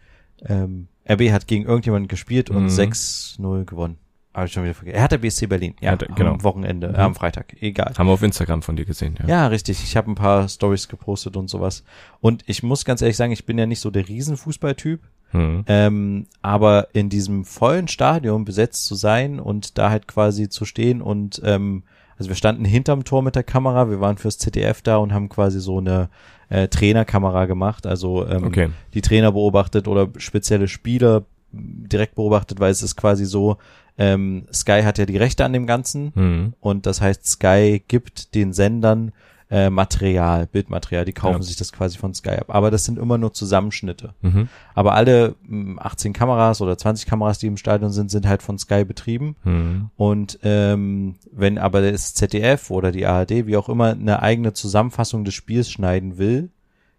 Ähm, 0.44 0.88
RB 1.08 1.30
hat 1.30 1.46
gegen 1.46 1.64
irgendjemanden 1.64 2.08
gespielt 2.08 2.50
und 2.50 2.64
mhm. 2.64 2.68
6-0 2.68 3.64
gewonnen. 3.64 3.96
Habe 4.34 4.46
ich 4.46 4.52
schon 4.52 4.62
wieder 4.64 4.74
vergessen. 4.74 4.98
Hertha 4.98 5.16
BSC 5.16 5.46
Berlin, 5.46 5.74
ja, 5.80 5.90
Hertha, 5.90 6.06
genau. 6.14 6.32
am 6.34 6.44
Wochenende, 6.44 6.88
Mhm. 6.88 6.94
äh, 6.94 6.98
am 6.98 7.14
Freitag, 7.14 7.56
egal. 7.60 7.92
Haben 7.98 8.06
wir 8.06 8.12
auf 8.12 8.22
Instagram 8.22 8.62
von 8.62 8.76
dir 8.76 8.84
gesehen, 8.84 9.16
ja. 9.20 9.26
Ja, 9.26 9.46
richtig. 9.48 9.82
Ich 9.82 9.96
habe 9.96 10.10
ein 10.10 10.14
paar 10.14 10.48
Stories 10.48 10.88
gepostet 10.88 11.36
und 11.36 11.48
sowas. 11.48 11.82
Und 12.20 12.44
ich 12.46 12.62
muss 12.62 12.84
ganz 12.84 13.02
ehrlich 13.02 13.16
sagen, 13.16 13.32
ich 13.32 13.46
bin 13.46 13.58
ja 13.58 13.66
nicht 13.66 13.80
so 13.80 13.90
der 13.90 14.06
Riesenfußballtyp. 14.08 15.00
Hm. 15.30 15.64
Ähm, 15.66 16.26
aber 16.40 16.88
in 16.94 17.10
diesem 17.10 17.44
vollen 17.44 17.86
Stadion 17.88 18.44
besetzt 18.46 18.86
zu 18.86 18.94
sein 18.94 19.40
und 19.40 19.76
da 19.76 19.90
halt 19.90 20.08
quasi 20.08 20.48
zu 20.48 20.64
stehen 20.64 21.02
und 21.02 21.42
ähm, 21.44 21.82
also 22.16 22.30
wir 22.30 22.34
standen 22.34 22.64
hinterm 22.64 23.04
Tor 23.04 23.22
mit 23.22 23.36
der 23.36 23.42
Kamera, 23.42 23.90
wir 23.90 24.00
waren 24.00 24.16
fürs 24.16 24.38
ZDF 24.38 24.80
da 24.80 24.96
und 24.96 25.12
haben 25.12 25.28
quasi 25.28 25.60
so 25.60 25.78
eine 25.78 26.08
äh, 26.48 26.66
Trainerkamera 26.68 27.44
gemacht, 27.44 27.86
also 27.86 28.26
ähm, 28.26 28.44
Okay. 28.44 28.70
die 28.94 29.02
Trainer 29.02 29.30
beobachtet 29.32 29.86
oder 29.86 30.08
spezielle 30.16 30.66
Spieler 30.66 31.24
direkt 31.52 32.14
beobachtet, 32.14 32.58
weil 32.58 32.70
es 32.70 32.82
ist 32.82 32.96
quasi 32.96 33.26
so, 33.26 33.58
ähm, 33.98 34.46
Sky 34.52 34.82
hat 34.84 34.98
ja 34.98 35.06
die 35.06 35.16
Rechte 35.16 35.44
an 35.44 35.52
dem 35.52 35.66
Ganzen 35.66 36.12
Hm. 36.14 36.54
und 36.60 36.86
das 36.86 37.00
heißt, 37.00 37.26
Sky 37.26 37.82
gibt 37.88 38.34
den 38.34 38.52
Sendern 38.52 39.12
äh, 39.50 39.70
Material, 39.70 40.46
Bildmaterial, 40.46 41.06
die 41.06 41.14
kaufen 41.14 41.38
Ja. 41.38 41.42
sich 41.42 41.56
das 41.56 41.72
quasi 41.72 41.96
von 41.96 42.12
Sky 42.12 42.32
ab. 42.36 42.46
Aber 42.54 42.70
das 42.70 42.84
sind 42.84 42.98
immer 42.98 43.16
nur 43.16 43.32
Zusammenschnitte. 43.32 44.12
Mhm. 44.20 44.48
Aber 44.74 44.92
alle 44.94 45.36
mh, 45.42 45.80
18 45.80 46.12
Kameras 46.12 46.60
oder 46.60 46.76
20 46.76 47.06
Kameras, 47.06 47.38
die 47.38 47.46
im 47.46 47.56
Stadion 47.56 47.90
sind, 47.90 48.10
sind 48.10 48.26
halt 48.28 48.42
von 48.42 48.58
Sky 48.58 48.84
betrieben. 48.84 49.36
Hm. 49.44 49.88
Und 49.96 50.38
ähm, 50.42 51.14
wenn 51.32 51.56
aber 51.56 51.80
das 51.80 52.12
ZDF 52.12 52.70
oder 52.70 52.92
die 52.92 53.06
ARD, 53.06 53.46
wie 53.46 53.56
auch 53.56 53.70
immer, 53.70 53.92
eine 53.92 54.20
eigene 54.20 54.52
Zusammenfassung 54.52 55.24
des 55.24 55.32
Spiels 55.32 55.70
schneiden 55.70 56.18
will, 56.18 56.50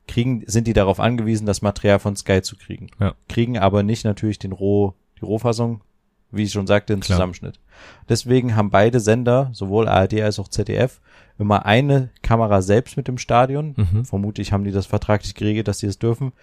kriegen, 0.07 0.43
sind 0.47 0.65
die 0.65 0.73
darauf 0.73 0.99
angewiesen, 0.99 1.45
das 1.45 1.61
Material 1.61 1.99
von 1.99 2.15
Sky 2.15 2.41
zu 2.41 2.55
kriegen. 2.57 2.87
Ja. 2.99 3.13
Kriegen 3.27 3.59
aber 3.59 3.83
nicht 3.83 4.05
natürlich 4.05 4.39
den 4.39 4.53
Roh, 4.53 4.95
die 5.21 5.25
Rohfassung, 5.25 5.81
wie 6.31 6.43
ich 6.43 6.51
schon 6.51 6.67
sagte, 6.67 6.93
den 6.93 6.99
Klar. 7.01 7.17
Zusammenschnitt. 7.17 7.59
Deswegen 8.07 8.55
haben 8.55 8.69
beide 8.69 8.99
Sender, 8.99 9.49
sowohl 9.53 9.87
ARD 9.87 10.21
als 10.21 10.39
auch 10.39 10.47
ZDF, 10.47 10.99
immer 11.37 11.65
eine 11.65 12.09
Kamera 12.21 12.61
selbst 12.61 12.97
mit 12.97 13.07
im 13.07 13.17
Stadion. 13.17 13.73
Mhm. 13.77 14.05
Vermutlich 14.05 14.51
haben 14.51 14.63
die 14.65 14.71
das 14.71 14.85
vertraglich 14.85 15.33
geregelt, 15.35 15.67
dass 15.67 15.79
sie 15.79 15.87
es 15.87 15.97
dürfen, 15.99 16.33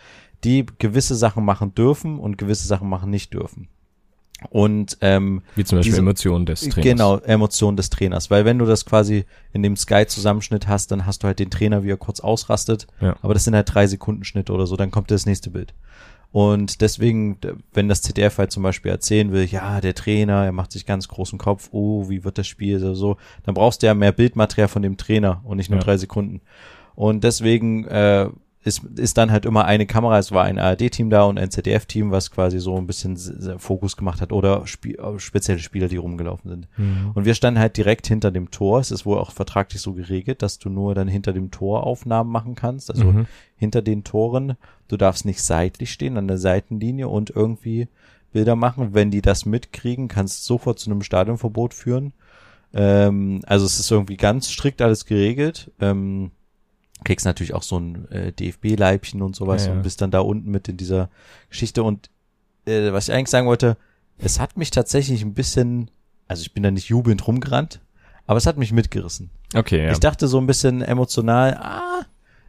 die 0.44 0.64
gewisse 0.78 1.14
Sachen 1.14 1.44
machen 1.44 1.74
dürfen 1.74 2.18
und 2.18 2.38
gewisse 2.38 2.66
Sachen 2.66 2.88
machen 2.88 3.10
nicht 3.10 3.34
dürfen. 3.34 3.68
Und 4.50 4.98
ähm, 5.00 5.42
Wie 5.54 5.64
zum 5.64 5.78
Beispiel 5.78 5.92
Diese- 5.92 6.02
Emotionen 6.02 6.44
des 6.44 6.60
Trainers. 6.60 6.82
Genau, 6.84 7.16
Emotion 7.20 7.76
des 7.76 7.88
Trainers. 7.88 8.30
Weil 8.30 8.44
wenn 8.44 8.58
du 8.58 8.66
das 8.66 8.84
quasi 8.84 9.24
in 9.52 9.62
dem 9.62 9.76
Sky-Zusammenschnitt 9.76 10.68
hast, 10.68 10.90
dann 10.92 11.06
hast 11.06 11.22
du 11.22 11.26
halt 11.26 11.38
den 11.38 11.50
Trainer, 11.50 11.84
wie 11.84 11.90
er 11.90 11.96
kurz 11.96 12.20
ausrastet. 12.20 12.86
Ja. 13.00 13.16
Aber 13.22 13.32
das 13.32 13.44
sind 13.44 13.54
halt 13.54 13.72
drei 13.72 13.86
Sekunden 13.86 14.24
Schnitte 14.24 14.52
oder 14.52 14.66
so, 14.66 14.76
dann 14.76 14.90
kommt 14.90 15.10
das 15.10 15.24
nächste 15.24 15.50
Bild. 15.50 15.72
Und 16.36 16.82
deswegen, 16.82 17.38
wenn 17.72 17.88
das 17.88 18.02
ZDF 18.02 18.36
halt 18.36 18.52
zum 18.52 18.62
Beispiel 18.62 18.90
erzählen 18.90 19.32
will, 19.32 19.46
ja, 19.46 19.80
der 19.80 19.94
Trainer, 19.94 20.44
er 20.44 20.52
macht 20.52 20.70
sich 20.70 20.84
ganz 20.84 21.08
großen 21.08 21.38
Kopf, 21.38 21.70
oh, 21.72 22.10
wie 22.10 22.24
wird 22.24 22.36
das 22.36 22.46
Spiel 22.46 22.78
so, 22.78 22.92
so, 22.92 23.16
dann 23.44 23.54
brauchst 23.54 23.82
du 23.82 23.86
ja 23.86 23.94
mehr 23.94 24.12
Bildmaterial 24.12 24.68
von 24.68 24.82
dem 24.82 24.98
Trainer 24.98 25.40
und 25.44 25.56
nicht 25.56 25.70
nur 25.70 25.78
Ja. 25.78 25.84
drei 25.86 25.96
Sekunden. 25.96 26.42
Und 26.94 27.24
deswegen 27.24 27.86
äh, 27.86 28.28
ist, 28.66 28.82
ist 28.96 29.16
dann 29.16 29.30
halt 29.30 29.46
immer 29.46 29.64
eine 29.64 29.86
Kamera, 29.86 30.18
es 30.18 30.32
war 30.32 30.44
ein 30.44 30.58
ARD-Team 30.58 31.08
da 31.08 31.22
und 31.22 31.38
ein 31.38 31.50
ZDF-Team, 31.50 32.10
was 32.10 32.30
quasi 32.32 32.58
so 32.58 32.76
ein 32.76 32.86
bisschen 32.86 33.16
Fokus 33.58 33.96
gemacht 33.96 34.20
hat 34.20 34.32
oder 34.32 34.66
Spie 34.66 34.96
äh, 34.96 35.18
spezielle 35.18 35.60
Spieler, 35.60 35.88
die 35.88 35.96
rumgelaufen 35.96 36.50
sind. 36.50 36.68
Mhm. 36.76 37.12
Und 37.14 37.24
wir 37.24 37.34
standen 37.34 37.60
halt 37.60 37.76
direkt 37.76 38.06
hinter 38.08 38.30
dem 38.32 38.50
Tor. 38.50 38.80
Es 38.80 38.90
ist 38.90 39.06
wohl 39.06 39.18
auch 39.18 39.30
vertraglich 39.30 39.80
so 39.80 39.92
geregelt, 39.92 40.42
dass 40.42 40.58
du 40.58 40.68
nur 40.68 40.94
dann 40.94 41.06
hinter 41.06 41.32
dem 41.32 41.50
Tor 41.50 41.84
Aufnahmen 41.84 42.30
machen 42.30 42.56
kannst, 42.56 42.90
also 42.90 43.04
Mhm. 43.04 43.26
hinter 43.56 43.82
den 43.82 44.02
Toren. 44.02 44.56
Du 44.88 44.96
darfst 44.96 45.24
nicht 45.24 45.42
seitlich 45.42 45.92
stehen 45.92 46.16
an 46.16 46.26
der 46.28 46.38
Seitenlinie 46.38 47.08
und 47.08 47.30
irgendwie 47.30 47.88
Bilder 48.32 48.56
machen. 48.56 48.94
Wenn 48.94 49.10
die 49.12 49.22
das 49.22 49.46
mitkriegen, 49.46 50.08
kannst 50.08 50.40
du 50.42 50.54
sofort 50.54 50.78
zu 50.80 50.90
einem 50.90 51.02
Stadionverbot 51.02 51.72
führen. 51.72 52.12
Ähm, 52.74 53.42
also 53.46 53.64
es 53.64 53.78
ist 53.78 53.90
irgendwie 53.90 54.16
ganz 54.16 54.50
strikt 54.50 54.82
alles 54.82 55.06
geregelt. 55.06 55.70
Ähm, 55.80 56.32
kriegst 57.04 57.26
natürlich 57.26 57.54
auch 57.54 57.62
so 57.62 57.78
ein 57.78 58.10
äh, 58.10 58.32
DFB-Leibchen 58.32 59.22
und 59.22 59.36
sowas 59.36 59.64
Ja, 59.64 59.70
ja. 59.72 59.76
und 59.76 59.82
bist 59.82 60.00
dann 60.00 60.10
da 60.10 60.20
unten 60.20 60.50
mit 60.50 60.68
in 60.68 60.76
dieser 60.76 61.08
Geschichte. 61.50 61.82
Und 61.82 62.10
äh, 62.66 62.92
was 62.92 63.08
ich 63.08 63.14
eigentlich 63.14 63.30
sagen 63.30 63.46
wollte, 63.46 63.76
es 64.18 64.40
hat 64.40 64.56
mich 64.56 64.70
tatsächlich 64.70 65.22
ein 65.22 65.34
bisschen, 65.34 65.90
also 66.26 66.42
ich 66.42 66.52
bin 66.54 66.62
da 66.62 66.70
nicht 66.70 66.88
jubelnd 66.88 67.26
rumgerannt, 67.26 67.80
aber 68.26 68.38
es 68.38 68.46
hat 68.46 68.56
mich 68.56 68.72
mitgerissen. 68.72 69.30
Okay, 69.54 69.84
ja. 69.84 69.92
Ich 69.92 70.00
dachte 70.00 70.26
so 70.26 70.38
ein 70.38 70.46
bisschen 70.46 70.82
emotional, 70.82 71.54
ah, 71.54 72.06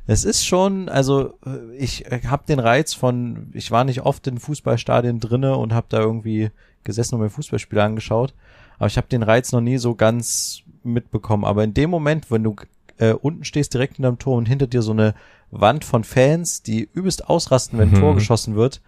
es 0.07 0.23
ist 0.23 0.45
schon, 0.45 0.87
also 0.87 1.37
äh, 1.45 1.75
ich 1.75 2.05
habe 2.25 2.45
den 2.47 2.59
Reiz 2.59 2.93
von, 2.93 3.51
ich 3.53 3.71
war 3.71 3.83
nicht 3.83 4.01
oft 4.01 4.25
in 4.27 4.39
Fußballstadien 4.39 5.19
drinne 5.19 5.57
und 5.57 5.73
habe 5.73 5.87
da 5.89 5.99
irgendwie 5.99 6.49
gesessen 6.83 7.15
und 7.15 7.21
mir 7.21 7.29
Fußballspiele 7.29 7.83
angeschaut, 7.83 8.33
aber 8.77 8.87
ich 8.87 8.97
habe 8.97 9.07
den 9.07 9.23
Reiz 9.23 9.51
noch 9.51 9.61
nie 9.61 9.77
so 9.77 9.95
ganz 9.95 10.61
mitbekommen. 10.83 11.43
Aber 11.43 11.63
in 11.63 11.73
dem 11.73 11.89
Moment, 11.89 12.31
wenn 12.31 12.43
du 12.43 12.55
äh, 12.97 13.13
unten 13.13 13.43
stehst 13.43 13.73
direkt 13.73 13.95
hinterm 13.95 14.19
Tor 14.19 14.37
und 14.37 14.47
hinter 14.47 14.67
dir 14.67 14.81
so 14.81 14.91
eine 14.91 15.13
Wand 15.51 15.85
von 15.85 16.03
Fans, 16.03 16.63
die 16.63 16.87
übelst 16.93 17.29
ausrasten, 17.29 17.79
wenn 17.79 17.89
ein 17.89 17.95
Mhm. 17.95 17.99
Tor 17.99 18.15
geschossen 18.15 18.55
wird, 18.55 18.81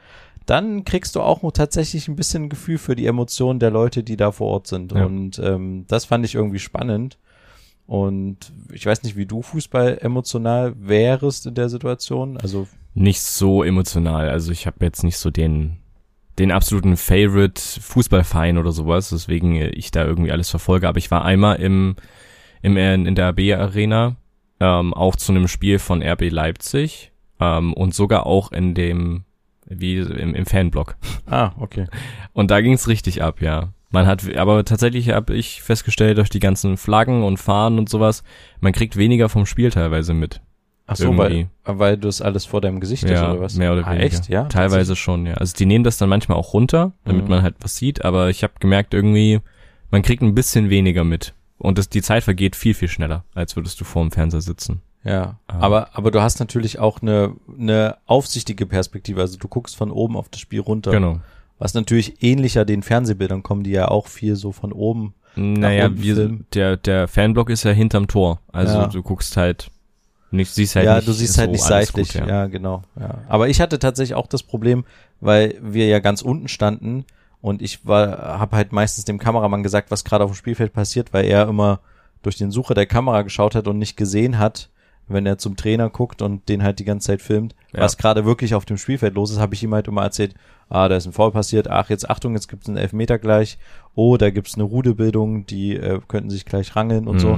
dann 0.45 0.83
kriegst 0.83 1.15
du 1.15 1.21
auch 1.21 1.43
tatsächlich 1.51 2.07
ein 2.07 2.15
bisschen 2.15 2.45
ein 2.45 2.49
Gefühl 2.49 2.77
für 2.79 2.95
die 2.95 3.05
Emotionen 3.05 3.59
der 3.59 3.71
Leute, 3.71 4.03
die 4.03 4.17
da 4.17 4.31
vor 4.31 4.47
Ort 4.47 4.67
sind. 4.67 4.91
Ja. 4.91 5.05
Und 5.05 5.39
ähm, 5.39 5.85
das 5.87 6.05
fand 6.05 6.25
ich 6.25 6.35
irgendwie 6.35 6.59
spannend. 6.59 7.17
Und 7.85 8.51
ich 8.71 8.85
weiß 8.85 9.03
nicht, 9.03 9.15
wie 9.15 9.25
du 9.25 9.41
Fußball 9.41 9.99
emotional 10.01 10.73
wärst 10.79 11.45
in 11.47 11.55
der 11.55 11.69
Situation. 11.69 12.37
Also 12.37 12.67
nicht 12.93 13.21
so 13.21 13.63
emotional. 13.63 14.29
Also 14.29 14.51
ich 14.51 14.67
habe 14.67 14.85
jetzt 14.85 15.03
nicht 15.03 15.17
so 15.17 15.29
den 15.29 15.77
den 16.39 16.51
absoluten 16.51 16.95
Favorite 16.95 17.61
Fußballverein 17.81 18.57
oder 18.57 18.71
sowas, 18.71 19.09
deswegen 19.09 19.55
ich 19.55 19.91
da 19.91 20.05
irgendwie 20.05 20.31
alles 20.31 20.49
verfolge. 20.49 20.87
Aber 20.87 20.97
ich 20.97 21.11
war 21.11 21.25
einmal 21.25 21.57
im, 21.57 21.97
im 22.61 22.77
in 22.77 23.15
der 23.15 23.29
RB 23.29 23.39
Arena 23.57 24.15
ähm, 24.59 24.93
auch 24.93 25.15
zu 25.15 25.31
einem 25.31 25.47
Spiel 25.47 25.79
von 25.79 26.01
RB 26.03 26.29
Leipzig 26.31 27.11
ähm, 27.39 27.73
und 27.73 27.93
sogar 27.93 28.25
auch 28.25 28.51
in 28.51 28.73
dem 28.73 29.23
wie 29.67 29.97
im, 29.97 30.33
im 30.35 30.45
Fanblock. 30.45 30.95
ah, 31.27 31.51
okay. 31.59 31.85
Und 32.33 32.49
da 32.51 32.59
ging's 32.61 32.87
richtig 32.87 33.21
ab, 33.21 33.41
ja. 33.41 33.69
Man 33.91 34.05
hat, 34.07 34.35
aber 34.35 34.65
tatsächlich 34.65 35.09
habe 35.09 35.33
ich 35.35 35.61
festgestellt, 35.61 36.17
durch 36.17 36.29
die 36.29 36.39
ganzen 36.39 36.77
Flaggen 36.77 37.23
und 37.23 37.37
Fahnen 37.37 37.79
und 37.79 37.89
sowas, 37.89 38.23
man 38.59 38.71
kriegt 38.73 38.97
weniger 38.97 39.29
vom 39.29 39.45
Spiel 39.45 39.69
teilweise 39.71 40.13
mit. 40.13 40.41
Ach 40.85 40.95
so, 40.95 41.15
weil, 41.17 41.31
Irgendwie. 41.31 41.49
weil 41.65 41.97
du 41.97 42.07
es 42.07 42.19
alles 42.21 42.45
vor 42.45 42.61
deinem 42.61 42.79
Gesicht 42.79 43.03
hast 43.03 43.11
Ja, 43.11 43.31
oder 43.31 43.41
was? 43.41 43.55
mehr 43.55 43.73
oder 43.73 43.85
ah, 43.85 43.91
weniger. 43.91 44.05
echt, 44.05 44.27
ja? 44.27 44.45
Teilweise 44.45 44.95
schon, 44.95 45.27
ja. 45.27 45.35
Also 45.35 45.55
die 45.55 45.67
nehmen 45.67 45.83
das 45.83 45.97
dann 45.99 46.09
manchmal 46.09 46.37
auch 46.37 46.53
runter, 46.53 46.93
damit 47.05 47.25
Mhm. 47.25 47.29
man 47.29 47.43
halt 47.43 47.55
was 47.61 47.75
sieht, 47.77 48.03
aber 48.03 48.29
ich 48.31 48.41
habe 48.43 48.53
gemerkt 48.59 48.93
irgendwie, 48.95 49.39
man 49.91 50.01
kriegt 50.01 50.23
ein 50.23 50.33
bisschen 50.35 50.71
weniger 50.71 51.03
mit. 51.03 51.33
Und 51.59 51.77
das, 51.77 51.89
die 51.89 52.01
Zeit 52.01 52.23
vergeht 52.23 52.55
viel, 52.55 52.73
viel 52.73 52.87
schneller, 52.87 53.23
als 53.35 53.55
würdest 53.55 53.79
du 53.79 53.85
vor 53.85 54.01
dem 54.01 54.11
Fernseher 54.11 54.41
sitzen. 54.41 54.81
Ja, 55.03 55.37
Ah. 55.47 55.59
aber, 55.59 55.89
aber 55.93 56.11
du 56.11 56.21
hast 56.21 56.39
natürlich 56.39 56.79
auch 56.79 57.01
eine, 57.01 57.33
eine 57.57 57.97
aufsichtige 58.05 58.65
Perspektive. 58.65 59.21
Also 59.21 59.37
du 59.37 59.47
guckst 59.47 59.75
von 59.75 59.91
oben 59.91 60.17
auf 60.17 60.29
das 60.29 60.39
Spiel 60.41 60.59
runter. 60.61 60.91
Genau. 60.91 61.19
Was 61.57 61.73
natürlich 61.73 62.23
ähnlicher 62.23 62.65
den 62.65 62.81
Fernsehbildern 62.83 63.43
kommen, 63.43 63.63
die 63.63 63.71
ja 63.71 63.87
auch 63.89 64.07
viel 64.07 64.35
so 64.35 64.51
von 64.51 64.71
oben. 64.73 65.13
Naja, 65.35 65.85
unten 65.87 66.01
wir, 66.01 66.39
der, 66.53 66.77
der 66.77 67.07
Fanblock 67.07 67.49
ist 67.49 67.63
ja 67.63 67.71
hinterm 67.71 68.07
Tor. 68.07 68.39
Also 68.51 68.73
Ja. 68.75 68.87
du 68.87 69.01
guckst 69.03 69.37
halt 69.37 69.69
nicht, 70.31 70.51
siehst 70.53 70.75
halt 70.75 70.85
ja, 70.85 70.95
nicht 70.95 71.07
du 71.07 71.11
siehst 71.13 71.33
so 71.33 71.41
halt 71.41 71.51
nicht 71.51 71.63
alles 71.63 71.87
seitlich. 71.89 72.13
gut, 72.13 72.27
ja. 72.27 72.45
genau. 72.47 72.83
Ja. 72.99 73.19
Aber 73.27 73.47
ich 73.49 73.59
hatte 73.61 73.79
tatsächlich 73.79 74.15
auch 74.15 74.27
das 74.27 74.43
Problem, 74.43 74.85
weil 75.21 75.57
wir 75.61 75.87
ja 75.87 75.99
ganz 75.99 76.21
unten 76.21 76.47
standen 76.47 77.05
und 77.41 77.61
ich 77.61 77.85
war, 77.85 78.39
habe 78.39 78.55
halt 78.55 78.71
meistens 78.71 79.05
dem 79.05 79.19
Kameramann 79.19 79.63
gesagt, 79.63 79.91
was 79.91 80.03
gerade 80.03 80.23
auf 80.23 80.31
dem 80.31 80.35
Spielfeld 80.35 80.73
passiert, 80.73 81.13
weil 81.13 81.25
er 81.25 81.47
immer 81.47 81.79
durch 82.21 82.37
den 82.37 82.51
Sucher 82.51 82.73
der 82.73 82.85
Kamera 82.85 83.21
geschaut 83.21 83.55
hat 83.55 83.67
und 83.67 83.77
nicht 83.77 83.95
gesehen 83.95 84.37
hat, 84.39 84.69
wenn 85.07 85.25
er 85.25 85.37
zum 85.39 85.55
Trainer 85.55 85.89
guckt 85.89 86.21
und 86.21 86.47
den 86.49 86.61
halt 86.61 86.77
die 86.79 86.85
ganze 86.85 87.07
Zeit 87.07 87.21
filmt, 87.21 87.55
Ja. 87.73 87.79
was 87.81 87.97
gerade 87.97 88.25
wirklich 88.25 88.53
auf 88.53 88.65
dem 88.65 88.77
Spielfeld 88.77 89.15
los 89.15 89.31
ist, 89.31 89.39
habe 89.39 89.55
ich 89.55 89.63
ihm 89.63 89.73
halt 89.73 89.87
immer 89.87 90.03
erzählt, 90.03 90.35
ah, 90.69 90.87
da 90.87 90.97
ist 90.97 91.07
ein 91.07 91.13
Foul 91.13 91.31
passiert, 91.31 91.67
ach, 91.67 91.89
jetzt 91.89 92.09
Achtung, 92.09 92.33
jetzt 92.35 92.47
gibt's 92.47 92.67
einen 92.67 92.77
Elfmeter 92.77 93.17
gleich, 93.17 93.57
oh, 93.95 94.17
da 94.17 94.29
gibt's 94.29 94.53
eine 94.55 94.63
Rudelbildung, 94.65 95.45
die 95.47 95.75
äh, 95.75 95.99
könnten 96.07 96.29
sich 96.29 96.45
gleich 96.45 96.75
rangeln 96.75 97.07
und 97.07 97.19
so. 97.19 97.37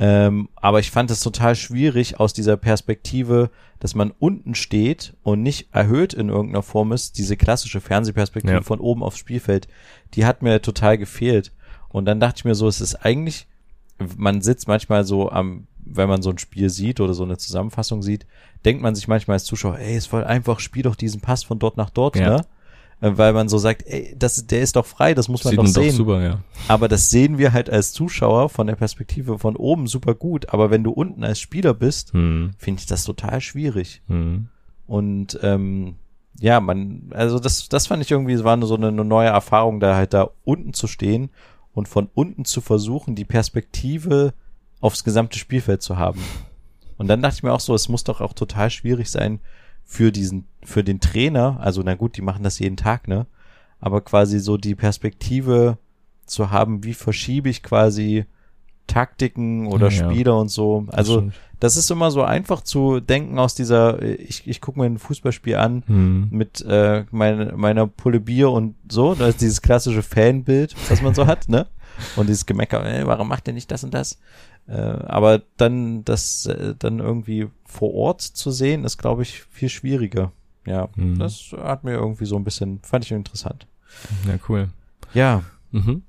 Ähm, 0.00 0.48
aber 0.54 0.78
ich 0.78 0.90
fand 0.90 1.10
es 1.10 1.20
total 1.20 1.56
schwierig 1.56 2.20
aus 2.20 2.32
dieser 2.32 2.56
Perspektive, 2.56 3.50
dass 3.80 3.94
man 3.94 4.12
unten 4.18 4.54
steht 4.54 5.14
und 5.22 5.42
nicht 5.42 5.68
erhöht 5.74 6.14
in 6.14 6.28
irgendeiner 6.28 6.62
Form 6.62 6.92
ist, 6.92 7.18
diese 7.18 7.36
klassische 7.36 7.80
Fernsehperspektive 7.80 8.54
Ja. 8.54 8.62
von 8.62 8.78
oben 8.80 9.02
aufs 9.02 9.18
Spielfeld, 9.18 9.66
die 10.14 10.24
hat 10.24 10.42
mir 10.42 10.62
total 10.62 10.98
gefehlt. 10.98 11.52
Und 11.88 12.04
dann 12.04 12.20
dachte 12.20 12.38
ich 12.38 12.44
mir 12.44 12.54
so, 12.54 12.68
es 12.68 12.80
ist 12.80 12.94
eigentlich, 12.96 13.46
man 14.16 14.40
sitzt 14.40 14.68
manchmal 14.68 15.04
so 15.04 15.30
am, 15.30 15.66
wenn 15.84 16.08
man 16.08 16.22
so 16.22 16.30
ein 16.30 16.38
Spiel 16.38 16.70
sieht 16.70 17.00
oder 17.00 17.14
so 17.14 17.24
eine 17.24 17.38
Zusammenfassung 17.38 18.02
sieht, 18.02 18.26
denkt 18.64 18.82
man 18.82 18.94
sich 18.94 19.08
manchmal 19.08 19.36
als 19.36 19.44
Zuschauer, 19.44 19.78
ey, 19.78 19.96
es 19.96 20.06
voll 20.06 20.22
einfach, 20.24 20.60
spiel 20.60 20.82
doch 20.82 20.96
diesen 20.96 21.20
Pass 21.20 21.42
von 21.42 21.58
dort 21.58 21.76
nach 21.76 21.90
dort, 21.90 22.16
Ja. 22.16 22.36
ne? 22.36 22.46
Äh, 23.00 23.12
Weil 23.16 23.32
man 23.32 23.48
so 23.48 23.58
sagt, 23.58 23.84
ey, 23.86 24.14
das, 24.18 24.46
der 24.46 24.60
ist 24.60 24.76
doch 24.76 24.86
frei, 24.86 25.14
das 25.14 25.28
muss 25.28 25.44
man 25.44 25.50
Sieht 25.52 25.58
doch 25.58 25.64
man 25.64 25.72
sehen. 25.72 25.88
doch 25.90 25.96
super, 25.96 26.22
ja. 26.22 26.40
Aber 26.66 26.88
das 26.88 27.10
sehen 27.10 27.38
wir 27.38 27.52
halt 27.52 27.70
als 27.70 27.92
Zuschauer 27.92 28.48
von 28.48 28.66
der 28.66 28.76
Perspektive 28.76 29.38
von 29.38 29.56
oben 29.56 29.86
super 29.86 30.14
gut. 30.14 30.48
Aber 30.52 30.70
wenn 30.70 30.82
du 30.84 30.90
unten 30.90 31.22
als 31.24 31.40
Spieler 31.40 31.74
bist, 31.74 32.12
Hm. 32.12 32.50
finde 32.58 32.80
ich 32.80 32.86
das 32.86 33.04
total 33.04 33.40
schwierig. 33.40 34.02
Hm. 34.08 34.48
Und 34.86 35.38
ähm, 35.42 35.96
ja, 36.40 36.60
man, 36.60 37.10
also 37.10 37.38
das, 37.38 37.68
das 37.68 37.86
fand 37.86 38.02
ich 38.02 38.10
irgendwie, 38.10 38.32
es 38.32 38.44
war 38.44 38.60
so 38.66 38.74
eine, 38.76 38.88
eine 38.88 39.04
neue 39.04 39.28
Erfahrung, 39.28 39.80
da 39.80 39.96
halt 39.96 40.14
da 40.14 40.30
unten 40.44 40.72
zu 40.72 40.86
stehen 40.86 41.30
und 41.74 41.88
von 41.88 42.08
unten 42.14 42.44
zu 42.44 42.60
versuchen, 42.60 43.14
die 43.14 43.24
Perspektive 43.24 44.34
aufs 44.80 45.04
gesamte 45.04 45.38
Spielfeld 45.38 45.82
zu 45.82 45.96
haben. 45.98 46.20
Und 46.96 47.08
dann 47.08 47.22
dachte 47.22 47.36
ich 47.36 47.42
mir 47.42 47.52
auch 47.52 47.60
so, 47.60 47.74
es 47.74 47.88
muss 47.88 48.04
doch 48.04 48.20
auch 48.20 48.32
total 48.32 48.70
schwierig 48.70 49.10
sein 49.10 49.40
für 49.90 50.12
diesen, 50.12 50.44
für 50.62 50.84
den 50.84 51.00
Trainer, 51.00 51.58
also 51.60 51.80
na 51.82 51.94
gut, 51.94 52.18
die 52.18 52.22
machen 52.22 52.42
das 52.42 52.58
jeden 52.58 52.76
Tag, 52.76 53.08
ne? 53.08 53.26
Aber 53.80 54.02
quasi 54.02 54.38
so 54.38 54.58
die 54.58 54.74
Perspektive 54.74 55.78
zu 56.26 56.50
haben, 56.50 56.84
wie 56.84 56.92
verschiebe 56.92 57.48
ich 57.48 57.62
quasi 57.62 58.26
Taktiken 58.86 59.66
oder 59.66 59.88
ja, 59.88 60.10
Spieler 60.10 60.38
und 60.38 60.50
so. 60.50 60.86
Also 60.88 61.22
das, 61.22 61.34
das, 61.60 61.76
ist 61.78 61.90
immer 61.90 62.10
so 62.10 62.22
einfach 62.22 62.60
zu 62.62 63.00
denken 63.00 63.38
aus 63.38 63.54
dieser, 63.54 64.02
ich, 64.02 64.46
ich 64.46 64.60
gucke 64.60 64.78
mir 64.78 64.86
ein 64.86 64.98
Fußballspiel 64.98 65.56
an 65.56 65.82
hm. 65.86 66.28
mit 66.30 66.60
äh, 66.62 67.04
mein, 67.10 67.56
meiner 67.56 67.86
Pulle 67.86 68.20
Bier 68.20 68.50
und 68.50 68.74
so, 68.90 69.14
da 69.14 69.28
ist 69.28 69.40
dieses 69.40 69.62
klassische 69.62 70.02
Fanbild, 70.02 70.76
was 70.90 71.00
man 71.00 71.14
so 71.14 71.26
hat, 71.26 71.48
ne? 71.48 71.66
Und 72.16 72.28
dieses 72.28 72.46
Gemecker, 72.46 72.84
ey, 72.84 73.06
warum 73.06 73.28
macht 73.28 73.46
der 73.46 73.54
nicht 73.54 73.70
das 73.70 73.84
und 73.84 73.94
das? 73.94 74.18
Äh, 74.68 74.74
aber 74.74 75.40
dann 75.56 76.04
das 76.04 76.46
äh, 76.46 76.74
dann 76.78 76.98
irgendwie 76.98 77.48
vor 77.64 77.94
Ort 77.94 78.20
zu 78.20 78.50
sehen, 78.50 78.84
ist, 78.84 78.98
glaube 78.98 79.22
ich, 79.22 79.42
viel 79.50 79.70
schwieriger. 79.70 80.32
Ja, 80.66 80.88
hm. 80.94 81.18
das 81.18 81.54
hat 81.56 81.84
mir 81.84 81.94
irgendwie 81.94 82.26
so 82.26 82.36
ein 82.36 82.44
bisschen, 82.44 82.80
fand 82.82 83.04
ich 83.04 83.12
interessant. 83.12 83.66
Ja, 84.26 84.34
cool. 84.48 84.68
Ja. 85.14 85.42
Mhm. 85.70 86.02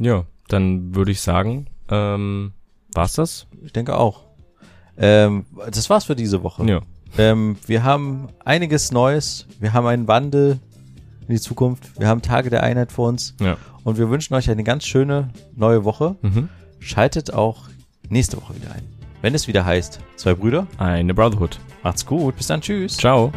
Ja, 0.00 0.24
dann 0.48 0.94
würde 0.94 1.12
ich 1.12 1.22
sagen, 1.22 1.68
ähm, 1.88 2.52
war's 2.92 3.14
das? 3.14 3.46
Ich 3.64 3.72
denke 3.72 3.96
auch. 3.96 4.24
Ähm, 4.98 5.46
das 5.70 5.88
war's 5.88 6.04
für 6.04 6.16
diese 6.16 6.42
Woche. 6.42 6.64
Ja. 6.66 6.82
Ähm, 7.16 7.56
wir 7.66 7.84
haben 7.84 8.28
einiges 8.44 8.92
Neues. 8.92 9.46
Wir 9.60 9.72
haben 9.72 9.86
einen 9.86 10.08
Wandel 10.08 10.60
in 11.26 11.34
die 11.34 11.40
Zukunft. 11.40 11.98
Wir 11.98 12.08
haben 12.08 12.22
Tage 12.22 12.50
der 12.50 12.62
Einheit 12.62 12.92
vor 12.92 13.08
uns. 13.08 13.34
Ja. 13.40 13.56
Und 13.82 13.98
wir 13.98 14.10
wünschen 14.10 14.34
euch 14.34 14.50
eine 14.50 14.64
ganz 14.64 14.84
schöne 14.84 15.30
neue 15.54 15.84
Woche. 15.84 16.16
Mhm. 16.22 16.48
Schaltet 16.80 17.32
auch 17.32 17.68
nächste 18.08 18.36
Woche 18.36 18.54
wieder 18.54 18.72
ein. 18.72 18.82
Wenn 19.22 19.34
es 19.34 19.48
wieder 19.48 19.64
heißt, 19.64 20.00
zwei 20.16 20.34
Brüder, 20.34 20.66
eine 20.76 21.14
Brotherhood. 21.14 21.58
Macht's 21.82 22.04
gut. 22.04 22.36
Bis 22.36 22.46
dann. 22.46 22.60
Tschüss. 22.60 22.96
Ciao. 22.96 23.32